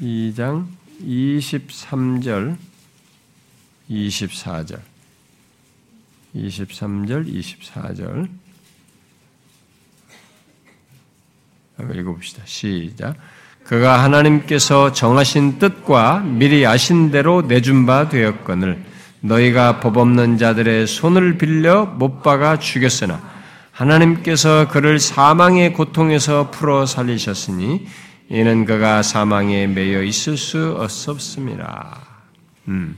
2장 0.00 0.66
23절 1.02 2.56
24절 3.90 4.80
23절 6.34 7.28
24절 7.30 8.30
한번 11.76 11.98
읽어봅시다. 11.98 12.42
시작. 12.46 13.18
그가 13.64 14.02
하나님께서 14.02 14.94
정하신 14.94 15.58
뜻과 15.58 16.20
미리 16.20 16.64
아신 16.64 17.10
대로 17.10 17.42
내준 17.42 17.84
바 17.84 18.08
되었거늘 18.08 18.95
너희가 19.26 19.80
법 19.80 19.96
없는 19.96 20.38
자들의 20.38 20.86
손을 20.86 21.38
빌려 21.38 21.84
못 21.84 22.22
박아 22.22 22.58
죽였으나 22.58 23.20
하나님께서 23.72 24.68
그를 24.68 24.98
사망의 24.98 25.72
고통에서 25.72 26.50
풀어 26.50 26.86
살리셨으니 26.86 27.86
이는 28.28 28.64
그가 28.64 29.02
사망에 29.02 29.66
매여 29.66 30.02
있을 30.02 30.36
수 30.36 30.76
없습니다. 30.78 32.00
음. 32.68 32.96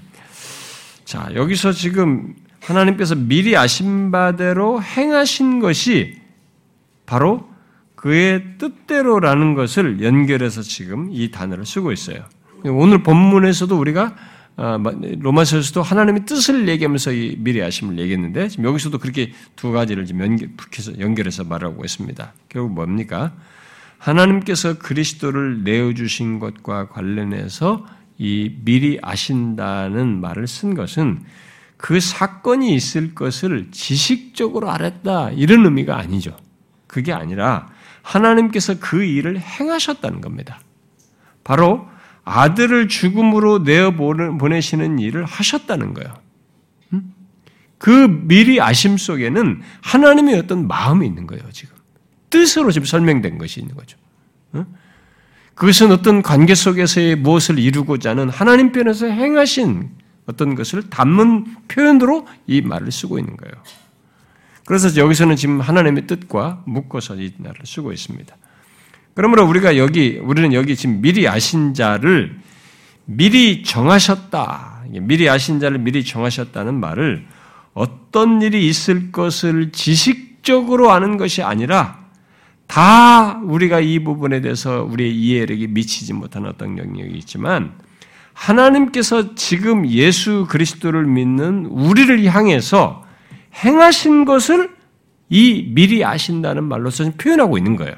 자, 1.04 1.28
여기서 1.34 1.72
지금 1.72 2.34
하나님께서 2.62 3.14
미리 3.14 3.56
아신 3.56 4.10
바대로 4.10 4.82
행하신 4.82 5.58
것이 5.60 6.20
바로 7.06 7.48
그의 7.94 8.44
뜻대로라는 8.58 9.54
것을 9.54 10.02
연결해서 10.02 10.62
지금 10.62 11.08
이 11.10 11.30
단어를 11.30 11.66
쓰고 11.66 11.92
있어요. 11.92 12.24
오늘 12.64 13.02
본문에서도 13.02 13.76
우리가 13.76 14.02
아, 14.02 14.37
로마서에서도 14.58 15.82
하나님의 15.82 16.26
뜻을 16.26 16.68
얘기하면서 16.68 17.10
미리 17.38 17.62
아심을 17.62 17.98
얘기했는데 18.00 18.48
지금 18.48 18.64
여기서도 18.64 18.98
그렇게 18.98 19.32
두 19.54 19.70
가지를 19.70 20.08
연결해서, 20.10 20.98
연결해서 20.98 21.44
말하고 21.44 21.84
있습니다. 21.84 22.32
결국 22.48 22.72
뭡니까? 22.72 23.32
하나님께서 23.98 24.78
그리스도를 24.78 25.62
내어주신 25.62 26.40
것과 26.40 26.88
관련해서 26.88 27.86
이 28.18 28.56
미리 28.64 28.98
아신다는 29.00 30.20
말을 30.20 30.48
쓴 30.48 30.74
것은 30.74 31.22
그 31.76 32.00
사건이 32.00 32.74
있을 32.74 33.14
것을 33.14 33.68
지식적으로 33.70 34.70
알았다 34.70 35.30
이런 35.30 35.64
의미가 35.64 35.96
아니죠. 35.96 36.36
그게 36.88 37.12
아니라 37.12 37.68
하나님께서 38.02 38.80
그 38.80 39.04
일을 39.04 39.38
행하셨다는 39.38 40.20
겁니다. 40.20 40.58
바로 41.44 41.86
아들을 42.28 42.88
죽음으로 42.88 43.60
내어 43.60 43.92
보내시는 43.92 44.98
일을 44.98 45.24
하셨다는 45.24 45.94
거예요. 45.94 46.14
그 47.78 47.90
미리 48.26 48.60
아심 48.60 48.96
속에는 48.98 49.62
하나님의 49.82 50.38
어떤 50.38 50.66
마음이 50.66 51.06
있는 51.06 51.26
거예요, 51.26 51.42
지금. 51.52 51.76
뜻으로 52.28 52.70
지금 52.70 52.84
설명된 52.84 53.38
것이 53.38 53.60
있는 53.60 53.74
거죠. 53.74 53.96
그것은 55.54 55.90
어떤 55.90 56.22
관계 56.22 56.54
속에서의 56.54 57.16
무엇을 57.16 57.58
이루고자 57.58 58.10
하는 58.10 58.28
하나님 58.28 58.72
편에서 58.72 59.06
행하신 59.06 59.90
어떤 60.26 60.54
것을 60.54 60.90
담은 60.90 61.46
표현으로 61.68 62.28
이 62.46 62.60
말을 62.60 62.92
쓰고 62.92 63.18
있는 63.18 63.36
거예요. 63.36 63.54
그래서 64.66 64.94
여기서는 65.00 65.36
지금 65.36 65.60
하나님의 65.60 66.06
뜻과 66.06 66.62
묶어서 66.66 67.16
이 67.16 67.32
말을 67.38 67.60
쓰고 67.64 67.92
있습니다. 67.92 68.36
그러므로 69.18 69.48
우리가 69.48 69.76
여기, 69.78 70.16
우리는 70.22 70.52
여기 70.52 70.76
지금 70.76 71.00
미리 71.00 71.26
아신 71.26 71.74
자를 71.74 72.38
미리 73.04 73.64
정하셨다. 73.64 74.84
미리 75.00 75.28
아신 75.28 75.58
자를 75.58 75.78
미리 75.78 76.04
정하셨다는 76.04 76.78
말을 76.78 77.26
어떤 77.74 78.40
일이 78.42 78.68
있을 78.68 79.10
것을 79.10 79.72
지식적으로 79.72 80.92
아는 80.92 81.16
것이 81.16 81.42
아니라 81.42 81.98
다 82.68 83.40
우리가 83.42 83.80
이 83.80 84.04
부분에 84.04 84.40
대해서 84.40 84.84
우리의 84.84 85.12
이해력이 85.16 85.66
미치지 85.66 86.12
못하는 86.12 86.50
어떤 86.50 86.78
영역이 86.78 87.18
있지만 87.18 87.72
하나님께서 88.34 89.34
지금 89.34 89.88
예수 89.88 90.46
그리스도를 90.48 91.06
믿는 91.06 91.66
우리를 91.66 92.24
향해서 92.24 93.04
행하신 93.64 94.26
것을 94.26 94.70
이 95.28 95.72
미리 95.74 96.04
아신다는 96.04 96.62
말로서 96.62 97.10
표현하고 97.18 97.58
있는 97.58 97.74
거예요. 97.74 97.96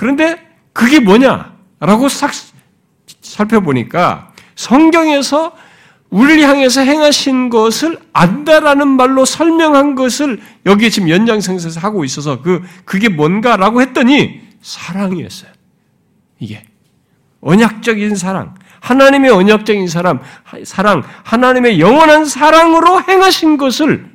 그런데 0.00 0.40
그게 0.72 0.98
뭐냐라고 0.98 2.08
싹 2.08 2.32
살펴보니까 3.20 4.32
성경에서 4.54 5.54
우리를 6.08 6.42
향해서 6.42 6.80
행하신 6.80 7.50
것을 7.50 7.98
안다라는 8.14 8.88
말로 8.88 9.26
설명한 9.26 9.96
것을 9.96 10.40
여기에 10.64 10.88
지금 10.88 11.10
연장선에서 11.10 11.80
하고 11.80 12.06
있어서 12.06 12.40
그, 12.40 12.62
그게 12.86 13.10
뭔가라고 13.10 13.82
했더니 13.82 14.40
사랑이었어요. 14.62 15.50
이게. 16.38 16.64
언약적인 17.42 18.16
사랑. 18.16 18.54
하나님의 18.80 19.30
언약적인 19.30 19.86
사람, 19.86 20.20
사랑, 20.64 21.02
하나님의 21.24 21.78
영원한 21.78 22.24
사랑으로 22.24 23.02
행하신 23.02 23.58
것을 23.58 24.10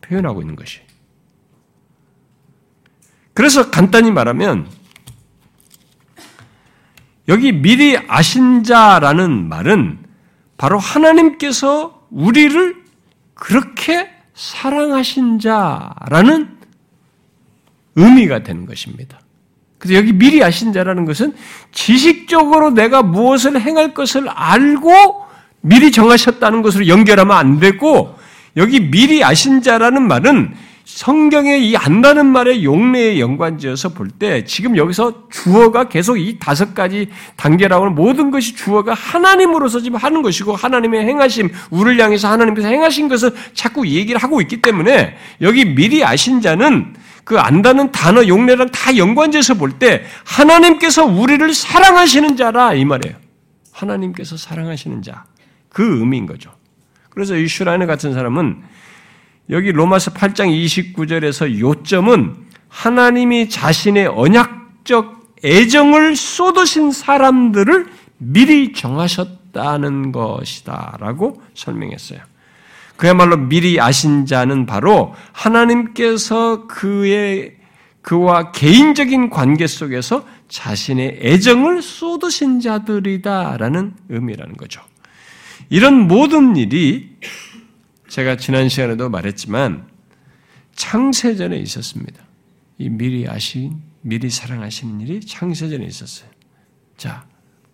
표현하고 0.00 0.40
있는 0.40 0.56
것이. 0.56 0.80
그래서 3.34 3.70
간단히 3.70 4.10
말하면, 4.10 4.79
여기 7.30 7.52
미리 7.52 7.96
아신 8.08 8.64
자라는 8.64 9.48
말은 9.48 9.98
바로 10.58 10.78
하나님께서 10.78 12.06
우리를 12.10 12.74
그렇게 13.34 14.10
사랑하신 14.34 15.38
자라는 15.38 16.48
의미가 17.94 18.42
되는 18.42 18.66
것입니다. 18.66 19.20
그래서 19.78 19.96
여기 19.96 20.12
미리 20.12 20.42
아신 20.42 20.72
자라는 20.72 21.04
것은 21.04 21.34
지식적으로 21.70 22.70
내가 22.70 23.02
무엇을 23.02 23.60
행할 23.60 23.94
것을 23.94 24.28
알고 24.28 25.24
미리 25.60 25.92
정하셨다는 25.92 26.62
것으로 26.62 26.88
연결하면 26.88 27.36
안 27.36 27.60
되고 27.60 28.18
여기 28.56 28.80
미리 28.80 29.22
아신 29.22 29.62
자라는 29.62 30.02
말은 30.02 30.52
성경에 31.00 31.56
이 31.56 31.76
안다는 31.76 32.26
말의 32.26 32.62
용례에 32.62 33.20
연관지어서 33.20 33.94
볼 33.94 34.10
때 34.18 34.44
지금 34.44 34.76
여기서 34.76 35.30
주어가 35.30 35.88
계속 35.88 36.18
이 36.18 36.38
다섯 36.38 36.74
가지 36.74 37.08
단계라고 37.36 37.84
하는 37.84 37.94
모든 37.94 38.30
것이 38.30 38.54
주어가 38.54 38.92
하나님으로서 38.92 39.80
지금 39.80 39.96
하는 39.96 40.20
것이고 40.20 40.54
하나님의 40.54 41.06
행하심, 41.06 41.48
우리를 41.70 42.04
향해서 42.04 42.30
하나님께서 42.30 42.68
행하신 42.68 43.08
것을 43.08 43.32
자꾸 43.54 43.88
얘기를 43.88 44.22
하고 44.22 44.42
있기 44.42 44.60
때문에 44.60 45.16
여기 45.40 45.64
미리 45.64 46.04
아신 46.04 46.42
자는 46.42 46.92
그 47.24 47.38
안다는 47.38 47.92
단어 47.92 48.26
용례랑 48.28 48.68
다 48.70 48.94
연관지어서 48.94 49.54
볼 49.54 49.78
때 49.78 50.04
하나님께서 50.26 51.06
우리를 51.06 51.54
사랑하시는 51.54 52.36
자라 52.36 52.74
이 52.74 52.84
말이에요. 52.84 53.16
하나님께서 53.72 54.36
사랑하시는 54.36 55.00
자. 55.00 55.24
그 55.70 56.00
의미인 56.00 56.26
거죠. 56.26 56.50
그래서 57.08 57.36
이 57.36 57.48
슈라이너 57.48 57.86
같은 57.86 58.12
사람은 58.12 58.79
여기 59.50 59.72
로마서 59.72 60.12
8장 60.12 60.48
29절에서 60.94 61.58
요점은 61.58 62.36
하나님이 62.68 63.48
자신의 63.48 64.06
언약적 64.06 65.20
애정을 65.44 66.14
쏟으신 66.14 66.92
사람들을 66.92 67.86
미리 68.18 68.72
정하셨다는 68.72 70.12
것이다라고 70.12 71.42
설명했어요. 71.54 72.20
그야말로 72.96 73.36
미리 73.38 73.80
아신 73.80 74.26
자는 74.26 74.66
바로 74.66 75.14
하나님께서 75.32 76.66
그의 76.66 77.56
그와 78.02 78.52
개인적인 78.52 79.30
관계 79.30 79.66
속에서 79.66 80.24
자신의 80.48 81.20
애정을 81.22 81.82
쏟으신 81.82 82.60
자들이다라는 82.60 83.94
의미라는 84.10 84.56
거죠. 84.56 84.82
이런 85.70 86.08
모든 86.08 86.56
일이 86.56 87.16
제가 88.10 88.36
지난 88.36 88.68
시간에도 88.68 89.08
말했지만 89.08 89.88
창세전에 90.74 91.56
있었습니다. 91.58 92.24
이 92.76 92.88
미리 92.88 93.28
아신, 93.28 93.80
미리 94.02 94.28
사랑하시는 94.28 95.00
일이 95.00 95.20
창세전에 95.20 95.84
있었어요. 95.84 96.28
자, 96.96 97.24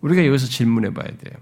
우리가 0.01 0.23
여기서 0.27 0.45
질문해 0.45 0.93
봐야 0.93 1.07
돼요. 1.07 1.33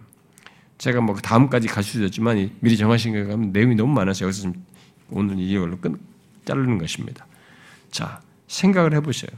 제가 0.78 1.02
뭐 1.02 1.14
다음까지 1.18 1.68
가르쳐줬지만 1.68 2.52
미리 2.62 2.78
정하신 2.78 3.14
거 3.14 3.30
가면 3.30 3.52
내용이 3.52 3.76
너무 3.76 3.94
많아서 3.94 4.24
여기서 4.24 4.44
좀 4.44 4.66
오늘 5.10 5.40
이걸로 5.40 5.78
끝 5.78 6.00
자르는 6.46 6.78
것입니다. 6.78 7.28
자, 7.92 8.22
생각을 8.48 8.94
해보세요. 8.94 9.32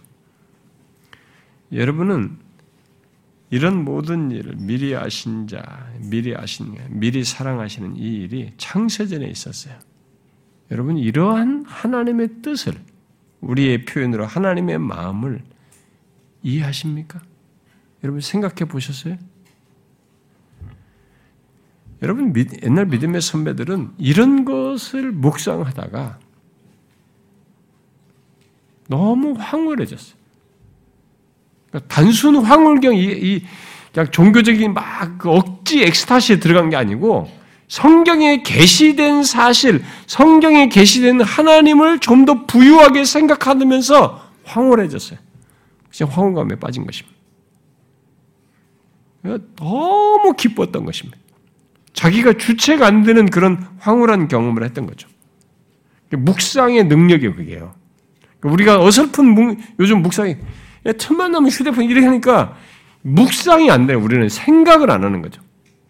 여러분은 1.74 2.38
이런 3.50 3.84
모든 3.84 4.32
일을 4.32 4.56
미리 4.58 4.96
아신 4.96 5.48
자, 5.48 5.90
미리 6.00 6.36
아신, 6.36 6.76
미리 6.90 7.24
사랑하시는 7.24 7.96
이 7.96 8.16
일이 8.24 8.52
창세전에 8.58 9.26
있었어요. 9.28 9.76
여러분, 10.70 10.98
이러한 10.98 11.64
하나님의 11.66 12.42
뜻을, 12.42 12.74
우리의 13.40 13.86
표현으로 13.86 14.26
하나님의 14.26 14.80
마음을 14.80 15.44
이해하십니까? 16.44 17.22
여러분 18.04 18.22
생각해 18.22 18.66
보셨어요? 18.70 19.18
여러분 22.02 22.34
옛날 22.64 22.86
믿음의 22.86 23.22
선배들은 23.22 23.94
이런 23.98 24.46
것을 24.46 25.12
묵상하다가 25.12 26.20
너무 28.88 29.34
황홀해졌어요. 29.34 30.18
단순 31.88 32.38
황홀경 32.38 32.96
이, 32.96 33.04
이 33.04 33.46
그냥 33.94 34.12
종교적인 34.12 34.74
막그 34.74 35.30
억지 35.30 35.84
엑스타시에 35.84 36.40
들어간 36.40 36.70
게 36.70 36.76
아니고 36.76 37.30
성경에 37.68 38.44
게시된 38.44 39.24
사실, 39.24 39.84
성경에 40.06 40.70
게시된 40.70 41.22
하나님을 41.22 42.00
좀 42.00 42.26
더 42.26 42.46
부유하게 42.46 43.06
생각하면서 43.06 44.28
황홀해졌어요. 44.44 45.20
그냥 45.96 46.12
황홀감에 46.14 46.56
빠진 46.56 46.86
것입니다. 46.86 47.18
너무 49.56 50.34
기뻤던 50.34 50.86
것입니다. 50.86 51.18
자기가 51.94 52.34
주체가 52.34 52.86
안 52.86 53.04
되는 53.04 53.26
그런 53.30 53.68
황홀한 53.80 54.28
경험을 54.28 54.64
했던 54.64 54.86
거죠. 54.86 55.08
묵상의 56.12 56.86
능력이 56.86 57.34
그게요. 57.34 57.74
우리가 58.44 58.82
어설픈 58.82 59.26
묵, 59.26 59.58
요즘 59.80 60.02
묵상이 60.02 60.36
틈만 60.94 61.32
나면 61.32 61.50
휴대폰 61.50 61.86
이렇게 61.86 62.06
하니까 62.06 62.56
묵상이 63.02 63.70
안 63.72 63.88
돼요. 63.88 64.00
우리는 64.02 64.28
생각을 64.30 64.92
안 64.92 65.04
하는 65.04 65.22
거죠. 65.22 65.42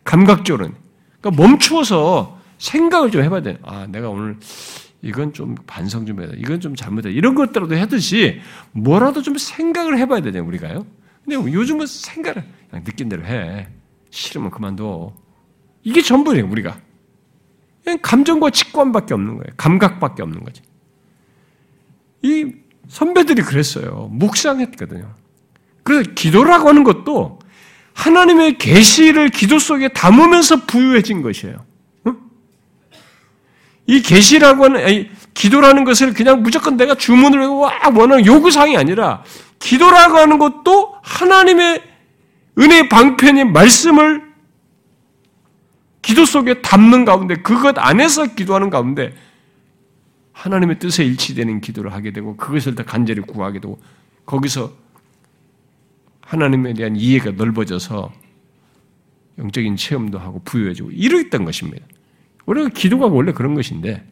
감각적으로는. 0.03 0.75
그러니까 1.19 1.41
멈추어서 1.43 2.39
생각을 2.57 3.11
좀 3.11 3.23
해봐야 3.23 3.41
돼요. 3.41 3.57
아, 3.63 3.87
내가 3.89 4.09
오늘 4.09 4.37
이건 5.01 5.33
좀 5.33 5.55
반성 5.67 6.05
좀 6.05 6.19
해야 6.21 6.29
돼. 6.29 6.37
이건 6.37 6.59
좀 6.59 6.75
잘못해. 6.75 7.11
이런 7.11 7.35
것들라도 7.35 7.77
하듯이 7.77 8.39
뭐라도 8.71 9.21
좀 9.21 9.37
생각을 9.37 9.97
해봐야 9.97 10.21
되잖아요, 10.21 10.47
우리가요. 10.47 10.85
근데 11.23 11.35
요즘은 11.35 11.85
생각을 11.85 12.43
그냥 12.69 12.83
느낀 12.83 13.09
대로 13.09 13.25
해. 13.25 13.67
싫으면 14.09 14.49
그만둬. 14.49 15.13
이게 15.83 16.01
전부예요, 16.01 16.49
우리가. 16.49 16.77
그냥 17.83 17.99
감정과 18.01 18.49
직관밖에 18.49 19.13
없는 19.13 19.37
거예요. 19.37 19.53
감각밖에 19.57 20.23
없는 20.23 20.43
거지. 20.43 20.61
이 22.23 22.53
선배들이 22.87 23.41
그랬어요. 23.41 24.09
묵상했거든요. 24.11 25.13
그래서 25.83 26.09
기도라고 26.15 26.69
하는 26.69 26.83
것도 26.83 27.39
하나님의 27.93 28.57
계시를 28.57 29.29
기도 29.29 29.59
속에 29.59 29.89
담으면서 29.89 30.65
부유해진 30.65 31.21
것이에요. 31.21 31.65
이 33.87 34.01
계시라고 34.01 34.65
하는 34.65 35.09
기도라는 35.33 35.85
것을 35.85 36.13
그냥 36.13 36.43
무조건 36.43 36.75
내가 36.75 36.95
주문을 36.95 37.47
와 37.47 37.71
원하는 37.95 38.25
요구사항이 38.25 38.75
아니라 38.77 39.23
기도라고 39.59 40.17
하는 40.17 40.37
것도 40.37 40.95
하나님의 41.01 41.81
은혜 42.59 42.89
방편의 42.89 43.45
말씀을 43.45 44.27
기도 46.01 46.25
속에 46.25 46.61
담는 46.61 47.05
가운데 47.05 47.35
그것 47.35 47.77
안에서 47.77 48.27
기도하는 48.27 48.69
가운데 48.69 49.13
하나님의 50.37 50.77
뜻에 50.77 51.03
일치되는 51.03 51.61
기도를 51.61 51.93
하게 51.93 52.11
되고 52.11 52.37
그것을 52.37 52.75
더 52.75 52.83
간절히 52.83 53.21
구하게 53.21 53.59
되고 53.59 53.79
거기서 54.25 54.71
하나님에 56.21 56.73
대한 56.73 56.95
이해가 56.95 57.31
넓어져서 57.31 58.13
영적인 59.39 59.75
체험도 59.75 60.19
하고 60.19 60.41
부유해지고 60.43 60.91
이랬던 60.91 61.43
것입니다. 61.43 61.85
우리가 62.45 62.69
기도가 62.69 63.07
원래 63.07 63.31
그런 63.31 63.55
것인데 63.55 64.07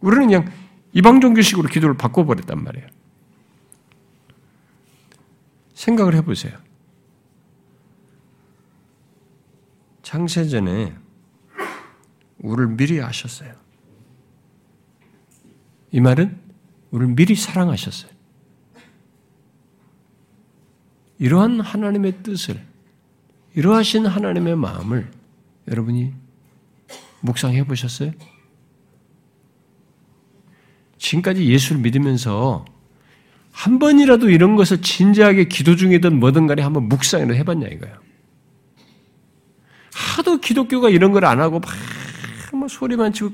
우리는 0.00 0.26
그냥 0.26 0.52
이방 0.92 1.20
종교식으로 1.20 1.68
기도를 1.68 1.96
바꿔버렸단 1.96 2.64
말이에요. 2.64 2.88
생각을 5.74 6.14
해보세요. 6.16 6.58
창세전에 10.02 10.94
우리를 12.38 12.74
미리 12.74 13.00
아셨어요. 13.00 13.59
이 15.92 16.00
말은 16.00 16.38
우리를 16.90 17.14
미리 17.14 17.34
사랑하셨어요. 17.34 18.10
이러한 21.18 21.60
하나님의 21.60 22.22
뜻을, 22.22 22.60
이러하신 23.54 24.06
하나님의 24.06 24.56
마음을 24.56 25.10
여러분이 25.68 26.12
묵상해 27.20 27.64
보셨어요? 27.64 28.12
지금까지 30.98 31.44
예수를 31.46 31.80
믿으면서 31.82 32.64
한 33.52 33.78
번이라도 33.78 34.30
이런 34.30 34.56
것을 34.56 34.80
진지하게 34.80 35.44
기도 35.44 35.76
중이든 35.76 36.18
뭐든 36.20 36.46
간에 36.46 36.62
한번 36.62 36.88
묵상을 36.88 37.34
해봤냐 37.34 37.66
이거야. 37.68 37.98
하도 39.92 40.38
기독교가 40.38 40.88
이런 40.88 41.12
걸 41.12 41.24
안 41.24 41.40
하고 41.40 41.60
막 41.60 41.70
뭐 42.52 42.68
소리만 42.68 43.12
치고 43.12 43.30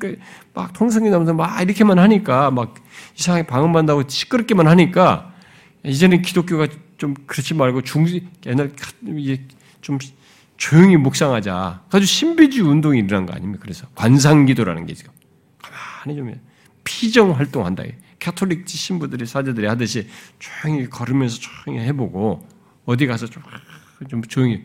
막 0.55 0.73
통성이 0.73 1.11
나면서 1.11 1.33
막 1.35 1.61
이렇게만 1.61 1.99
하니까 1.99 2.51
막 2.51 2.75
이상하게 3.17 3.47
방언받는다고 3.47 4.09
시끄럽게만 4.09 4.67
하니까 4.67 5.35
이제는 5.85 6.23
기독교가 6.23 6.69
좀 6.99 7.14
그렇지 7.27 7.55
말고 7.55 7.83
중 7.83 8.07
옛날 8.47 8.73
좀 9.81 9.99
조용히 10.57 10.97
묵상하자. 10.97 11.85
아주 11.91 12.07
신비주의 12.07 12.67
운동이 12.67 12.99
일어난 12.99 13.27
거 13.27 13.35
아닙니까? 13.35 13.62
그래서 13.62 13.87
관상기도라는 13.95 14.87
게 14.87 14.95
지금 14.95 15.12
가만히 15.59 16.17
좀 16.19 16.41
피정 16.85 17.33
활동한다. 17.33 17.85
캐톨릭 18.19 18.67
신부들이 18.67 19.27
사제들이 19.27 19.67
하듯이 19.67 20.09
조용히 20.39 20.89
걸으면서 20.89 21.39
조용히 21.39 21.85
해보고 21.85 22.49
어디 22.87 23.07
가서 23.07 23.27
좀, 23.27 23.43
좀 24.09 24.23
조용히 24.23 24.64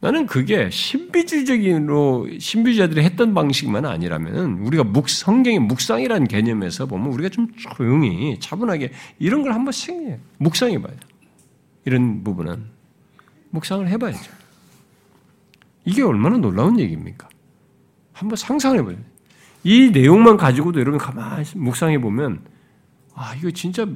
나는 0.00 0.26
그게 0.26 0.68
신비주의적으로 0.70 2.28
신비주의자들이 2.38 3.02
했던 3.02 3.32
방식만 3.34 3.86
아니라면 3.86 4.58
우리가 4.58 4.84
묵 4.84 5.08
성경의 5.08 5.58
묵상이라는 5.60 6.28
개념에서 6.28 6.86
보면 6.86 7.12
우리가 7.12 7.30
좀 7.30 7.48
조용히 7.56 8.38
차분하게 8.38 8.92
이런 9.18 9.42
걸 9.42 9.52
한번 9.52 9.72
생각 9.72 10.18
묵상해 10.38 10.80
돼. 10.80 10.96
이런 11.86 12.22
부분은 12.22 12.66
묵상을 13.50 13.88
해봐야죠. 13.88 14.32
이게 15.86 16.02
얼마나 16.02 16.36
놀라운 16.36 16.78
얘기입니까? 16.78 17.28
한번 18.12 18.36
상상해 18.36 18.84
봐요. 18.84 18.96
이 19.64 19.90
내용만 19.90 20.36
가지고도 20.36 20.78
여러분 20.80 20.98
가만히 20.98 21.44
묵상해 21.54 22.00
보면 22.00 22.40
아 23.14 23.34
이거 23.36 23.50
진짜 23.50 23.86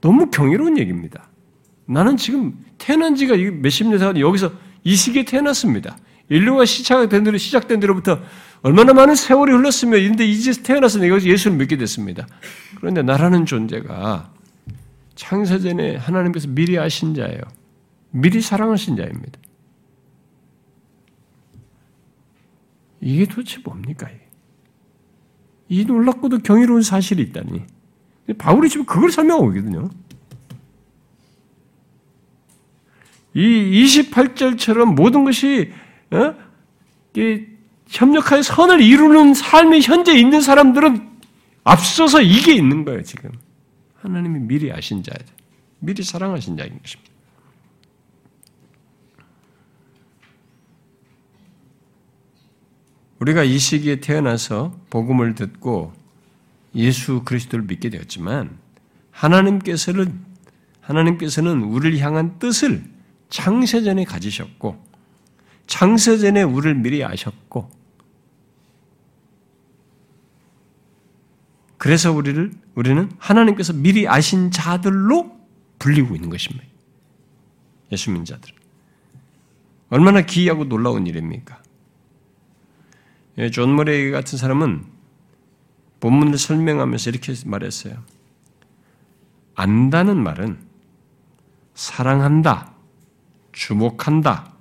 너무 0.00 0.30
경이로운 0.30 0.78
얘기입니다. 0.78 1.28
나는 1.86 2.16
지금 2.16 2.64
태어난 2.78 3.14
지가 3.14 3.36
몇십 3.36 3.88
년 3.88 3.98
사이 3.98 4.20
여기서 4.20 4.52
이 4.84 4.96
시기에 4.96 5.24
태어났습니다. 5.24 5.96
인류가 6.28 6.64
시작된 6.64 7.24
대로 7.24 7.38
시작된 7.38 7.80
대로부터 7.80 8.20
얼마나 8.62 8.92
많은 8.92 9.14
세월이 9.14 9.52
흘렀으며 9.52 9.92
근데 9.98 10.26
이제 10.26 10.52
태어나서 10.52 10.98
내가 10.98 11.20
예수를 11.20 11.56
믿게 11.56 11.76
됐습니다. 11.76 12.26
그런데 12.76 13.02
나라는 13.02 13.46
존재가 13.46 14.32
창세전에 15.14 15.96
하나님께서 15.96 16.48
미리 16.48 16.78
아신 16.78 17.14
자예요. 17.14 17.40
미리 18.10 18.40
사랑하신 18.40 18.96
자입니다. 18.96 19.38
이게 23.00 23.26
도대체 23.26 23.58
뭡니까? 23.64 24.08
이 25.68 25.84
놀랍고도 25.84 26.38
경이로운 26.38 26.82
사실이 26.82 27.22
있다니. 27.22 27.64
바울이 28.38 28.68
지금 28.68 28.84
그걸 28.86 29.10
설명하고 29.10 29.52
있거든요. 29.54 29.88
이 33.34 33.84
28절처럼 33.84 34.94
모든 34.94 35.24
것이 35.24 35.72
어? 36.10 36.34
협력하여 37.88 38.42
선을 38.42 38.80
이루는 38.80 39.34
삶이 39.34 39.80
현재 39.82 40.16
있는 40.16 40.40
사람들은 40.40 41.08
앞서서 41.64 42.22
이게 42.22 42.54
있는 42.54 42.84
거예요, 42.84 43.02
지금. 43.02 43.30
하나님이 43.96 44.40
미리 44.40 44.72
아신 44.72 45.02
자예요. 45.02 45.28
미리 45.80 46.02
사랑하신 46.02 46.56
자인 46.56 46.78
것입니다. 46.80 47.10
우리가 53.18 53.44
이 53.44 53.58
시기에 53.58 54.00
태어나서 54.00 54.74
복음을 54.88 55.34
듣고 55.34 55.92
예수 56.74 57.22
그리스도를 57.24 57.66
믿게 57.66 57.90
되었지만 57.90 58.56
하나님께서는 59.10 60.24
하나님께서는 60.80 61.62
우리를 61.62 61.98
향한 61.98 62.38
뜻을 62.38 62.82
창세전에 63.30 64.04
가지셨고 64.04 64.84
창세전에 65.66 66.42
우리를 66.42 66.74
미리 66.74 67.04
아셨고 67.04 67.70
그래서 71.78 72.12
우리를 72.12 72.52
우리는 72.74 73.10
하나님께서 73.18 73.72
미리 73.72 74.06
아신 74.06 74.50
자들로 74.50 75.34
불리고 75.78 76.14
있는 76.14 76.28
것입니다. 76.28 76.66
예수 77.90 78.10
믿는 78.10 78.26
자들. 78.26 78.52
얼마나 79.88 80.20
기이하고 80.20 80.64
놀라운 80.68 81.06
일입니까? 81.06 81.62
예, 83.38 83.50
존 83.50 83.74
머레이 83.74 84.10
같은 84.10 84.36
사람은 84.36 84.84
본문을 86.00 86.36
설명하면서 86.36 87.10
이렇게 87.10 87.34
말했어요. 87.46 88.02
안다는 89.54 90.22
말은 90.22 90.58
사랑한다, 91.74 92.74
주목한다, 93.52 94.52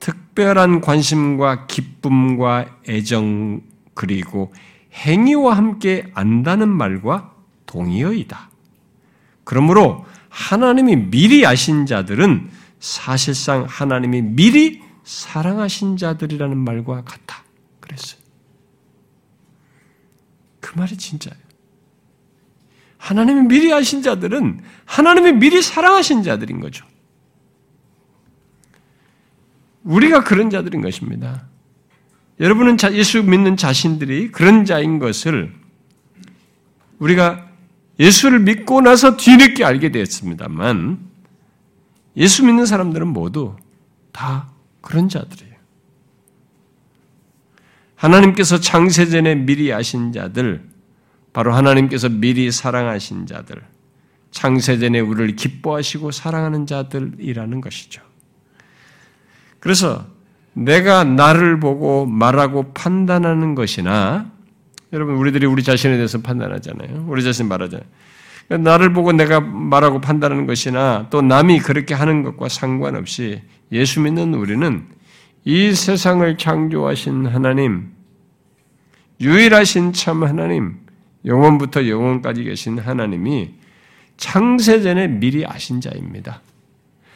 특별한 0.00 0.80
관심과 0.80 1.66
기쁨과 1.66 2.78
애정 2.88 3.62
그리고 3.94 4.52
행위와 4.92 5.56
함께 5.56 6.10
안다는 6.14 6.68
말과 6.68 7.34
동의어이다. 7.66 8.50
그러므로 9.44 10.06
하나님이 10.28 10.96
미리 11.10 11.46
아신 11.46 11.86
자들은 11.86 12.50
사실상 12.80 13.64
하나님이 13.68 14.22
미리 14.22 14.82
사랑하신 15.04 15.96
자들이라는 15.96 16.56
말과 16.56 17.02
같다. 17.02 17.42
그랬어요. 17.80 18.20
그 20.60 20.78
말이 20.78 20.96
진짜예요. 20.96 21.48
하나님이 22.98 23.48
미리 23.48 23.72
아신 23.72 24.02
자들은 24.02 24.60
하나님이 24.84 25.32
미리 25.32 25.62
사랑하신 25.62 26.22
자들인 26.22 26.60
거죠. 26.60 26.84
우리가 29.88 30.22
그런 30.22 30.50
자들인 30.50 30.82
것입니다. 30.82 31.46
여러분은 32.40 32.76
예수 32.92 33.22
믿는 33.22 33.56
자신들이 33.56 34.30
그런 34.30 34.64
자인 34.64 34.98
것을 34.98 35.52
우리가 36.98 37.48
예수를 37.98 38.38
믿고 38.40 38.82
나서 38.82 39.16
뒤늦게 39.16 39.64
알게 39.64 39.90
되었습니다만 39.90 40.98
예수 42.16 42.44
믿는 42.44 42.66
사람들은 42.66 43.08
모두 43.08 43.56
다 44.12 44.50
그런 44.82 45.08
자들이에요. 45.08 45.54
하나님께서 47.96 48.60
창세전에 48.60 49.34
미리 49.36 49.72
아신 49.72 50.12
자들, 50.12 50.68
바로 51.32 51.52
하나님께서 51.52 52.08
미리 52.08 52.52
사랑하신 52.52 53.26
자들, 53.26 53.60
창세전에 54.30 55.00
우리를 55.00 55.34
기뻐하시고 55.34 56.12
사랑하는 56.12 56.66
자들이라는 56.66 57.60
것이죠. 57.60 58.07
그래서 59.60 60.06
내가 60.54 61.04
나를 61.04 61.60
보고 61.60 62.06
말하고 62.06 62.72
판단하는 62.72 63.54
것이나 63.54 64.30
여러분 64.92 65.16
우리들이 65.16 65.46
우리 65.46 65.62
자신에 65.62 65.96
대해서 65.96 66.20
판단하잖아요. 66.20 67.06
우리 67.08 67.22
자신 67.22 67.46
말하잖아요. 67.48 67.86
나를 68.48 68.92
보고 68.92 69.12
내가 69.12 69.40
말하고 69.40 70.00
판단하는 70.00 70.46
것이나 70.46 71.06
또 71.10 71.20
남이 71.20 71.60
그렇게 71.60 71.94
하는 71.94 72.22
것과 72.22 72.48
상관없이 72.48 73.42
예수 73.72 74.00
믿는 74.00 74.34
우리는 74.34 74.86
이 75.44 75.74
세상을 75.74 76.36
창조하신 76.38 77.26
하나님, 77.26 77.90
유일하신 79.20 79.92
참 79.92 80.24
하나님, 80.24 80.76
영원부터 81.26 81.88
영원까지 81.88 82.44
계신 82.44 82.78
하나님이 82.78 83.54
창세전에 84.16 85.08
미리 85.08 85.44
아신 85.46 85.80
자입니다. 85.80 86.40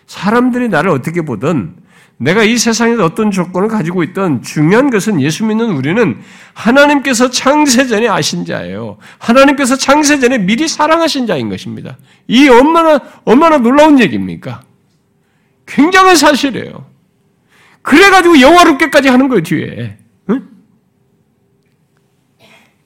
사람들이 0.06 0.68
나를 0.68 0.90
어떻게 0.90 1.22
보든 1.22 1.76
내가 2.22 2.44
이 2.44 2.56
세상에서 2.56 3.04
어떤 3.04 3.32
조건을 3.32 3.66
가지고 3.66 4.04
있던 4.04 4.42
중요한 4.42 4.90
것은 4.90 5.20
예수 5.20 5.44
믿는 5.44 5.72
우리는 5.72 6.20
하나님께서 6.54 7.30
창세전에 7.30 8.06
아신 8.06 8.44
자예요. 8.44 8.98
하나님께서 9.18 9.76
창세전에 9.76 10.38
미리 10.38 10.68
사랑하신 10.68 11.26
자인 11.26 11.48
것입니다. 11.48 11.96
이 12.28 12.48
얼마나, 12.48 13.00
얼마나 13.24 13.58
놀라운 13.58 13.98
얘기입니까? 13.98 14.62
굉장한 15.66 16.14
사실이에요. 16.14 16.86
그래가지고 17.82 18.40
영화롭게까지 18.40 19.08
하는 19.08 19.28
거예요, 19.28 19.42
뒤에. 19.42 19.98
응? 20.30 20.48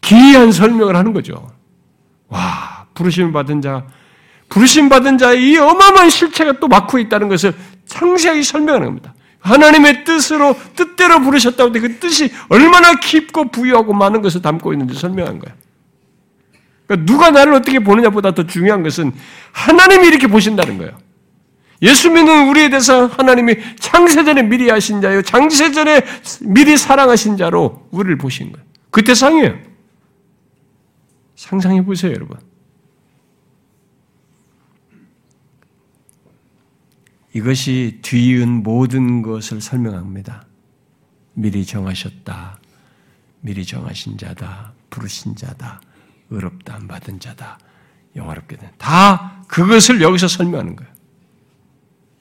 기이한 0.00 0.50
설명을 0.50 0.96
하는 0.96 1.12
거죠. 1.12 1.46
와, 2.28 2.86
부르심 2.94 3.32
받은 3.34 3.60
자, 3.60 3.86
부르심 4.48 4.88
받은 4.88 5.18
자의 5.18 5.46
이 5.46 5.58
어마어마한 5.58 6.08
실체가 6.08 6.52
또 6.58 6.68
막고 6.68 6.98
있다는 6.98 7.28
것을 7.28 7.54
상세하게 7.84 8.40
설명하는 8.40 8.86
겁니다. 8.86 9.12
하나님의 9.46 10.04
뜻으로 10.04 10.56
뜻대로 10.74 11.20
부르셨다고 11.20 11.72
그 11.72 11.98
뜻이 11.98 12.32
얼마나 12.48 12.94
깊고 12.94 13.50
부유하고 13.50 13.92
많은 13.92 14.20
것을 14.22 14.42
담고 14.42 14.72
있는지 14.72 14.98
설명한 14.98 15.38
거야. 15.38 15.54
그러니까 16.86 17.12
누가 17.12 17.30
나를 17.30 17.54
어떻게 17.54 17.78
보느냐보다 17.78 18.34
더 18.34 18.46
중요한 18.46 18.82
것은 18.82 19.12
하나님이 19.52 20.08
이렇게 20.08 20.26
보신다는 20.26 20.78
거예요. 20.78 20.98
예수 21.82 22.10
믿는 22.10 22.48
우리에 22.48 22.70
대해서 22.70 23.06
하나님이 23.06 23.56
창세전에 23.78 24.42
미리 24.42 24.70
하신 24.70 25.00
자요, 25.00 25.22
창세전에 25.22 26.02
미리 26.42 26.76
사랑하신 26.76 27.36
자로 27.36 27.86
우리를 27.90 28.16
보신 28.18 28.50
거예요. 28.50 28.66
그 28.90 29.04
대상이에요. 29.04 29.54
상상해 31.36 31.84
보세요, 31.84 32.12
여러분. 32.12 32.38
이것이 37.36 37.98
뒤이은 38.00 38.62
모든 38.62 39.20
것을 39.20 39.60
설명합니다. 39.60 40.46
미리 41.34 41.66
정하셨다. 41.66 42.58
미리 43.42 43.66
정하신 43.66 44.16
자다. 44.16 44.72
부르신 44.88 45.36
자다. 45.36 45.82
의롭다 46.30 46.76
안 46.76 46.88
받은 46.88 47.20
자다. 47.20 47.58
영화롭게 48.16 48.56
된. 48.56 48.70
다 48.78 49.44
그것을 49.48 50.00
여기서 50.00 50.28
설명하는 50.28 50.76
거예요. 50.76 50.90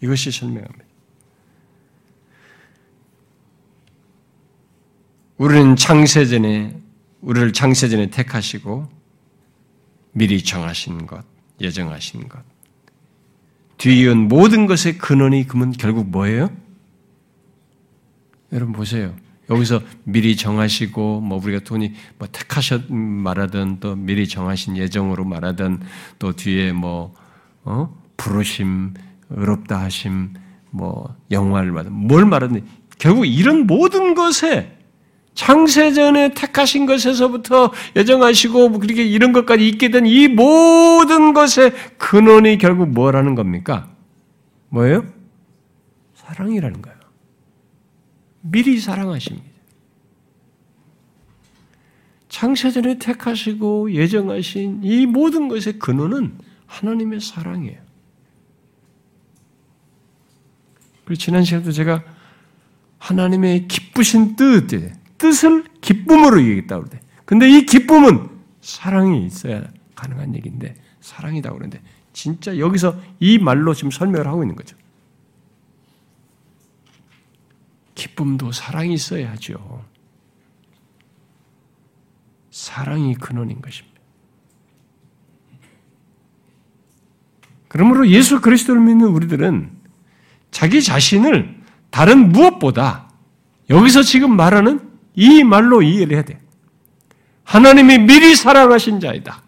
이것이 0.01 0.32
설명합니다. 0.32 0.84
우리는 5.38 5.78
창세전에 5.78 6.78
우리를 7.22 7.53
창세전에 7.53 8.09
택하시고 8.09 8.89
미리 10.11 10.43
정하신 10.43 11.07
것, 11.07 11.24
예정하신 11.61 12.28
것, 12.28 12.43
뒤이은 13.78 14.28
모든 14.28 14.65
것의 14.65 14.97
근원이 14.97 15.47
그러면 15.47 15.71
결국 15.71 16.09
뭐예요? 16.09 16.49
여러분 18.51 18.73
보세요. 18.73 19.13
여기서 19.49 19.82
미리 20.03 20.36
정하시고 20.36 21.21
뭐 21.21 21.39
우리가 21.43 21.59
돈이 21.59 21.93
뭐 22.17 22.28
택하셨 22.32 22.91
말하든 22.91 23.80
또 23.80 23.95
미리 23.95 24.28
정하신 24.28 24.78
예정으로 24.78 25.23
말하든 25.23 25.82
또 26.19 26.34
뒤에 26.34 26.71
뭐 26.71 27.13
어? 27.63 27.95
부르심, 28.17 28.93
의롭다 29.30 29.82
하심, 29.82 30.34
뭐 30.71 31.15
영화를 31.32 31.71
말하든 31.71 31.93
뭘 31.93 32.26
말하든 32.26 32.65
결국 32.97 33.26
이런 33.26 33.67
모든 33.67 34.15
것에 34.15 34.74
창세전에 35.36 36.34
택하신 36.34 36.86
것에서부터 36.86 37.72
예정하시고 37.96 38.70
뭐 38.70 38.80
그렇게 38.80 39.04
이런 39.04 39.34
것까지 39.34 39.68
있게 39.68 39.90
된 39.90 40.06
이 40.06 40.28
모든 40.28 41.34
것의 41.34 41.74
근원이 41.98 42.58
결국 42.58 42.90
뭐라는 42.90 43.36
겁니까? 43.36 43.90
뭐예요? 44.70 45.06
사랑이라는 46.16 46.82
거예요. 46.82 46.98
미리 48.42 48.80
사랑하십니다. 48.80 49.46
창세전에 52.30 52.98
택하시고 53.00 53.92
예정하신 53.92 54.82
이 54.84 55.06
모든 55.06 55.48
것의 55.48 55.80
근원은 55.80 56.38
하나님의 56.66 57.22
사랑이에요. 57.22 57.80
그리고 61.06 61.20
지난 61.20 61.44
시간도 61.44 61.72
제가 61.72 62.04
하나님의 62.98 63.68
기쁘신 63.68 64.36
뜻, 64.36 64.68
뜻을 65.18 65.66
기쁨으로 65.82 66.41
얘기했다고 66.41 66.86
그래. 66.86 66.99
근데 67.26 67.49
이 67.49 67.66
기쁨은 67.66 68.30
사랑이 68.61 69.26
있어야 69.26 69.63
가능한 69.95 70.36
얘기인데, 70.36 70.76
사랑이라고 71.01 71.57
그러는데, 71.57 71.82
진짜 72.13 72.57
여기서 72.57 72.99
이 73.20 73.38
말로 73.38 73.74
지금 73.74 73.91
설명을 73.91 74.28
하고 74.28 74.43
있는 74.43 74.55
거죠. 74.55 74.78
기쁨도 77.95 78.51
사랑이 78.51 78.93
있어야 78.93 79.32
하죠. 79.32 79.84
사랑이 82.51 83.16
근원인 83.16 83.61
것입니다. 83.61 83.99
그러므로 87.68 88.07
예수 88.07 88.39
그리스도를 88.39 88.82
믿는 88.82 89.07
우리들은 89.07 89.72
자기 90.51 90.82
자신을 90.82 91.61
다른 91.89 92.32
무엇보다 92.32 93.09
여기서 93.70 94.01
지금 94.03 94.36
말하는 94.36 94.85
이 95.16 95.43
말로 95.43 95.82
이해를 95.82 96.16
해야 96.16 96.24
돼. 96.24 96.39
하나님이 97.43 97.99
미리 97.99 98.36
사랑하신 98.36 98.99
자이다. 98.99 99.41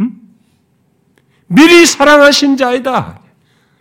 음? 0.00 0.20
미리 1.46 1.86
사랑하신 1.86 2.56
자이다. 2.56 3.20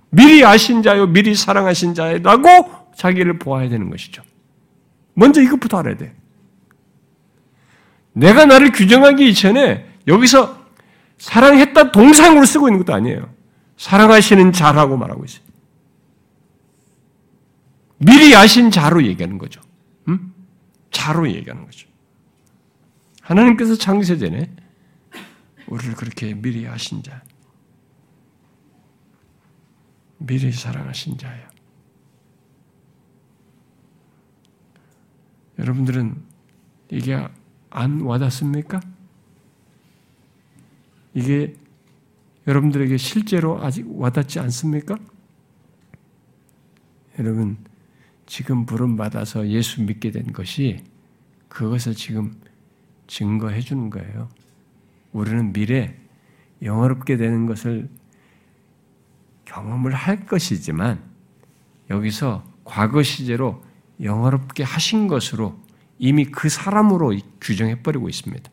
미리 0.09 0.45
아신 0.45 0.81
자요, 0.81 1.07
미리 1.07 1.35
사랑하신 1.35 1.93
자이라고 1.93 2.93
자기를 2.95 3.37
보아야 3.39 3.67
되는 3.67 3.89
것이죠. 3.89 4.23
먼저 5.13 5.41
이것부터 5.41 5.79
알아야 5.79 5.97
돼. 5.97 6.15
내가 8.13 8.45
나를 8.45 8.71
규정하기 8.71 9.27
이전에 9.29 9.85
여기서 10.07 10.63
사랑했다 11.17 11.91
동상으로 11.91 12.45
쓰고 12.45 12.69
있는 12.69 12.79
것도 12.79 12.93
아니에요. 12.93 13.29
사랑하시는 13.77 14.53
자라고 14.53 14.95
말하고 14.95 15.25
있어요. 15.25 15.43
미리 17.97 18.35
아신 18.35 18.71
자로 18.71 19.03
얘기하는 19.05 19.37
거죠. 19.37 19.61
음? 20.95 21.05
자로 21.05 21.29
얘기하는 21.29 21.65
거죠. 21.65 21.89
하나님께서 23.21 23.75
창세전에 23.75 24.49
우리를 25.67 25.95
그렇게 25.95 26.33
미리 26.33 26.67
아신 26.67 27.03
자, 27.03 27.21
미리 30.17 30.51
사랑하신 30.51 31.17
자예요. 31.17 31.47
여러분들은 35.59 36.21
이게 36.89 37.27
안 37.69 38.01
와닿습니까? 38.01 38.79
이게 41.13 41.55
여러분들에게 42.47 42.97
실제로 42.97 43.63
아직 43.63 43.85
와닿지 43.89 44.39
않습니까? 44.39 44.97
여러분, 47.17 47.57
지금 48.25 48.65
부름 48.65 48.97
받아서 48.97 49.47
예수 49.49 49.81
믿게 49.83 50.11
된 50.11 50.33
것이 50.33 50.83
그것을 51.47 51.93
지금 51.93 52.39
증거해 53.07 53.61
주는 53.61 53.89
거예요. 53.89 54.29
우리는 55.11 55.53
미래 55.53 55.95
영어롭게 56.61 57.17
되는 57.17 57.45
것을 57.45 57.89
경험을 59.45 59.93
할 59.93 60.25
것이지만 60.25 61.01
여기서 61.89 62.43
과거 62.63 63.03
시제로 63.03 63.63
영어롭게 64.01 64.63
하신 64.63 65.07
것으로 65.07 65.57
이미 65.99 66.25
그 66.25 66.49
사람으로 66.49 67.15
규정해 67.39 67.81
버리고 67.81 68.09
있습니다. 68.09 68.51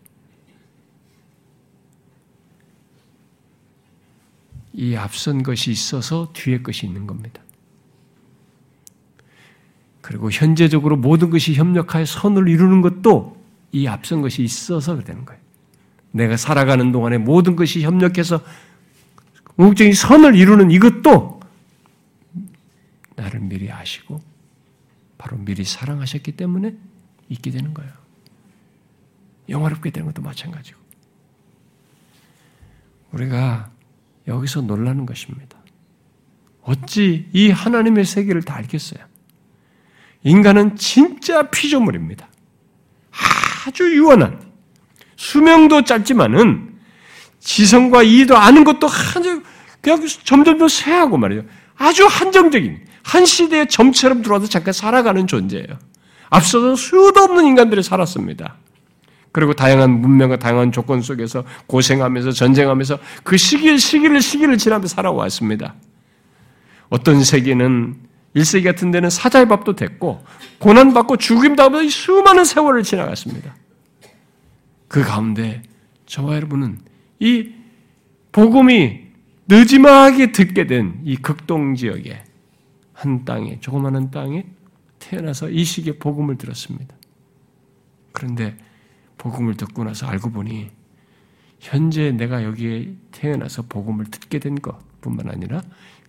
이 4.74 4.96
앞선 4.96 5.42
것이 5.42 5.70
있어서 5.70 6.32
뒤에 6.32 6.62
것이 6.62 6.86
있는 6.86 7.06
겁니다. 7.06 7.42
그리고 10.02 10.30
현재적으로 10.30 10.96
모든 10.96 11.30
것이 11.30 11.54
협력하여 11.54 12.04
선을 12.04 12.48
이루는 12.48 12.82
것도 12.82 13.40
이 13.70 13.86
앞선 13.86 14.20
것이 14.20 14.42
있어서 14.42 15.00
되는 15.00 15.24
거예요. 15.24 15.40
내가 16.10 16.36
살아가는 16.36 16.92
동안에 16.92 17.16
모든 17.18 17.56
것이 17.56 17.82
협력해서 17.82 18.42
궁극적인 19.56 19.94
선을 19.94 20.34
이루는 20.34 20.70
이것도 20.70 21.40
나를 23.16 23.40
미리 23.40 23.70
아시고 23.70 24.20
바로 25.16 25.38
미리 25.38 25.64
사랑하셨기 25.64 26.32
때문에 26.32 26.74
있게 27.28 27.50
되는 27.50 27.72
거예요. 27.72 27.92
영화롭게 29.48 29.90
되는 29.90 30.06
것도 30.06 30.20
마찬가지고. 30.20 30.80
우리가 33.12 33.70
여기서 34.26 34.62
놀라는 34.62 35.06
것입니다. 35.06 35.58
어찌 36.62 37.28
이 37.32 37.50
하나님의 37.50 38.04
세계를 38.04 38.42
다 38.42 38.56
알겠어요? 38.56 39.11
인간은 40.24 40.76
진짜 40.76 41.42
피조물입니다. 41.42 42.28
아주 43.66 43.94
유한한, 43.96 44.40
수명도 45.16 45.84
짧지만은 45.84 46.72
지성과 47.40 48.02
이도 48.02 48.36
아는 48.36 48.64
것도 48.64 48.88
아주 48.88 49.42
그냥 49.80 50.06
점점 50.24 50.58
더 50.58 50.68
쇠하고 50.68 51.16
말이죠. 51.16 51.44
아주 51.76 52.06
한정적인, 52.06 52.80
한 53.02 53.26
시대의 53.26 53.66
점처럼 53.68 54.22
들어와서 54.22 54.46
잠깐 54.46 54.72
살아가는 54.72 55.26
존재예요. 55.26 55.78
앞서서 56.30 56.76
수도 56.76 57.20
없는 57.20 57.44
인간들이 57.44 57.82
살았습니다. 57.82 58.56
그리고 59.32 59.54
다양한 59.54 59.90
문명과 59.90 60.38
다양한 60.38 60.72
조건 60.72 61.02
속에서 61.02 61.44
고생하면서 61.66 62.32
전쟁하면서 62.32 62.98
그 63.24 63.36
시기를 63.36 63.78
시기를 63.78 64.20
시기를 64.20 64.58
지나면서 64.58 64.94
살아왔습니다. 64.94 65.74
어떤 66.90 67.24
세계는 67.24 67.96
1세기 68.36 68.64
같은 68.64 68.90
데는 68.90 69.10
사자의 69.10 69.46
밥도 69.48 69.76
됐고 69.76 70.24
고난받고 70.58 71.16
죽임당하면서 71.18 71.90
수많은 71.90 72.44
세월을 72.44 72.82
지나갔습니다. 72.82 73.54
그 74.88 75.02
가운데 75.02 75.62
저와 76.06 76.36
여러분은 76.36 76.78
이 77.20 77.52
복음이 78.32 79.00
늦지막하게 79.48 80.32
듣게 80.32 80.66
된 80.66 81.02
이 81.04 81.16
극동 81.16 81.74
지역에 81.74 82.24
한 82.92 83.24
땅에 83.24 83.58
조그마한 83.60 84.10
땅에 84.10 84.46
태어나서 84.98 85.50
이 85.50 85.64
시기에 85.64 85.98
복음을 85.98 86.38
들었습니다. 86.38 86.94
그런데 88.12 88.56
복음을 89.18 89.56
듣고 89.56 89.84
나서 89.84 90.06
알고 90.06 90.30
보니 90.30 90.70
현재 91.60 92.12
내가 92.12 92.44
여기에 92.44 92.94
태어나서 93.10 93.62
복음을 93.62 94.06
듣게 94.06 94.38
된 94.38 94.60
것뿐만 94.60 95.28
아니라 95.28 95.62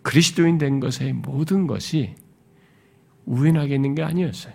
그리스도인 0.03 0.57
된 0.57 0.79
것의 0.79 1.13
모든 1.13 1.65
것이 1.65 2.15
우연하게 3.25 3.75
있는 3.75 3.95
게 3.95 4.03
아니었어요. 4.03 4.53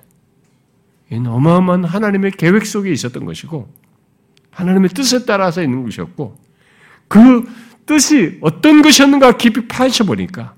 이는 1.10 1.26
어마어마한 1.30 1.84
하나님의 1.84 2.32
계획 2.32 2.66
속에 2.66 2.92
있었던 2.92 3.24
것이고 3.24 3.72
하나님의 4.50 4.90
뜻에 4.90 5.24
따라서 5.24 5.62
있는 5.62 5.82
것이었고 5.84 6.38
그 7.08 7.44
뜻이 7.86 8.38
어떤 8.42 8.82
것이었는가 8.82 9.38
깊이 9.38 9.66
파헤쳐 9.66 10.04
보니까 10.04 10.54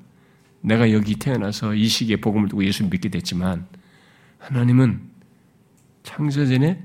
내가 0.60 0.92
여기 0.92 1.14
태어나서 1.14 1.74
이 1.74 1.86
시기에 1.86 2.16
복음을 2.16 2.48
두고 2.48 2.64
예수 2.64 2.84
믿게 2.84 3.08
됐지만 3.08 3.66
하나님은 4.38 5.00
창세전에 6.02 6.82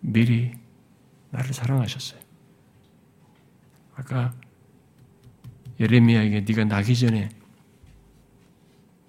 미리 0.00 0.52
나를 1.30 1.54
사랑하셨어요. 1.54 2.20
아까 3.94 4.34
예레미야에게 5.80 6.44
네가 6.46 6.64
나기 6.64 6.96
전에 6.96 7.28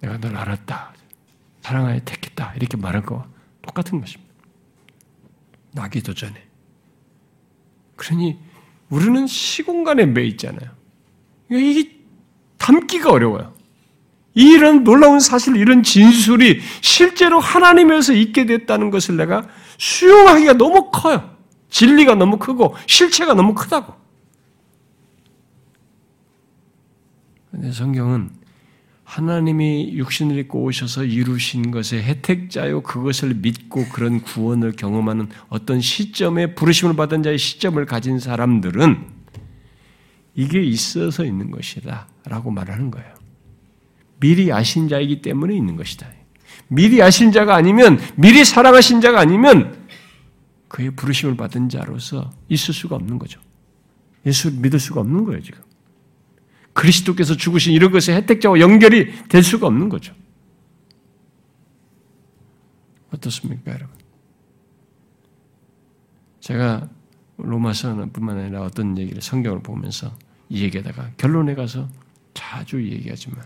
내가 0.00 0.18
널 0.18 0.36
알았다. 0.36 0.94
사랑하여 1.62 2.00
택했다. 2.04 2.54
이렇게 2.56 2.76
말한 2.76 3.04
거 3.04 3.26
똑같은 3.62 4.00
것입니다. 4.00 4.32
나기도 5.72 6.14
전에. 6.14 6.34
그러니 7.96 8.38
우리는 8.88 9.26
시공간에 9.26 10.06
매 10.06 10.24
있잖아요. 10.26 10.70
이게 11.50 11.96
담기가 12.58 13.10
어려워요. 13.10 13.54
이런 14.34 14.84
놀라운 14.84 15.18
사실, 15.18 15.56
이런 15.56 15.82
진술이 15.82 16.60
실제로 16.82 17.40
하나님에서 17.40 18.12
있게 18.12 18.44
됐다는 18.44 18.90
것을 18.90 19.16
내가 19.16 19.48
수용하기가 19.78 20.54
너무 20.54 20.90
커요. 20.90 21.36
진리가 21.70 22.14
너무 22.14 22.38
크고 22.38 22.76
실체가 22.86 23.34
너무 23.34 23.54
크다고. 23.54 23.94
근데 27.56 27.72
성경은 27.72 28.28
하나님이 29.04 29.92
육신을 29.94 30.36
입고 30.40 30.62
오셔서 30.64 31.04
이루신 31.04 31.70
것의 31.70 32.02
혜택자요 32.02 32.82
그것을 32.82 33.32
믿고 33.32 33.86
그런 33.88 34.20
구원을 34.20 34.72
경험하는 34.72 35.30
어떤 35.48 35.80
시점에 35.80 36.54
부르심을 36.54 36.96
받은 36.96 37.22
자의 37.22 37.38
시점을 37.38 37.82
가진 37.86 38.18
사람들은 38.18 39.06
이게 40.34 40.62
있어서 40.62 41.24
있는 41.24 41.50
것이다 41.50 42.08
라고 42.26 42.50
말하는 42.50 42.90
거예요. 42.90 43.14
미리 44.20 44.52
아신 44.52 44.86
자이기 44.88 45.22
때문에 45.22 45.56
있는 45.56 45.76
것이다. 45.76 46.06
미리 46.68 47.00
아신 47.00 47.32
자가 47.32 47.54
아니면 47.54 47.98
미리 48.16 48.44
사랑하신 48.44 49.00
자가 49.00 49.18
아니면 49.18 49.86
그의 50.68 50.90
부르심을 50.90 51.38
받은 51.38 51.70
자로서 51.70 52.30
있을 52.50 52.74
수가 52.74 52.96
없는 52.96 53.18
거죠. 53.18 53.40
예수를 54.26 54.58
믿을 54.58 54.78
수가 54.78 55.00
없는 55.00 55.24
거예요, 55.24 55.40
지금. 55.40 55.65
그리스도께서 56.76 57.36
죽으신 57.36 57.72
이런 57.72 57.90
것의 57.90 58.16
혜택자와 58.18 58.60
연결이 58.60 59.10
될 59.28 59.42
수가 59.42 59.66
없는 59.66 59.88
거죠. 59.88 60.14
어떻습니까, 63.10 63.72
여러분? 63.72 63.96
제가 66.40 66.88
로마서뿐만 67.38 68.38
아니라 68.38 68.62
어떤 68.62 68.96
얘기를 68.98 69.20
성경을 69.22 69.62
보면서 69.62 70.16
이 70.48 70.62
얘기에다가 70.62 71.10
결론에 71.16 71.54
가서 71.54 71.88
자주 72.34 72.84
얘기하지만 72.84 73.42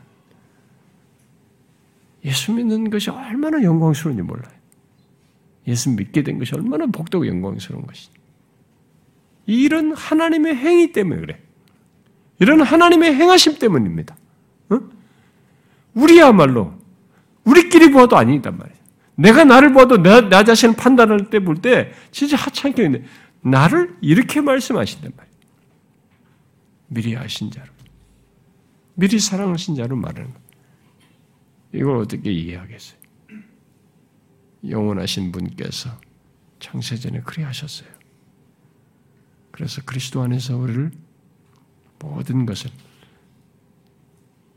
예수 2.24 2.52
믿는 2.52 2.90
것이 2.90 3.10
얼마나 3.10 3.62
영광스러운지 3.62 4.22
몰라요. 4.22 4.52
예수 5.68 5.90
믿게 5.90 6.24
된 6.24 6.38
것이 6.38 6.54
얼마나 6.54 6.86
복되고 6.86 7.26
영광스러운 7.26 7.86
것이지. 7.86 8.10
이런 9.46 9.92
하나님의 9.92 10.56
행위 10.56 10.92
때문에 10.92 11.20
그래. 11.20 11.49
이런 12.40 12.62
하나님의 12.62 13.14
행하심 13.14 13.58
때문입니다. 13.58 14.16
어? 14.70 14.80
우리야말로 15.94 16.74
우리끼리 17.44 17.90
보아도 17.90 18.16
아니단 18.16 18.56
말이에요. 18.58 18.80
내가 19.14 19.44
나를 19.44 19.72
보아도 19.72 20.02
나, 20.02 20.22
나 20.22 20.42
자신을 20.42 20.74
판단할 20.76 21.28
때 21.30 21.38
볼 21.40 21.56
때 21.60 21.92
진짜 22.10 22.36
하찮게 22.36 22.82
있는데 22.84 23.06
나를 23.42 23.96
이렇게 24.00 24.40
말씀하신단 24.40 25.12
말이에요. 25.16 25.36
미리 26.88 27.16
아신 27.16 27.50
자로. 27.50 27.68
미리 28.94 29.18
사랑하신 29.20 29.76
자로 29.76 29.96
말하는 29.96 30.30
거예요. 30.30 30.40
이걸 31.72 31.96
어떻게 31.98 32.32
이해하겠어요? 32.32 32.98
영원하신 34.68 35.32
분께서 35.32 35.90
창세전에 36.58 37.20
그리 37.20 37.42
하셨어요. 37.42 37.88
그래서 39.50 39.80
그리스도 39.84 40.22
안에서 40.22 40.56
우리를 40.56 40.90
모든 42.00 42.46
것을 42.46 42.70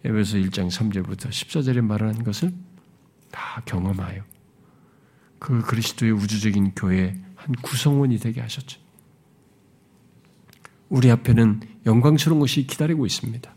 에베소 0.04 0.38
1장 0.38 0.70
3절부터 0.70 1.30
14절에 1.30 1.82
말하는 1.82 2.24
것을 2.24 2.54
다 3.32 3.62
경험하여 3.66 4.24
그 5.40 5.62
그리스도의 5.62 6.12
우주적인 6.12 6.74
교회의 6.76 7.22
한 7.36 7.56
구성원이 7.62 8.18
되게 8.20 8.42
하셨죠. 8.42 8.82
우리 10.90 11.10
앞에는 11.12 11.62
영광스러운 11.86 12.40
것이 12.40 12.66
기다리고 12.68 13.06
있습니다. 13.06 13.54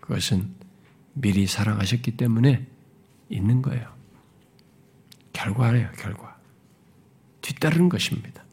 그것은 0.00 0.54
미리 1.14 1.46
사랑하셨기 1.46 2.16
때문에 2.16 2.66
있는 3.28 3.62
거예요. 3.62 3.94
결과예요, 5.32 5.90
결과. 5.96 6.38
뒤따르는 7.40 7.88
것입니다. 7.88 8.44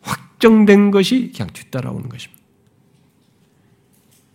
확정된 0.00 0.90
것이 0.90 1.32
그냥 1.34 1.52
뒤따라오는 1.52 2.08
것입니다. 2.08 2.33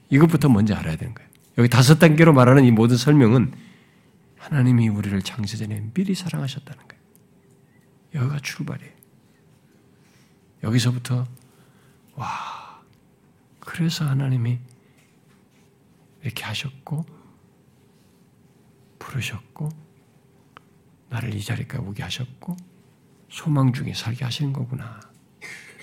이것부터 0.09 0.49
먼저 0.49 0.75
알아야 0.75 0.95
되는 0.95 1.13
거예요. 1.13 1.29
여기 1.57 1.69
다섯 1.69 1.99
단계로 1.99 2.33
말하는 2.33 2.65
이 2.65 2.71
모든 2.71 2.97
설명은 2.97 3.53
하나님이 4.37 4.89
우리를 4.89 5.21
창세전에 5.21 5.91
미리 5.93 6.15
사랑하셨다는 6.15 6.83
거예요. 6.87 7.03
여기가 8.15 8.39
출발이에요. 8.39 8.93
여기서부터 10.63 11.27
와 12.15 12.81
그래서 13.59 14.05
하나님이 14.05 14.59
이렇게 16.23 16.43
하셨고 16.43 17.05
부르셨고 18.97 19.69
나를 21.09 21.33
이 21.33 21.41
자리까지 21.41 21.83
오게 21.83 22.03
하셨고 22.03 22.55
소망 23.29 23.73
중에 23.73 23.93
살게 23.93 24.25
하시는 24.25 24.53
거구나. 24.53 24.99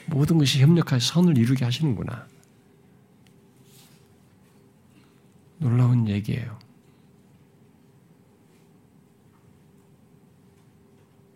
모든 0.06 0.38
것이 0.38 0.60
협력하여 0.60 1.00
선을 1.00 1.36
이루게 1.38 1.64
하시는구나. 1.64 2.26
놀라운 5.58 6.08
얘기예요. 6.08 6.58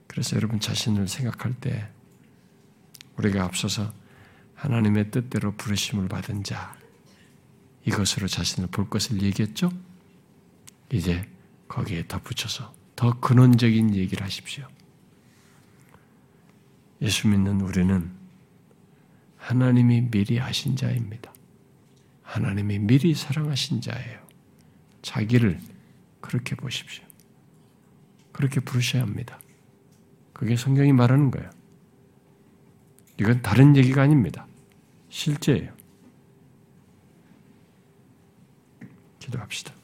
그래서 0.07 0.37
여러분 0.37 0.61
자신을 0.61 1.09
생각할 1.09 1.55
때 1.55 1.89
우리가 3.17 3.45
앞서서 3.45 3.93
하나님의 4.55 5.11
뜻대로 5.11 5.53
부르심을 5.53 6.09
받은 6.09 6.45
자 6.45 6.77
이것으로 7.87 8.29
자신을 8.29 8.69
볼 8.69 8.91
것을 8.91 9.23
얘기했죠? 9.23 9.71
이제 10.93 11.29
거기에 11.69 12.07
덧붙여서 12.07 12.75
더 12.97 13.19
근원적인 13.21 13.95
얘기를 13.95 14.25
하십시오. 14.25 14.67
예수 17.01 17.29
믿는 17.29 17.61
우리는 17.63 18.11
하나님이 19.39 20.11
미리 20.11 20.37
하신 20.37 20.77
자입니다. 20.77 21.33
하나님이 22.31 22.79
미리 22.79 23.13
사랑하신 23.13 23.81
자예요. 23.81 24.21
자기를 25.03 25.59
그렇게 26.21 26.55
보십시오. 26.55 27.05
그렇게 28.31 28.61
부르셔야 28.61 29.03
합니다. 29.03 29.41
그게 30.33 30.55
성경이 30.55 30.93
말하는 30.93 31.33
거예요. 31.33 31.51
이건 33.19 33.43
다른 33.43 33.77
얘기가 33.77 34.03
아닙니다. 34.03 34.47
실제예요. 35.09 35.75
기도합시다. 39.19 39.75